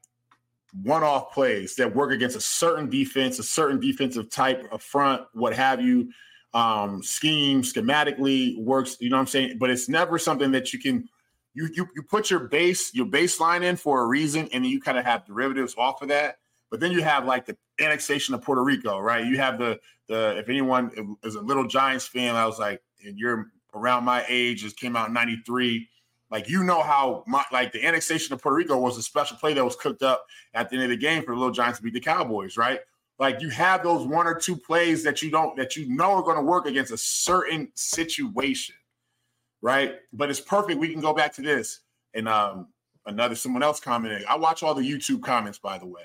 one-off 0.83 1.33
plays 1.33 1.75
that 1.75 1.93
work 1.93 2.11
against 2.11 2.37
a 2.37 2.41
certain 2.41 2.89
defense, 2.89 3.39
a 3.39 3.43
certain 3.43 3.79
defensive 3.79 4.29
type 4.29 4.65
of 4.71 4.81
front, 4.81 5.23
what 5.33 5.53
have 5.53 5.81
you. 5.81 6.11
Um, 6.53 7.01
scheme 7.01 7.61
schematically 7.61 8.61
works, 8.61 8.97
you 8.99 9.09
know 9.09 9.15
what 9.15 9.21
I'm 9.21 9.27
saying? 9.27 9.57
But 9.57 9.69
it's 9.69 9.87
never 9.87 10.17
something 10.17 10.51
that 10.51 10.73
you 10.73 10.79
can 10.79 11.07
you 11.53 11.69
you 11.73 11.87
you 11.95 12.03
put 12.03 12.29
your 12.29 12.41
base 12.41 12.93
your 12.93 13.05
baseline 13.05 13.63
in 13.63 13.77
for 13.77 14.01
a 14.01 14.05
reason, 14.05 14.49
and 14.51 14.63
then 14.63 14.71
you 14.71 14.81
kind 14.81 14.97
of 14.97 15.05
have 15.05 15.25
derivatives 15.25 15.75
off 15.77 16.01
of 16.01 16.09
that. 16.09 16.39
But 16.69 16.79
then 16.79 16.91
you 16.91 17.01
have 17.03 17.25
like 17.25 17.45
the 17.45 17.57
annexation 17.79 18.33
of 18.33 18.41
Puerto 18.41 18.63
Rico, 18.63 18.99
right? 18.99 19.25
You 19.25 19.37
have 19.37 19.59
the 19.59 19.79
the 20.07 20.37
if 20.37 20.49
anyone 20.49 21.15
is 21.23 21.35
a 21.35 21.41
little 21.41 21.67
Giants 21.67 22.07
fan, 22.07 22.35
I 22.35 22.45
was 22.45 22.59
like, 22.59 22.81
and 23.05 23.17
you're 23.17 23.51
around 23.73 24.03
my 24.03 24.25
age, 24.27 24.61
just 24.61 24.77
came 24.77 24.95
out 24.95 25.07
in 25.07 25.13
'93. 25.13 25.87
Like 26.29 26.47
you 26.47 26.63
know 26.63 26.81
how 26.81 27.23
my, 27.27 27.43
like 27.51 27.73
the 27.73 27.85
annexation 27.85 28.33
of 28.33 28.41
Puerto 28.41 28.55
Rico 28.55 28.77
was 28.77 28.97
a 28.97 29.03
special 29.03 29.37
play 29.37 29.53
that 29.53 29.65
was 29.65 29.75
cooked 29.75 30.01
up 30.01 30.25
at 30.53 30.69
the 30.69 30.75
end 30.75 30.83
of 30.85 30.89
the 30.89 30.97
game 30.97 31.23
for 31.23 31.33
the 31.33 31.39
little 31.39 31.53
Giants 31.53 31.79
to 31.79 31.83
beat 31.83 31.93
the 31.93 31.99
Cowboys, 31.99 32.55
right? 32.55 32.79
Like 33.19 33.41
you 33.41 33.49
have 33.49 33.83
those 33.83 34.07
one 34.07 34.25
or 34.25 34.33
two 34.33 34.55
plays 34.55 35.03
that 35.03 35.21
you 35.21 35.29
don't 35.29 35.55
that 35.57 35.75
you 35.75 35.87
know 35.93 36.13
are 36.13 36.23
going 36.23 36.37
to 36.37 36.41
work 36.41 36.65
against 36.65 36.91
a 36.91 36.97
certain 36.97 37.71
situation, 37.75 38.75
right? 39.61 39.95
But 40.13 40.29
it's 40.29 40.39
perfect. 40.39 40.79
We 40.79 40.89
can 40.89 41.01
go 41.01 41.13
back 41.13 41.33
to 41.35 41.41
this 41.41 41.81
and 42.13 42.27
um 42.27 42.69
another 43.05 43.35
someone 43.35 43.61
else 43.61 43.79
commented. 43.79 44.25
I 44.25 44.37
watch 44.37 44.63
all 44.63 44.73
the 44.73 44.81
YouTube 44.81 45.21
comments, 45.21 45.59
by 45.59 45.77
the 45.77 45.85
way. 45.85 46.01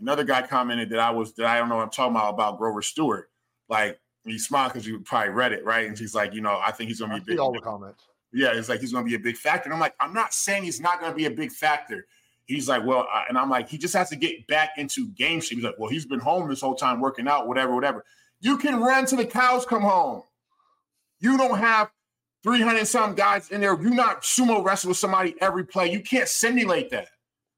Another 0.00 0.24
guy 0.24 0.42
commented 0.42 0.90
that 0.90 0.98
I 0.98 1.10
was 1.10 1.34
that 1.34 1.46
I 1.46 1.58
don't 1.58 1.68
know 1.68 1.76
what 1.76 1.84
I'm 1.84 1.90
talking 1.90 2.16
about 2.16 2.34
about 2.34 2.58
Grover 2.58 2.82
Stewart. 2.82 3.30
Like 3.68 4.00
he 4.32 4.38
smiled 4.38 4.72
because 4.72 4.86
you 4.86 5.00
probably 5.00 5.30
read 5.30 5.52
it, 5.52 5.64
right? 5.64 5.86
And 5.86 5.98
he's 5.98 6.14
like, 6.14 6.34
you 6.34 6.40
know, 6.40 6.60
I 6.64 6.72
think 6.72 6.88
he's 6.88 7.00
gonna 7.00 7.14
be 7.14 7.24
big. 7.24 7.38
All 7.38 7.52
the 7.52 7.60
comments. 7.60 8.06
Yeah, 8.32 8.52
it's 8.52 8.68
like 8.68 8.80
he's 8.80 8.92
gonna 8.92 9.06
be 9.06 9.14
a 9.14 9.20
big 9.20 9.36
factor. 9.36 9.66
And 9.66 9.74
I'm 9.74 9.80
like, 9.80 9.94
I'm 10.00 10.12
not 10.12 10.34
saying 10.34 10.64
he's 10.64 10.80
not 10.80 11.00
gonna 11.00 11.14
be 11.14 11.26
a 11.26 11.30
big 11.30 11.52
factor. 11.52 12.06
He's 12.46 12.68
like, 12.68 12.84
well, 12.84 13.08
uh, 13.12 13.24
and 13.28 13.36
I'm 13.36 13.50
like, 13.50 13.68
he 13.68 13.76
just 13.76 13.94
has 13.94 14.08
to 14.10 14.16
get 14.16 14.46
back 14.46 14.70
into 14.76 15.08
game 15.08 15.40
shape. 15.40 15.58
He's 15.58 15.64
like, 15.64 15.78
well, 15.78 15.90
he's 15.90 16.06
been 16.06 16.20
home 16.20 16.48
this 16.48 16.60
whole 16.60 16.76
time 16.76 17.00
working 17.00 17.26
out, 17.26 17.48
whatever, 17.48 17.74
whatever. 17.74 18.04
You 18.40 18.56
can 18.58 18.80
run 18.80 19.06
till 19.06 19.18
the 19.18 19.24
cows 19.24 19.66
come 19.66 19.82
home. 19.82 20.22
You 21.18 21.36
don't 21.36 21.58
have 21.58 21.90
300 22.44 22.86
some 22.86 23.14
guys 23.14 23.50
in 23.50 23.60
there. 23.60 23.80
You're 23.80 23.94
not 23.94 24.22
sumo 24.22 24.64
wrestle 24.64 24.88
with 24.88 24.98
somebody 24.98 25.34
every 25.40 25.64
play. 25.64 25.90
You 25.90 26.00
can't 26.00 26.28
simulate 26.28 26.90
that. 26.90 27.08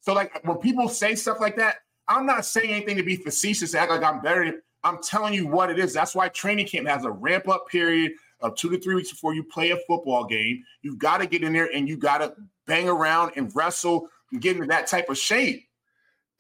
So, 0.01 0.15
like, 0.15 0.43
when 0.47 0.57
people 0.59 0.89
say 0.89 1.15
stuff 1.15 1.41
like 1.41 1.57
that, 1.57 1.77
I'm 2.07 2.25
not 2.25 2.47
saying 2.47 2.71
anything 2.71 2.97
to 2.97 3.03
be 3.03 3.17
facetious, 3.17 3.75
act 3.75 3.91
like 3.91 4.03
I'm 4.03 4.23
better. 4.23 4.63
I'm 4.85 5.03
telling 5.03 5.35
you 5.35 5.47
what 5.47 5.71
it 5.71 5.79
is. 5.79 5.93
That's 5.93 6.15
why 6.15 6.29
training 6.29 6.67
camp 6.67 6.89
has 6.89 7.05
a 7.05 7.11
ramp 7.11 7.49
up 7.49 7.67
period 7.69 8.13
of 8.41 8.55
two 8.55 8.71
to 8.71 8.79
three 8.79 8.95
weeks 8.95 9.11
before 9.11 9.35
you 9.35 9.43
play 9.43 9.71
a 9.71 9.77
football 9.87 10.25
game. 10.25 10.63
You've 10.83 10.99
got 10.99 11.19
to 11.19 11.27
get 11.27 11.43
in 11.43 11.53
there 11.53 11.71
and 11.75 11.89
you 11.89 11.97
got 11.97 12.19
to 12.19 12.35
bang 12.67 12.89
around 12.89 13.33
and 13.37 13.51
wrestle 13.55 14.09
and 14.33 14.41
get 14.41 14.57
into 14.57 14.69
that 14.69 14.87
type 14.87 15.09
of 15.09 15.19
shape. 15.19 15.65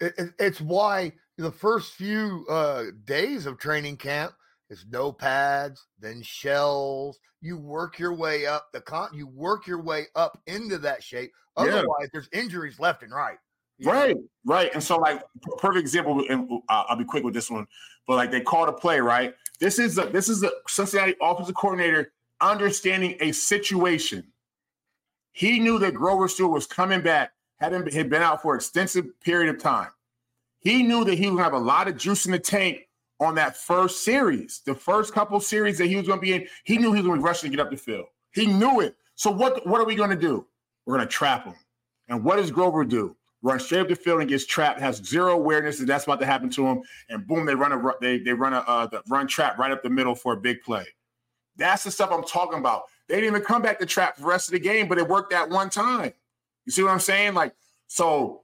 It, 0.00 0.14
it, 0.16 0.30
it's 0.38 0.60
why 0.60 1.12
the 1.36 1.50
first 1.50 1.94
few 1.94 2.46
uh, 2.48 2.84
days 3.04 3.46
of 3.46 3.58
training 3.58 3.96
camp 3.96 4.32
is 4.70 4.84
no 4.90 5.12
pads, 5.12 5.86
then 5.98 6.22
shells. 6.22 7.18
You 7.40 7.56
work 7.56 7.98
your 7.98 8.14
way 8.14 8.46
up 8.46 8.68
the 8.72 8.80
con. 8.80 9.10
You 9.12 9.26
work 9.26 9.66
your 9.66 9.82
way 9.82 10.06
up 10.14 10.40
into 10.46 10.78
that 10.78 11.02
shape. 11.02 11.32
Otherwise, 11.56 11.84
yeah. 12.00 12.06
there's 12.12 12.28
injuries 12.32 12.78
left 12.78 13.02
and 13.02 13.12
right. 13.12 13.38
Right, 13.84 14.16
right. 14.44 14.70
And 14.74 14.82
so, 14.82 14.96
like, 14.96 15.22
perfect 15.58 15.80
example, 15.80 16.24
and 16.28 16.50
uh, 16.68 16.84
I'll 16.88 16.96
be 16.96 17.04
quick 17.04 17.22
with 17.22 17.34
this 17.34 17.50
one, 17.50 17.66
but 18.06 18.16
like 18.16 18.30
they 18.30 18.40
called 18.40 18.68
a 18.68 18.72
play, 18.72 19.00
right? 19.00 19.34
This 19.60 19.78
is 19.78 19.98
a 19.98 20.06
this 20.06 20.28
is 20.28 20.42
a 20.42 20.50
Cincinnati 20.66 21.14
offensive 21.20 21.54
coordinator 21.54 22.12
understanding 22.40 23.16
a 23.20 23.32
situation. 23.32 24.24
He 25.32 25.60
knew 25.60 25.78
that 25.78 25.94
Grover 25.94 26.26
Stewart 26.28 26.52
was 26.52 26.66
coming 26.66 27.02
back, 27.02 27.32
hadn't 27.60 27.92
had 27.92 28.10
been 28.10 28.22
out 28.22 28.42
for 28.42 28.54
an 28.54 28.58
extensive 28.58 29.06
period 29.20 29.54
of 29.54 29.60
time. 29.62 29.90
He 30.60 30.82
knew 30.82 31.04
that 31.04 31.16
he 31.16 31.26
was 31.26 31.36
gonna 31.36 31.44
have 31.44 31.52
a 31.52 31.58
lot 31.58 31.86
of 31.86 31.96
juice 31.96 32.26
in 32.26 32.32
the 32.32 32.38
tank 32.38 32.88
on 33.20 33.34
that 33.36 33.56
first 33.56 34.04
series, 34.04 34.62
the 34.66 34.74
first 34.74 35.12
couple 35.12 35.38
series 35.40 35.78
that 35.78 35.86
he 35.86 35.96
was 35.96 36.06
gonna 36.08 36.20
be 36.20 36.32
in. 36.32 36.48
He 36.64 36.78
knew 36.78 36.92
he 36.92 37.00
was 37.00 37.06
gonna 37.06 37.20
be 37.20 37.24
rushing 37.24 37.50
to 37.50 37.56
get 37.56 37.64
up 37.64 37.70
the 37.70 37.76
field. 37.76 38.06
He 38.32 38.46
knew 38.46 38.80
it. 38.80 38.96
So 39.14 39.30
what 39.30 39.64
what 39.66 39.80
are 39.80 39.86
we 39.86 39.94
gonna 39.94 40.16
do? 40.16 40.46
We're 40.86 40.96
gonna 40.96 41.08
trap 41.08 41.44
him. 41.44 41.54
And 42.08 42.24
what 42.24 42.36
does 42.36 42.50
Grover 42.50 42.84
do? 42.84 43.14
Runs 43.42 43.64
straight 43.64 43.80
up 43.80 43.88
the 43.88 43.96
field 43.96 44.20
and 44.20 44.28
gets 44.28 44.46
trapped, 44.46 44.80
has 44.80 44.96
zero 44.96 45.32
awareness 45.32 45.78
that 45.78 45.86
that's 45.86 46.04
about 46.04 46.20
to 46.20 46.26
happen 46.26 46.50
to 46.50 46.66
him, 46.66 46.82
and 47.08 47.26
boom, 47.26 47.46
they 47.46 47.54
run 47.54 47.72
a 47.72 47.92
they 48.00 48.18
they 48.18 48.32
run 48.32 48.52
a 48.52 48.58
uh, 48.58 48.86
the 48.86 49.02
run 49.08 49.26
trap 49.26 49.58
right 49.58 49.70
up 49.70 49.82
the 49.82 49.90
middle 49.90 50.14
for 50.14 50.32
a 50.32 50.36
big 50.36 50.62
play. 50.62 50.86
That's 51.56 51.84
the 51.84 51.90
stuff 51.90 52.10
I'm 52.12 52.24
talking 52.24 52.58
about. 52.58 52.84
They 53.08 53.16
didn't 53.16 53.30
even 53.30 53.42
come 53.42 53.62
back 53.62 53.78
to 53.80 53.86
trap 53.86 54.16
the 54.16 54.24
rest 54.24 54.48
of 54.48 54.52
the 54.52 54.60
game, 54.60 54.88
but 54.88 54.98
it 54.98 55.08
worked 55.08 55.30
that 55.30 55.48
one 55.48 55.70
time. 55.70 56.12
You 56.66 56.72
see 56.72 56.82
what 56.82 56.90
I'm 56.90 57.00
saying? 57.00 57.34
Like 57.34 57.54
so. 57.86 58.42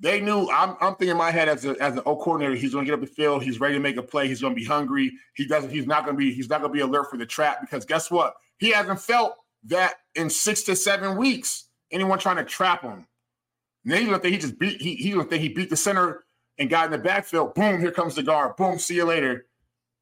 They 0.00 0.20
knew 0.20 0.50
I'm, 0.50 0.70
I'm 0.80 0.96
thinking 0.96 1.10
in 1.10 1.16
my 1.16 1.30
head 1.30 1.48
as 1.48 1.64
a, 1.64 1.80
as 1.80 1.94
an 1.94 2.02
O 2.06 2.16
coordinator, 2.16 2.56
he's 2.56 2.72
going 2.72 2.84
to 2.84 2.90
get 2.90 2.94
up 2.94 3.00
the 3.00 3.06
field. 3.06 3.40
He's 3.44 3.60
ready 3.60 3.74
to 3.74 3.80
make 3.80 3.96
a 3.98 4.02
play. 4.02 4.26
He's 4.26 4.40
going 4.40 4.52
to 4.52 4.60
be 4.60 4.66
hungry. 4.66 5.12
He 5.34 5.46
doesn't. 5.46 5.70
He's 5.70 5.86
not 5.86 6.04
going 6.04 6.16
to 6.16 6.18
be. 6.18 6.34
He's 6.34 6.50
not 6.50 6.60
going 6.60 6.72
to 6.72 6.74
be 6.74 6.80
alert 6.80 7.08
for 7.08 7.16
the 7.16 7.24
trap 7.24 7.60
because 7.60 7.84
guess 7.84 8.10
what? 8.10 8.34
He 8.58 8.70
hasn't 8.70 9.00
felt 9.00 9.36
that 9.66 9.94
in 10.16 10.28
six 10.28 10.64
to 10.64 10.74
seven 10.74 11.16
weeks. 11.16 11.68
Anyone 11.92 12.18
trying 12.18 12.34
to 12.36 12.44
trap 12.44 12.82
him, 12.82 13.06
now 13.84 13.96
you 13.96 14.10
don't 14.10 14.22
think 14.22 14.34
he 14.34 14.38
just 14.38 14.58
beat 14.58 14.80
he 14.80 14.94
he 14.96 15.10
don't 15.10 15.28
think 15.28 15.42
he 15.42 15.48
beat 15.48 15.70
the 15.70 15.76
center 15.76 16.24
and 16.58 16.70
got 16.70 16.86
in 16.86 16.92
the 16.92 16.98
backfield. 16.98 17.54
Boom, 17.54 17.80
here 17.80 17.90
comes 17.90 18.14
the 18.14 18.22
guard. 18.22 18.56
Boom, 18.56 18.78
see 18.78 18.96
you 18.96 19.04
later. 19.04 19.46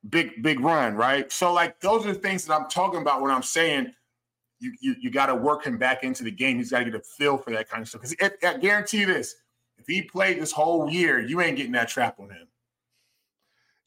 Big 0.09 0.43
big 0.43 0.61
run, 0.61 0.95
right? 0.95 1.31
So 1.31 1.53
like 1.53 1.81
those 1.81 2.07
are 2.07 2.12
the 2.12 2.19
things 2.19 2.45
that 2.45 2.55
I'm 2.55 2.69
talking 2.69 3.01
about 3.01 3.21
when 3.21 3.31
I'm 3.31 3.43
saying 3.43 3.93
you 4.59 4.73
you, 4.81 4.95
you 5.01 5.11
got 5.11 5.27
to 5.27 5.35
work 5.35 5.64
him 5.64 5.79
back 5.79 6.05
into 6.05 6.23
the 6.23 6.31
game. 6.31 6.59
He's 6.59 6.71
got 6.71 6.81
to 6.81 6.85
get 6.87 6.95
a 6.95 7.01
feel 7.01 7.38
for 7.38 7.51
that 7.51 7.69
kind 7.69 7.83
of 7.83 7.88
stuff. 7.88 8.03
Because 8.03 8.33
I 8.43 8.59
guarantee 8.59 9.01
you 9.01 9.07
this: 9.07 9.35
if 9.79 9.87
he 9.87 10.03
played 10.03 10.40
this 10.40 10.53
whole 10.53 10.88
year, 10.90 11.21
you 11.21 11.40
ain't 11.40 11.57
getting 11.57 11.73
that 11.73 11.88
trap 11.88 12.21
on 12.21 12.31
him. 12.31 12.47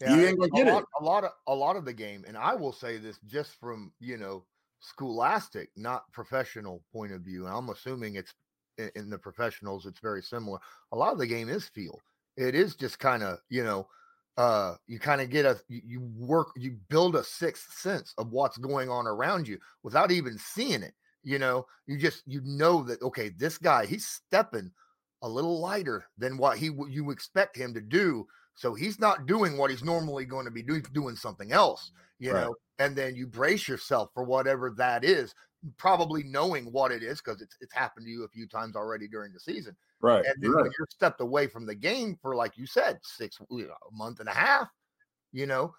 Yeah, 0.02 0.16
you 0.16 0.26
ain't 0.26 0.40
gonna 0.40 0.52
get 0.52 0.68
a 0.68 0.74
lot, 0.74 0.84
it. 0.84 0.90
A 1.00 1.04
lot 1.04 1.24
of 1.24 1.32
a 1.48 1.56
lot 1.56 1.76
of 1.76 1.86
the 1.86 1.94
game, 1.94 2.26
and 2.28 2.38
I 2.38 2.56
will 2.56 2.74
say 2.74 2.98
this 2.98 3.20
just 3.26 3.52
from 3.60 3.92
you 4.00 4.18
know 4.18 4.44
scholastic, 4.80 5.70
not 5.78 6.12
professional 6.12 6.84
point 6.92 7.14
of 7.14 7.22
view. 7.22 7.46
And 7.46 7.56
I'm 7.56 7.70
assuming 7.70 8.16
it's 8.16 8.34
in, 8.78 9.10
the 9.10 9.18
professionals, 9.18 9.86
it's 9.86 10.00
very 10.00 10.22
similar. 10.22 10.60
A 10.92 10.98
lot 10.98 11.14
of 11.14 11.20
the 11.20 11.28
game 11.28 11.50
is 11.50 11.68
feel. 11.68 12.00
It 12.38 12.56
is 12.56 12.76
just 12.76 13.00
kind 13.00 13.24
of, 13.24 13.40
you 13.50 13.64
know, 13.64 13.88
uh 14.36 14.74
you 14.88 14.98
kind 14.98 15.22
of 15.22 15.30
get 15.30 15.46
a 15.46 15.60
you 15.68 16.02
work 16.18 16.48
you 16.56 16.76
build 16.90 17.16
a 17.16 17.24
sixth 17.24 17.72
sense 17.78 18.16
of 18.18 18.32
what's 18.32 18.58
going 18.58 18.90
on 18.90 19.06
around 19.06 19.48
you 19.48 19.60
without 19.84 20.12
even 20.12 20.40
seeing 20.40 20.82
it 20.82 20.96
you 21.24 21.38
know 21.38 21.68
you 21.86 22.00
just 22.00 22.24
you 22.26 22.42
know 22.44 22.84
that 22.84 23.00
okay 23.04 23.30
this 23.30 23.60
guy 23.60 23.86
he's 23.86 24.08
stepping 24.08 24.72
a 25.22 25.30
little 25.30 25.60
lighter 25.60 26.06
than 26.18 26.36
what 26.38 26.58
he 26.58 26.72
you 26.90 27.12
expect 27.12 27.56
him 27.56 27.76
to 27.76 27.82
do 27.82 28.26
so 28.56 28.74
he's 28.74 29.00
not 29.00 29.26
doing 29.26 29.58
what 29.58 29.70
he's 29.70 29.84
normally 29.84 30.26
going 30.26 30.46
to 30.46 30.52
be 30.52 30.64
doing 30.64 30.84
doing 30.94 31.16
something 31.16 31.52
else 31.52 31.92
you 32.20 32.32
right. 32.32 32.42
know 32.42 32.56
and 32.80 32.96
then 32.96 33.16
you 33.16 33.28
brace 33.28 33.68
yourself 33.68 34.10
for 34.14 34.24
whatever 34.24 34.74
that 34.78 35.04
is 35.04 35.34
probably 35.78 36.24
knowing 36.24 36.66
what 36.66 36.92
it 36.92 37.04
is 37.04 37.22
because 37.22 37.42
it's 37.42 37.56
it's 37.62 37.74
happened 37.74 38.06
to 38.06 38.12
you 38.12 38.24
a 38.24 38.28
few 38.28 38.48
times 38.48 38.76
already 38.76 39.08
during 39.08 39.34
the 39.34 39.40
season. 39.40 39.76
Right. 40.02 40.26
And 40.26 40.36
then 40.42 40.52
right. 40.52 40.64
when 40.64 40.72
you're 40.78 40.88
stepped 40.90 41.22
away 41.22 41.48
from 41.48 41.66
the 41.66 41.76
game 41.76 42.18
for 42.22 42.36
like 42.36 42.58
you 42.58 42.66
said, 42.66 43.00
six 43.04 43.38
you 43.50 43.68
know, 43.68 43.74
a 43.74 43.96
month 43.96 44.20
and 44.20 44.30
a 44.30 44.34
half, 44.34 44.68
you 45.32 45.46
know, 45.46 45.74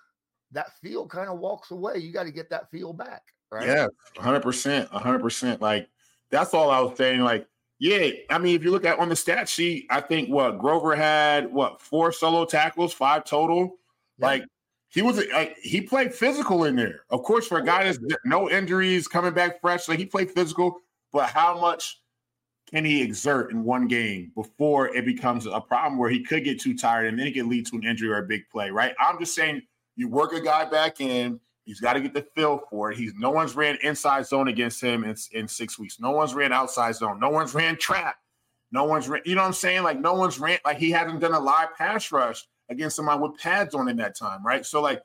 that 0.52 0.72
feel 0.80 1.06
kind 1.06 1.28
of 1.28 1.38
walks 1.38 1.70
away. 1.70 1.98
You 1.98 2.12
got 2.12 2.24
to 2.24 2.32
get 2.32 2.50
that 2.50 2.70
feel 2.70 2.92
back. 2.92 3.22
Right. 3.50 3.66
Yeah, 3.66 3.86
hundred 4.16 4.42
percent, 4.42 4.88
hundred 4.90 5.20
percent. 5.20 5.60
Like 5.60 5.88
that's 6.30 6.54
all 6.54 6.70
I 6.70 6.80
was 6.80 6.96
saying. 6.96 7.20
Like, 7.20 7.46
yeah, 7.84 8.08
I 8.30 8.38
mean, 8.38 8.56
if 8.56 8.64
you 8.64 8.70
look 8.70 8.86
at 8.86 8.98
on 8.98 9.10
the 9.10 9.16
stat 9.16 9.46
sheet, 9.46 9.86
I 9.90 10.00
think 10.00 10.30
what 10.30 10.58
Grover 10.58 10.96
had 10.96 11.52
what 11.52 11.82
four 11.82 12.12
solo 12.12 12.46
tackles, 12.46 12.94
five 12.94 13.26
total. 13.26 13.76
Yeah. 14.16 14.26
Like 14.26 14.44
he 14.88 15.02
was 15.02 15.18
uh, 15.18 15.48
he 15.60 15.82
played 15.82 16.14
physical 16.14 16.64
in 16.64 16.76
there. 16.76 17.00
Of 17.10 17.24
course, 17.24 17.46
for 17.46 17.58
a 17.58 17.62
guy 17.62 17.84
that's 17.84 17.98
no 18.24 18.48
injuries, 18.48 19.06
coming 19.06 19.34
back 19.34 19.60
fresh, 19.60 19.86
like 19.86 19.98
he 19.98 20.06
played 20.06 20.30
physical. 20.30 20.78
But 21.12 21.28
how 21.28 21.60
much 21.60 22.00
can 22.70 22.86
he 22.86 23.02
exert 23.02 23.52
in 23.52 23.64
one 23.64 23.86
game 23.86 24.32
before 24.34 24.88
it 24.96 25.04
becomes 25.04 25.44
a 25.44 25.60
problem 25.60 25.98
where 25.98 26.08
he 26.08 26.22
could 26.22 26.42
get 26.42 26.58
too 26.58 26.74
tired 26.74 27.08
and 27.08 27.18
then 27.18 27.26
it 27.26 27.34
can 27.34 27.50
lead 27.50 27.66
to 27.66 27.76
an 27.76 27.84
injury 27.84 28.08
or 28.08 28.16
a 28.16 28.26
big 28.26 28.48
play? 28.50 28.70
Right? 28.70 28.94
I'm 28.98 29.18
just 29.18 29.34
saying, 29.34 29.60
you 29.94 30.08
work 30.08 30.32
a 30.32 30.40
guy 30.40 30.64
back 30.64 31.02
in. 31.02 31.38
He's 31.64 31.80
got 31.80 31.94
to 31.94 32.00
get 32.00 32.12
the 32.12 32.26
feel 32.34 32.62
for 32.70 32.92
it. 32.92 32.98
He's 32.98 33.14
no 33.14 33.30
one's 33.30 33.56
ran 33.56 33.78
inside 33.82 34.26
zone 34.26 34.48
against 34.48 34.80
him 34.82 35.02
in, 35.04 35.16
in 35.32 35.48
six 35.48 35.78
weeks. 35.78 35.98
No 35.98 36.10
one's 36.10 36.34
ran 36.34 36.52
outside 36.52 36.94
zone. 36.94 37.18
No 37.18 37.30
one's 37.30 37.54
ran 37.54 37.76
trap. 37.76 38.16
No 38.70 38.84
one's 38.84 39.08
ran. 39.08 39.22
You 39.24 39.34
know 39.34 39.42
what 39.42 39.48
I'm 39.48 39.52
saying? 39.54 39.82
Like 39.82 39.98
no 39.98 40.14
one's 40.14 40.38
ran. 40.38 40.58
Like 40.64 40.78
he 40.78 40.90
hasn't 40.90 41.20
done 41.20 41.32
a 41.32 41.40
live 41.40 41.74
pass 41.76 42.12
rush 42.12 42.44
against 42.68 42.96
somebody 42.96 43.20
with 43.20 43.38
pads 43.38 43.74
on 43.74 43.88
in 43.88 43.96
that 43.96 44.16
time, 44.16 44.44
right? 44.44 44.66
So 44.66 44.82
like, 44.82 45.02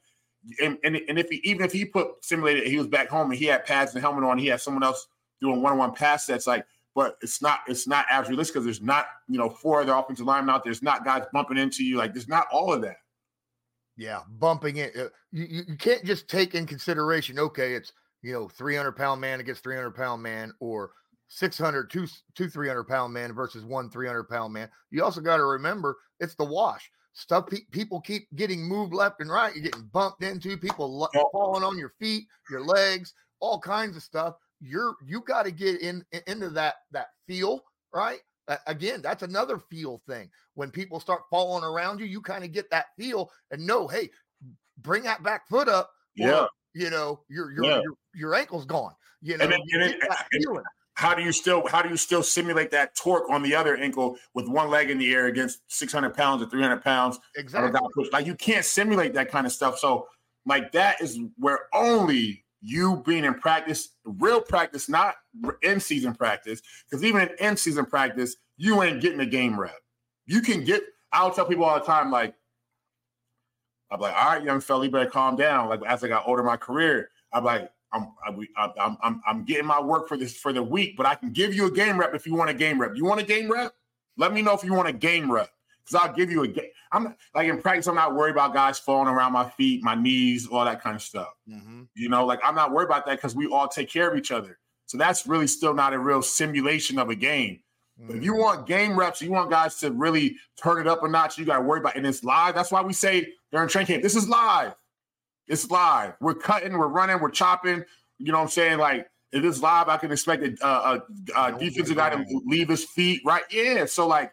and, 0.61 0.77
and, 0.83 0.95
and 0.95 1.19
if 1.19 1.29
he 1.29 1.37
even 1.43 1.65
if 1.65 1.71
he 1.71 1.85
put 1.85 2.23
simulated, 2.23 2.67
he 2.67 2.77
was 2.77 2.87
back 2.87 3.09
home 3.09 3.29
and 3.29 3.39
he 3.39 3.45
had 3.45 3.65
pads 3.65 3.93
and 3.93 4.01
helmet 4.01 4.23
on, 4.23 4.37
he 4.37 4.47
had 4.47 4.61
someone 4.61 4.83
else 4.83 5.07
doing 5.41 5.61
one-on-one 5.61 5.93
pass 5.93 6.25
sets, 6.25 6.47
like, 6.47 6.65
but 6.95 7.17
it's 7.21 7.41
not 7.41 7.59
it's 7.67 7.87
not 7.87 8.05
as 8.11 8.27
realistic 8.27 8.55
because 8.55 8.65
there's 8.65 8.81
not 8.81 9.05
you 9.29 9.37
know 9.37 9.49
four 9.49 9.81
other 9.81 9.93
offensive 9.93 10.25
linemen 10.25 10.53
out. 10.53 10.63
there, 10.63 10.71
There's 10.71 10.83
not 10.83 11.05
guys 11.05 11.23
bumping 11.31 11.57
into 11.57 11.85
you. 11.85 11.97
Like 11.97 12.13
there's 12.13 12.27
not 12.27 12.47
all 12.51 12.73
of 12.73 12.81
that. 12.81 12.97
Yeah, 13.99 14.21
bumping 14.39 14.77
it. 14.77 14.95
Uh, 14.95 15.09
you, 15.31 15.63
you 15.67 15.77
can't 15.77 16.03
just 16.05 16.29
take 16.29 16.55
in 16.55 16.65
consideration. 16.65 17.37
Okay, 17.37 17.73
it's 17.73 17.91
you 18.21 18.33
know 18.33 18.47
300 18.47 18.93
pound 18.93 19.19
man 19.21 19.39
against 19.39 19.63
300 19.63 19.91
pound 19.91 20.23
man, 20.23 20.53
or 20.59 20.91
600 21.27 21.89
two 21.89 22.07
two 22.35 22.49
300 22.49 22.85
pound 22.85 23.13
man 23.13 23.33
versus 23.33 23.65
one 23.65 23.89
300 23.89 24.23
pound 24.23 24.53
man. 24.53 24.69
You 24.91 25.03
also 25.03 25.21
got 25.21 25.37
to 25.37 25.45
remember 25.45 25.97
it's 26.19 26.35
the 26.35 26.45
wash 26.45 26.89
stuff 27.13 27.47
pe- 27.47 27.65
people 27.71 27.99
keep 27.99 28.27
getting 28.35 28.63
moved 28.63 28.93
left 28.93 29.19
and 29.19 29.29
right 29.31 29.53
you're 29.55 29.63
getting 29.63 29.89
bumped 29.91 30.23
into 30.23 30.55
people 30.55 31.09
falling 31.31 31.63
on 31.63 31.77
your 31.77 31.91
feet 31.99 32.25
your 32.51 32.63
legs 32.63 33.13
all 33.41 33.59
kinds 33.59 33.97
of 33.97 34.03
stuff 34.03 34.35
you're 34.61 34.95
you 35.05 35.21
got 35.21 35.43
to 35.43 35.51
get 35.51 35.81
in 35.81 36.03
into 36.27 36.49
that 36.49 36.75
that 36.91 37.07
feel, 37.27 37.61
right? 37.93 38.19
Again, 38.67 39.01
that's 39.01 39.23
another 39.23 39.59
feel 39.59 40.01
thing. 40.07 40.29
When 40.55 40.71
people 40.71 40.99
start 40.99 41.21
falling 41.29 41.63
around 41.63 41.99
you, 41.99 42.05
you 42.05 42.21
kind 42.21 42.43
of 42.43 42.51
get 42.51 42.69
that 42.71 42.87
feel 42.97 43.31
and 43.51 43.65
know, 43.65 43.87
hey, 43.87 44.09
bring 44.81 45.03
that 45.03 45.23
back 45.23 45.47
foot 45.47 45.67
up. 45.67 45.91
Yeah. 46.15 46.47
you 46.73 46.89
know, 46.89 47.21
your 47.29 47.51
your, 47.51 47.63
Yeah. 47.65 47.81
your 47.81 47.93
your 48.13 48.35
ankle's 48.35 48.65
gone. 48.65 48.93
You 49.21 49.37
know, 49.37 49.43
And 49.43 49.53
then- 49.53 49.61
you 49.65 49.81
and 49.81 49.91
then- 49.91 49.99
that 50.09 50.27
and- 50.31 50.43
feeling. 50.43 50.63
how 50.95 51.15
do 51.15 51.21
you 51.23 51.31
still 51.31 51.65
how 51.67 51.81
do 51.81 51.89
you 51.89 51.97
still 51.97 52.21
simulate 52.23 52.71
that 52.71 52.95
torque 52.95 53.29
on 53.29 53.41
the 53.41 53.55
other 53.55 53.75
ankle 53.77 54.17
with 54.33 54.47
one 54.47 54.69
leg 54.69 54.89
in 54.89 54.97
the 54.97 55.13
air 55.13 55.27
against 55.27 55.61
600 55.67 56.13
pounds 56.13 56.41
or 56.43 56.49
300 56.49 56.83
pounds 56.83 57.17
Exactly. 57.37 58.09
like 58.11 58.25
you 58.25 58.35
can't 58.35 58.65
simulate 58.65 59.13
that 59.13 59.31
kind 59.31 59.45
of 59.47 59.53
stuff 59.53 59.79
so 59.79 60.07
like 60.45 60.71
that 60.73 60.99
is 61.01 61.17
where 61.37 61.67
only 61.73 62.43
you 62.61 63.01
being 63.05 63.25
in 63.25 63.33
practice 63.33 63.89
real 64.03 64.41
practice 64.41 64.89
not 64.89 65.15
in 65.61 65.79
season 65.79 66.13
practice 66.13 66.61
because 66.89 67.03
even 67.03 67.21
in 67.21 67.29
in 67.39 67.57
season 67.57 67.85
practice 67.85 68.35
you 68.57 68.83
ain't 68.83 69.01
getting 69.01 69.21
a 69.21 69.25
game 69.25 69.59
rep 69.59 69.79
you 70.25 70.41
can 70.41 70.63
get 70.63 70.83
i'll 71.13 71.31
tell 71.31 71.45
people 71.45 71.63
all 71.63 71.79
the 71.79 71.85
time 71.85 72.11
like 72.11 72.33
i'm 73.91 73.99
like 73.99 74.13
all 74.13 74.33
right 74.33 74.43
young 74.43 74.59
fella 74.59 74.85
you 74.85 74.91
better 74.91 75.09
calm 75.09 75.35
down 75.35 75.69
like 75.69 75.81
as 75.85 76.03
i 76.03 76.07
got 76.07 76.27
older 76.27 76.41
in 76.41 76.45
my 76.45 76.57
career 76.57 77.09
i'm 77.31 77.43
like 77.43 77.71
I'm 77.91 78.09
I'm 78.21 78.97
I'm 79.01 79.21
I'm 79.25 79.45
getting 79.45 79.65
my 79.65 79.81
work 79.81 80.07
for 80.07 80.17
this 80.17 80.35
for 80.35 80.53
the 80.53 80.61
week, 80.61 80.95
but 80.95 81.05
I 81.05 81.15
can 81.15 81.31
give 81.31 81.53
you 81.53 81.65
a 81.65 81.71
game 81.71 81.99
rep 81.99 82.13
if 82.13 82.25
you 82.27 82.35
want 82.35 82.49
a 82.49 82.53
game 82.53 82.79
rep. 82.79 82.91
You 82.95 83.05
want 83.05 83.19
a 83.19 83.25
game 83.25 83.51
rep? 83.51 83.73
Let 84.17 84.33
me 84.33 84.41
know 84.41 84.53
if 84.53 84.63
you 84.63 84.73
want 84.73 84.89
a 84.89 84.93
game 84.93 85.31
rep 85.31 85.49
because 85.83 85.95
I'll 85.95 86.13
give 86.13 86.29
you 86.29 86.43
a 86.43 86.47
game. 86.47 86.69
I'm 86.91 87.15
like 87.35 87.47
in 87.47 87.61
practice. 87.61 87.87
I'm 87.87 87.95
not 87.95 88.15
worried 88.15 88.31
about 88.31 88.53
guys 88.53 88.79
falling 88.79 89.07
around 89.07 89.31
my 89.33 89.47
feet, 89.49 89.83
my 89.83 89.95
knees, 89.95 90.47
all 90.47 90.65
that 90.65 90.81
kind 90.81 90.95
of 90.95 91.01
stuff. 91.01 91.29
Mhm. 91.47 91.87
You 91.95 92.09
know, 92.09 92.25
like 92.25 92.39
I'm 92.43 92.55
not 92.55 92.71
worried 92.71 92.85
about 92.85 93.05
that 93.05 93.17
because 93.17 93.35
we 93.35 93.47
all 93.47 93.67
take 93.67 93.89
care 93.89 94.09
of 94.09 94.17
each 94.17 94.31
other. 94.31 94.59
So 94.87 94.97
that's 94.97 95.27
really 95.27 95.45
still 95.47 95.73
not 95.73 95.93
a 95.93 95.99
real 95.99 96.21
simulation 96.23 96.97
of 96.97 97.09
a 97.09 97.15
game. 97.15 97.61
But 98.01 98.15
if 98.15 98.23
you 98.23 98.33
want 98.33 98.65
game 98.65 98.97
reps, 98.97 99.21
you 99.21 99.29
want 99.29 99.51
guys 99.51 99.75
to 99.79 99.91
really 99.91 100.37
turn 100.55 100.79
it 100.79 100.87
up 100.87 101.03
a 101.03 101.07
notch. 101.09 101.37
You 101.37 101.43
got 101.43 101.57
to 101.57 101.61
worry 101.61 101.81
about, 101.81 101.95
it. 101.95 101.97
and 101.97 102.07
it's 102.07 102.23
live. 102.23 102.55
That's 102.55 102.71
why 102.71 102.81
we 102.81 102.93
say 102.93 103.27
during 103.51 103.67
training 103.67 103.87
camp, 103.87 104.03
this 104.03 104.15
is 104.15 104.29
live. 104.29 104.73
It's 105.47 105.69
live. 105.69 106.13
We're 106.21 106.35
cutting, 106.35 106.77
we're 106.77 106.87
running, 106.87 107.19
we're 107.19 107.29
chopping. 107.29 107.83
You 108.17 108.31
know 108.31 108.37
what 108.37 108.45
I'm 108.45 108.49
saying? 108.49 108.77
Like 108.77 109.09
if 109.33 109.43
it's 109.43 109.61
live, 109.61 109.89
I 109.89 109.97
can 109.97 110.13
expect 110.13 110.43
a, 110.43 110.65
a, 110.65 111.03
a, 111.35 111.53
a 111.55 111.59
defensive 111.59 111.97
guy 111.97 112.11
to 112.11 112.25
leave 112.45 112.69
his 112.69 112.85
feet 112.85 113.21
right. 113.25 113.43
Yeah. 113.51 113.83
So 113.85 114.07
like, 114.07 114.31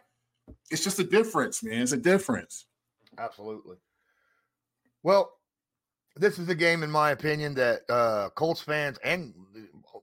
it's 0.69 0.83
just 0.83 0.99
a 0.99 1.03
difference, 1.03 1.63
man. 1.63 1.81
It's 1.81 1.91
a 1.91 1.97
difference. 1.97 2.65
Absolutely. 3.17 3.77
Well, 5.03 5.31
this 6.15 6.39
is 6.39 6.49
a 6.49 6.55
game, 6.55 6.83
in 6.83 6.91
my 6.91 7.11
opinion, 7.11 7.53
that 7.55 7.81
uh, 7.89 8.29
Colts 8.31 8.61
fans 8.61 8.97
and 9.03 9.33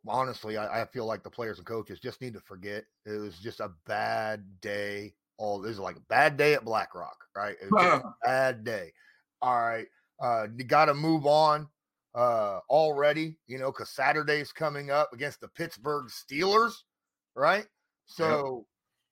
honestly, 0.06 0.56
I, 0.56 0.82
I 0.82 0.86
feel 0.86 1.06
like 1.06 1.22
the 1.22 1.30
players 1.30 1.58
and 1.58 1.66
coaches 1.66 2.00
just 2.00 2.20
need 2.20 2.34
to 2.34 2.40
forget. 2.40 2.84
It 3.04 3.20
was 3.20 3.38
just 3.38 3.60
a 3.60 3.70
bad 3.86 4.44
day. 4.60 5.14
All 5.36 5.60
this 5.60 5.72
is 5.72 5.78
like 5.80 5.96
a 5.96 6.00
bad 6.08 6.36
day 6.36 6.54
at 6.54 6.64
Black 6.64 6.94
Rock, 6.94 7.16
right? 7.36 7.56
It 7.60 7.70
was 7.70 7.82
just 7.82 8.04
a 8.22 8.26
bad 8.26 8.64
day. 8.64 8.92
All 9.42 9.60
right, 9.60 9.86
uh, 10.22 10.46
you 10.56 10.64
got 10.64 10.86
to 10.86 10.94
move 10.94 11.26
on 11.26 11.68
uh, 12.14 12.60
already, 12.70 13.36
you 13.46 13.58
know, 13.58 13.72
because 13.72 13.90
Saturday's 13.90 14.52
coming 14.52 14.90
up 14.90 15.12
against 15.12 15.40
the 15.40 15.48
Pittsburgh 15.48 16.06
Steelers, 16.06 16.72
right? 17.34 17.66
So. 18.06 18.66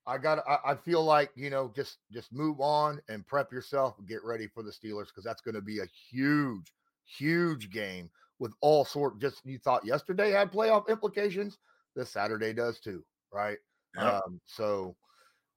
I 0.06 0.18
got. 0.18 0.40
I, 0.48 0.72
I 0.72 0.74
feel 0.74 1.04
like 1.04 1.30
you 1.34 1.50
know, 1.50 1.72
just 1.74 1.98
just 2.10 2.32
move 2.32 2.60
on 2.60 3.00
and 3.08 3.26
prep 3.26 3.52
yourself 3.52 3.98
and 3.98 4.08
get 4.08 4.24
ready 4.24 4.48
for 4.48 4.62
the 4.62 4.70
Steelers 4.70 5.06
because 5.06 5.24
that's 5.24 5.40
going 5.40 5.54
to 5.54 5.62
be 5.62 5.78
a 5.80 5.86
huge, 6.10 6.72
huge 7.04 7.70
game 7.70 8.10
with 8.38 8.52
all 8.60 8.84
sort. 8.84 9.20
Just 9.20 9.44
you 9.44 9.58
thought 9.58 9.84
yesterday 9.84 10.30
had 10.30 10.50
playoff 10.50 10.88
implications. 10.88 11.58
This 11.94 12.10
Saturday 12.10 12.52
does 12.52 12.80
too, 12.80 13.04
right? 13.32 13.58
Yep. 13.96 14.04
Um, 14.14 14.40
so, 14.46 14.96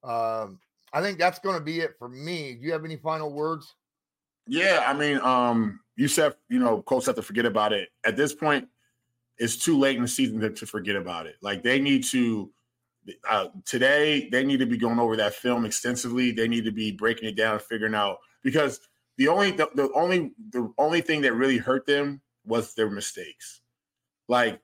um, 0.04 0.60
I 0.92 1.00
think 1.00 1.18
that's 1.18 1.38
going 1.38 1.58
to 1.58 1.64
be 1.64 1.80
it 1.80 1.94
for 1.98 2.08
me. 2.08 2.54
Do 2.54 2.66
you 2.66 2.72
have 2.72 2.84
any 2.84 2.96
final 2.96 3.32
words? 3.32 3.74
Yeah, 4.46 4.84
I 4.86 4.92
mean, 4.92 5.18
um, 5.18 5.80
you 5.96 6.06
said 6.06 6.34
you 6.48 6.60
know, 6.60 6.82
Colts 6.82 7.06
have 7.06 7.16
to 7.16 7.22
forget 7.22 7.46
about 7.46 7.72
it. 7.72 7.88
At 8.04 8.16
this 8.16 8.32
point, 8.32 8.68
it's 9.38 9.56
too 9.56 9.78
late 9.78 9.96
in 9.96 10.02
the 10.02 10.08
season 10.08 10.38
to, 10.40 10.50
to 10.50 10.66
forget 10.66 10.94
about 10.94 11.26
it. 11.26 11.36
Like 11.42 11.62
they 11.62 11.80
need 11.80 12.04
to 12.04 12.50
uh, 13.28 13.48
today, 13.64 14.28
they 14.30 14.44
need 14.44 14.58
to 14.58 14.66
be 14.66 14.76
going 14.76 14.98
over 14.98 15.16
that 15.16 15.34
film 15.34 15.64
extensively. 15.64 16.32
They 16.32 16.48
need 16.48 16.64
to 16.64 16.72
be 16.72 16.92
breaking 16.92 17.28
it 17.28 17.36
down, 17.36 17.58
figuring 17.58 17.94
out 17.94 18.18
because 18.42 18.80
the 19.18 19.28
only 19.28 19.52
the, 19.52 19.68
the 19.74 19.90
only 19.94 20.32
the 20.50 20.72
only 20.78 21.00
thing 21.00 21.22
that 21.22 21.34
really 21.34 21.58
hurt 21.58 21.86
them 21.86 22.20
was 22.44 22.74
their 22.74 22.90
mistakes. 22.90 23.60
Like 24.28 24.60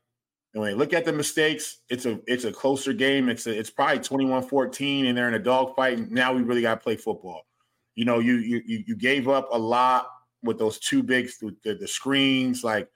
when 0.52 0.70
you 0.70 0.76
look 0.76 0.92
at 0.92 1.04
the 1.04 1.12
mistakes, 1.12 1.78
it's 1.88 2.06
a 2.06 2.20
it's 2.26 2.44
a 2.44 2.52
closer 2.52 2.92
game. 2.92 3.28
It's 3.28 3.46
a, 3.46 3.58
it's 3.58 3.70
probably 3.70 4.00
21-14 4.00 5.08
and 5.08 5.16
they're 5.16 5.28
in 5.28 5.34
a 5.34 5.38
dogfight. 5.38 6.10
Now 6.10 6.32
we 6.32 6.42
really 6.42 6.62
got 6.62 6.74
to 6.74 6.80
play 6.80 6.96
football. 6.96 7.46
You 7.94 8.04
know, 8.04 8.18
you 8.18 8.36
you 8.36 8.62
you 8.66 8.96
gave 8.96 9.28
up 9.28 9.48
a 9.52 9.58
lot 9.58 10.08
with 10.42 10.58
those 10.58 10.78
two 10.78 11.02
big 11.02 11.30
the, 11.62 11.74
the 11.74 11.88
screens, 11.88 12.64
like 12.64 12.88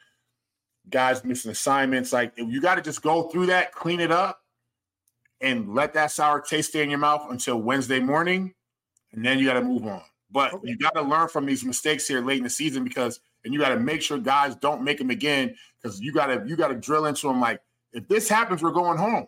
guys 0.91 1.25
missing 1.25 1.51
assignments. 1.51 2.13
Like 2.13 2.33
you 2.37 2.61
got 2.61 2.77
to 2.77 2.83
just 2.83 3.03
go 3.03 3.25
through 3.25 3.47
that, 3.47 3.73
clean 3.73 4.01
it 4.01 4.11
up, 4.11 4.41
and 5.41 5.75
let 5.75 5.95
that 5.95 6.11
sour 6.11 6.41
taste 6.41 6.71
stay 6.71 6.83
in 6.83 6.91
your 6.91 6.99
mouth 6.99 7.27
until 7.31 7.61
Wednesday 7.61 8.01
morning, 8.01 8.55
and 9.13 9.25
then 9.25 9.39
you 9.39 9.47
got 9.47 9.55
to 9.55 9.61
mm-hmm. 9.61 9.69
move 9.71 9.87
on. 9.87 10.03
But 10.31 10.55
Okay. 10.55 10.69
you 10.71 10.79
got 10.79 10.95
to 10.95 11.03
learn 11.03 11.29
from 11.29 11.47
these 11.47 11.65
mistakes 11.65 12.09
here 12.09 12.21
late 12.21 12.39
in 12.39 12.45
the 12.45 12.51
season 12.51 12.83
because, 12.85 13.21
and 13.45 13.55
you 13.55 13.61
got 13.61 13.69
to 13.69 13.79
make 13.79 14.03
sure 14.03 14.19
guys 14.19 14.57
don't 14.57 14.83
make 14.83 14.99
them 14.99 15.11
again 15.11 15.55
because 15.81 16.01
you 16.01 16.13
got 16.13 16.27
to 16.27 16.43
you 16.47 16.57
got 16.57 16.69
to 16.69 16.75
drill 16.75 17.07
into 17.07 17.29
them 17.29 17.41
like 17.41 17.61
if 17.93 18.07
this 18.09 18.29
happens, 18.29 18.63
we're 18.63 18.73
going 18.73 18.99
home. 18.99 19.27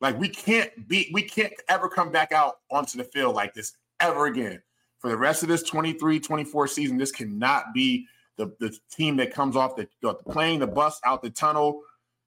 Like 0.00 0.18
we 0.18 0.28
can't 0.28 0.70
be, 0.86 1.10
we 1.12 1.22
can't 1.22 1.52
ever 1.68 1.88
come 1.88 2.12
back 2.12 2.30
out 2.30 2.58
onto 2.70 2.96
the 2.96 3.04
field 3.04 3.34
like 3.34 3.54
this 3.54 3.72
ever 4.00 4.26
again. 4.26 4.62
For 4.98 5.08
the 5.10 5.16
rest 5.16 5.42
of 5.42 5.48
this 5.48 5.62
23, 5.62 6.20
24 6.20 6.68
season, 6.68 6.96
this 6.96 7.10
cannot 7.10 7.74
be 7.74 8.06
the, 8.36 8.54
the 8.60 8.76
team 8.90 9.16
that 9.16 9.34
comes 9.34 9.56
off 9.56 9.76
the, 9.76 9.88
the 10.00 10.14
plane, 10.14 10.60
the 10.60 10.66
bus 10.66 11.00
out 11.04 11.22
the 11.22 11.30
tunnel, 11.30 11.82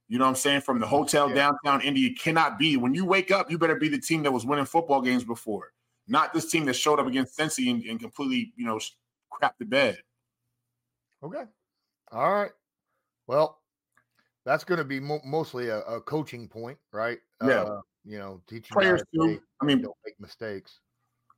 you 0.08 0.18
know 0.18 0.26
what 0.26 0.30
I'm 0.30 0.36
saying, 0.36 0.62
from 0.62 0.80
the 0.80 0.88
hotel 0.88 1.30
Yeah. 1.30 1.36
downtown 1.36 1.82
India, 1.82 2.10
cannot 2.18 2.58
be. 2.58 2.78
When 2.78 2.94
you 2.94 3.06
wake 3.06 3.32
up, 3.32 3.52
you 3.52 3.58
better 3.58 3.76
be 3.76 3.90
the 3.90 4.00
team 4.00 4.24
that 4.24 4.32
was 4.32 4.46
winning 4.46 4.66
football 4.66 5.02
games 5.02 5.24
before, 5.24 5.74
not 6.08 6.34
this 6.34 6.50
team 6.50 6.66
that 6.66 6.76
showed 6.76 7.00
up 7.00 7.08
against 7.08 7.38
Cincy 7.38 7.70
and, 7.72 7.84
and 7.84 8.00
completely, 8.00 8.54
you 8.56 8.66
know, 8.66 8.80
crap 9.30 9.58
the 9.58 9.66
bed. 9.66 9.98
Okay. 11.24 11.44
All 12.12 12.32
right. 12.32 12.52
Well, 13.28 13.60
that's 14.46 14.64
going 14.64 14.78
to 14.78 14.86
be 14.86 15.00
mo- 15.00 15.22
mostly 15.26 15.68
a, 15.70 15.80
a 15.82 16.00
coaching 16.02 16.48
point, 16.48 16.78
right? 16.94 17.20
Yeah. 17.44 17.64
Uh, 17.64 17.82
you 18.06 18.18
know, 18.18 18.42
teaching 18.48 18.74
Players 18.74 19.02
too. 19.14 19.42
I 19.62 19.66
mean, 19.66 19.82
don't 19.82 19.96
make 20.06 20.18
mistakes. 20.20 20.80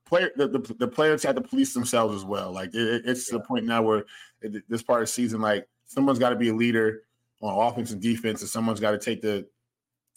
player 0.06 0.30
the, 0.36 0.48
the, 0.48 0.60
the 0.78 0.88
players 0.88 1.24
have 1.24 1.36
to 1.36 1.42
police 1.42 1.74
themselves 1.74 2.16
as 2.16 2.24
well. 2.24 2.52
Like 2.52 2.70
it, 2.76 2.82
it- 2.82 3.02
it's 3.06 3.26
to 3.30 3.38
the 3.38 3.44
point 3.44 3.66
now 3.66 3.82
where 3.82 4.06
it, 4.42 4.64
this 4.70 4.84
part 4.84 5.02
of 5.02 5.08
the 5.08 5.12
season, 5.12 5.42
like 5.42 5.68
someone's 5.86 6.20
got 6.20 6.30
to 6.30 6.36
be 6.36 6.50
a 6.50 6.54
leader 6.54 7.02
on 7.42 7.68
offense 7.68 7.92
and 7.92 8.02
defense, 8.02 8.42
and 8.42 8.50
someone's 8.50 8.80
got 8.80 8.92
to 8.92 8.98
take 8.98 9.22
the 9.22 9.48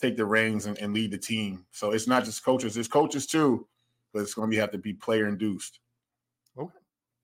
take 0.01 0.16
the 0.16 0.25
reins 0.25 0.66
and, 0.66 0.77
and 0.79 0.93
lead 0.93 1.12
the 1.12 1.18
team. 1.18 1.64
So 1.70 1.93
it's 1.93 2.07
not 2.07 2.25
just 2.25 2.45
coaches; 2.45 2.77
it's 2.77 2.89
coaches 2.89 3.27
too, 3.27 3.66
but 4.12 4.20
it's 4.20 4.35
going 4.35 4.51
to 4.51 4.57
have 4.59 4.73
to 4.73 4.79
be 4.79 4.93
player 4.93 5.29
induced. 5.29 5.79
Okay. 6.59 6.79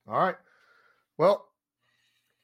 All 0.06 0.20
right. 0.20 0.36
Well, 1.18 1.46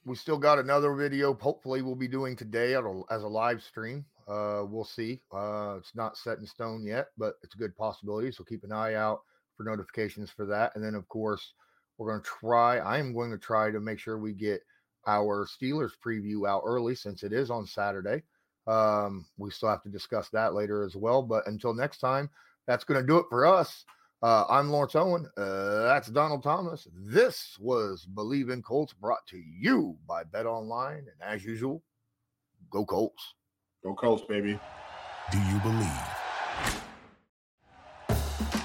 we 0.04 0.16
still 0.16 0.38
got 0.38 0.58
another 0.58 0.94
video. 0.94 1.34
Hopefully, 1.34 1.82
we'll 1.82 1.94
be 1.94 2.08
doing 2.08 2.36
today 2.36 2.74
a, 2.74 2.82
as 3.10 3.22
a 3.22 3.28
live 3.28 3.62
stream. 3.62 4.04
Uh, 4.26 4.64
we'll 4.66 4.84
see. 4.84 5.20
Uh, 5.32 5.76
it's 5.78 5.94
not 5.94 6.16
set 6.16 6.38
in 6.38 6.46
stone 6.46 6.84
yet, 6.84 7.08
but 7.16 7.34
it's 7.42 7.54
a 7.54 7.58
good 7.58 7.76
possibility. 7.76 8.32
So 8.32 8.44
keep 8.44 8.64
an 8.64 8.72
eye 8.72 8.94
out 8.94 9.20
for 9.56 9.64
notifications 9.64 10.30
for 10.30 10.46
that. 10.46 10.74
And 10.74 10.84
then, 10.84 10.94
of 10.94 11.08
course, 11.08 11.54
we're 11.98 12.10
going 12.10 12.22
to 12.22 12.26
try. 12.40 12.78
I 12.78 12.98
am 12.98 13.12
going 13.12 13.30
to 13.30 13.38
try 13.38 13.70
to 13.70 13.80
make 13.80 13.98
sure 13.98 14.18
we 14.18 14.32
get 14.32 14.62
our 15.06 15.46
Steelers 15.46 15.92
preview 16.04 16.48
out 16.48 16.62
early 16.64 16.94
since 16.94 17.22
it 17.22 17.32
is 17.32 17.50
on 17.50 17.66
Saturday. 17.66 18.22
Um, 18.66 19.26
we 19.36 19.50
still 19.50 19.68
have 19.68 19.82
to 19.82 19.88
discuss 19.88 20.28
that 20.30 20.54
later 20.54 20.84
as 20.84 20.96
well. 20.96 21.22
But 21.22 21.46
until 21.46 21.74
next 21.74 21.98
time, 21.98 22.30
that's 22.66 22.84
going 22.84 23.00
to 23.00 23.06
do 23.06 23.18
it 23.18 23.26
for 23.28 23.46
us. 23.46 23.84
Uh, 24.22 24.44
I'm 24.48 24.70
Lawrence 24.70 24.94
Owen. 24.94 25.28
Uh, 25.36 25.82
that's 25.82 26.08
Donald 26.08 26.42
Thomas. 26.42 26.88
This 26.94 27.58
was 27.60 28.06
Bleav 28.14 28.50
in 28.50 28.62
Colts 28.62 28.94
brought 28.94 29.26
to 29.26 29.36
you 29.38 29.98
by 30.08 30.24
BetOnline. 30.24 30.98
And 30.98 31.22
as 31.22 31.44
usual, 31.44 31.82
go 32.70 32.86
Colts. 32.86 33.34
Go 33.82 33.94
Colts, 33.94 34.24
baby. 34.26 34.58
Do 35.30 35.38
you 35.38 35.58
believe? 35.58 36.23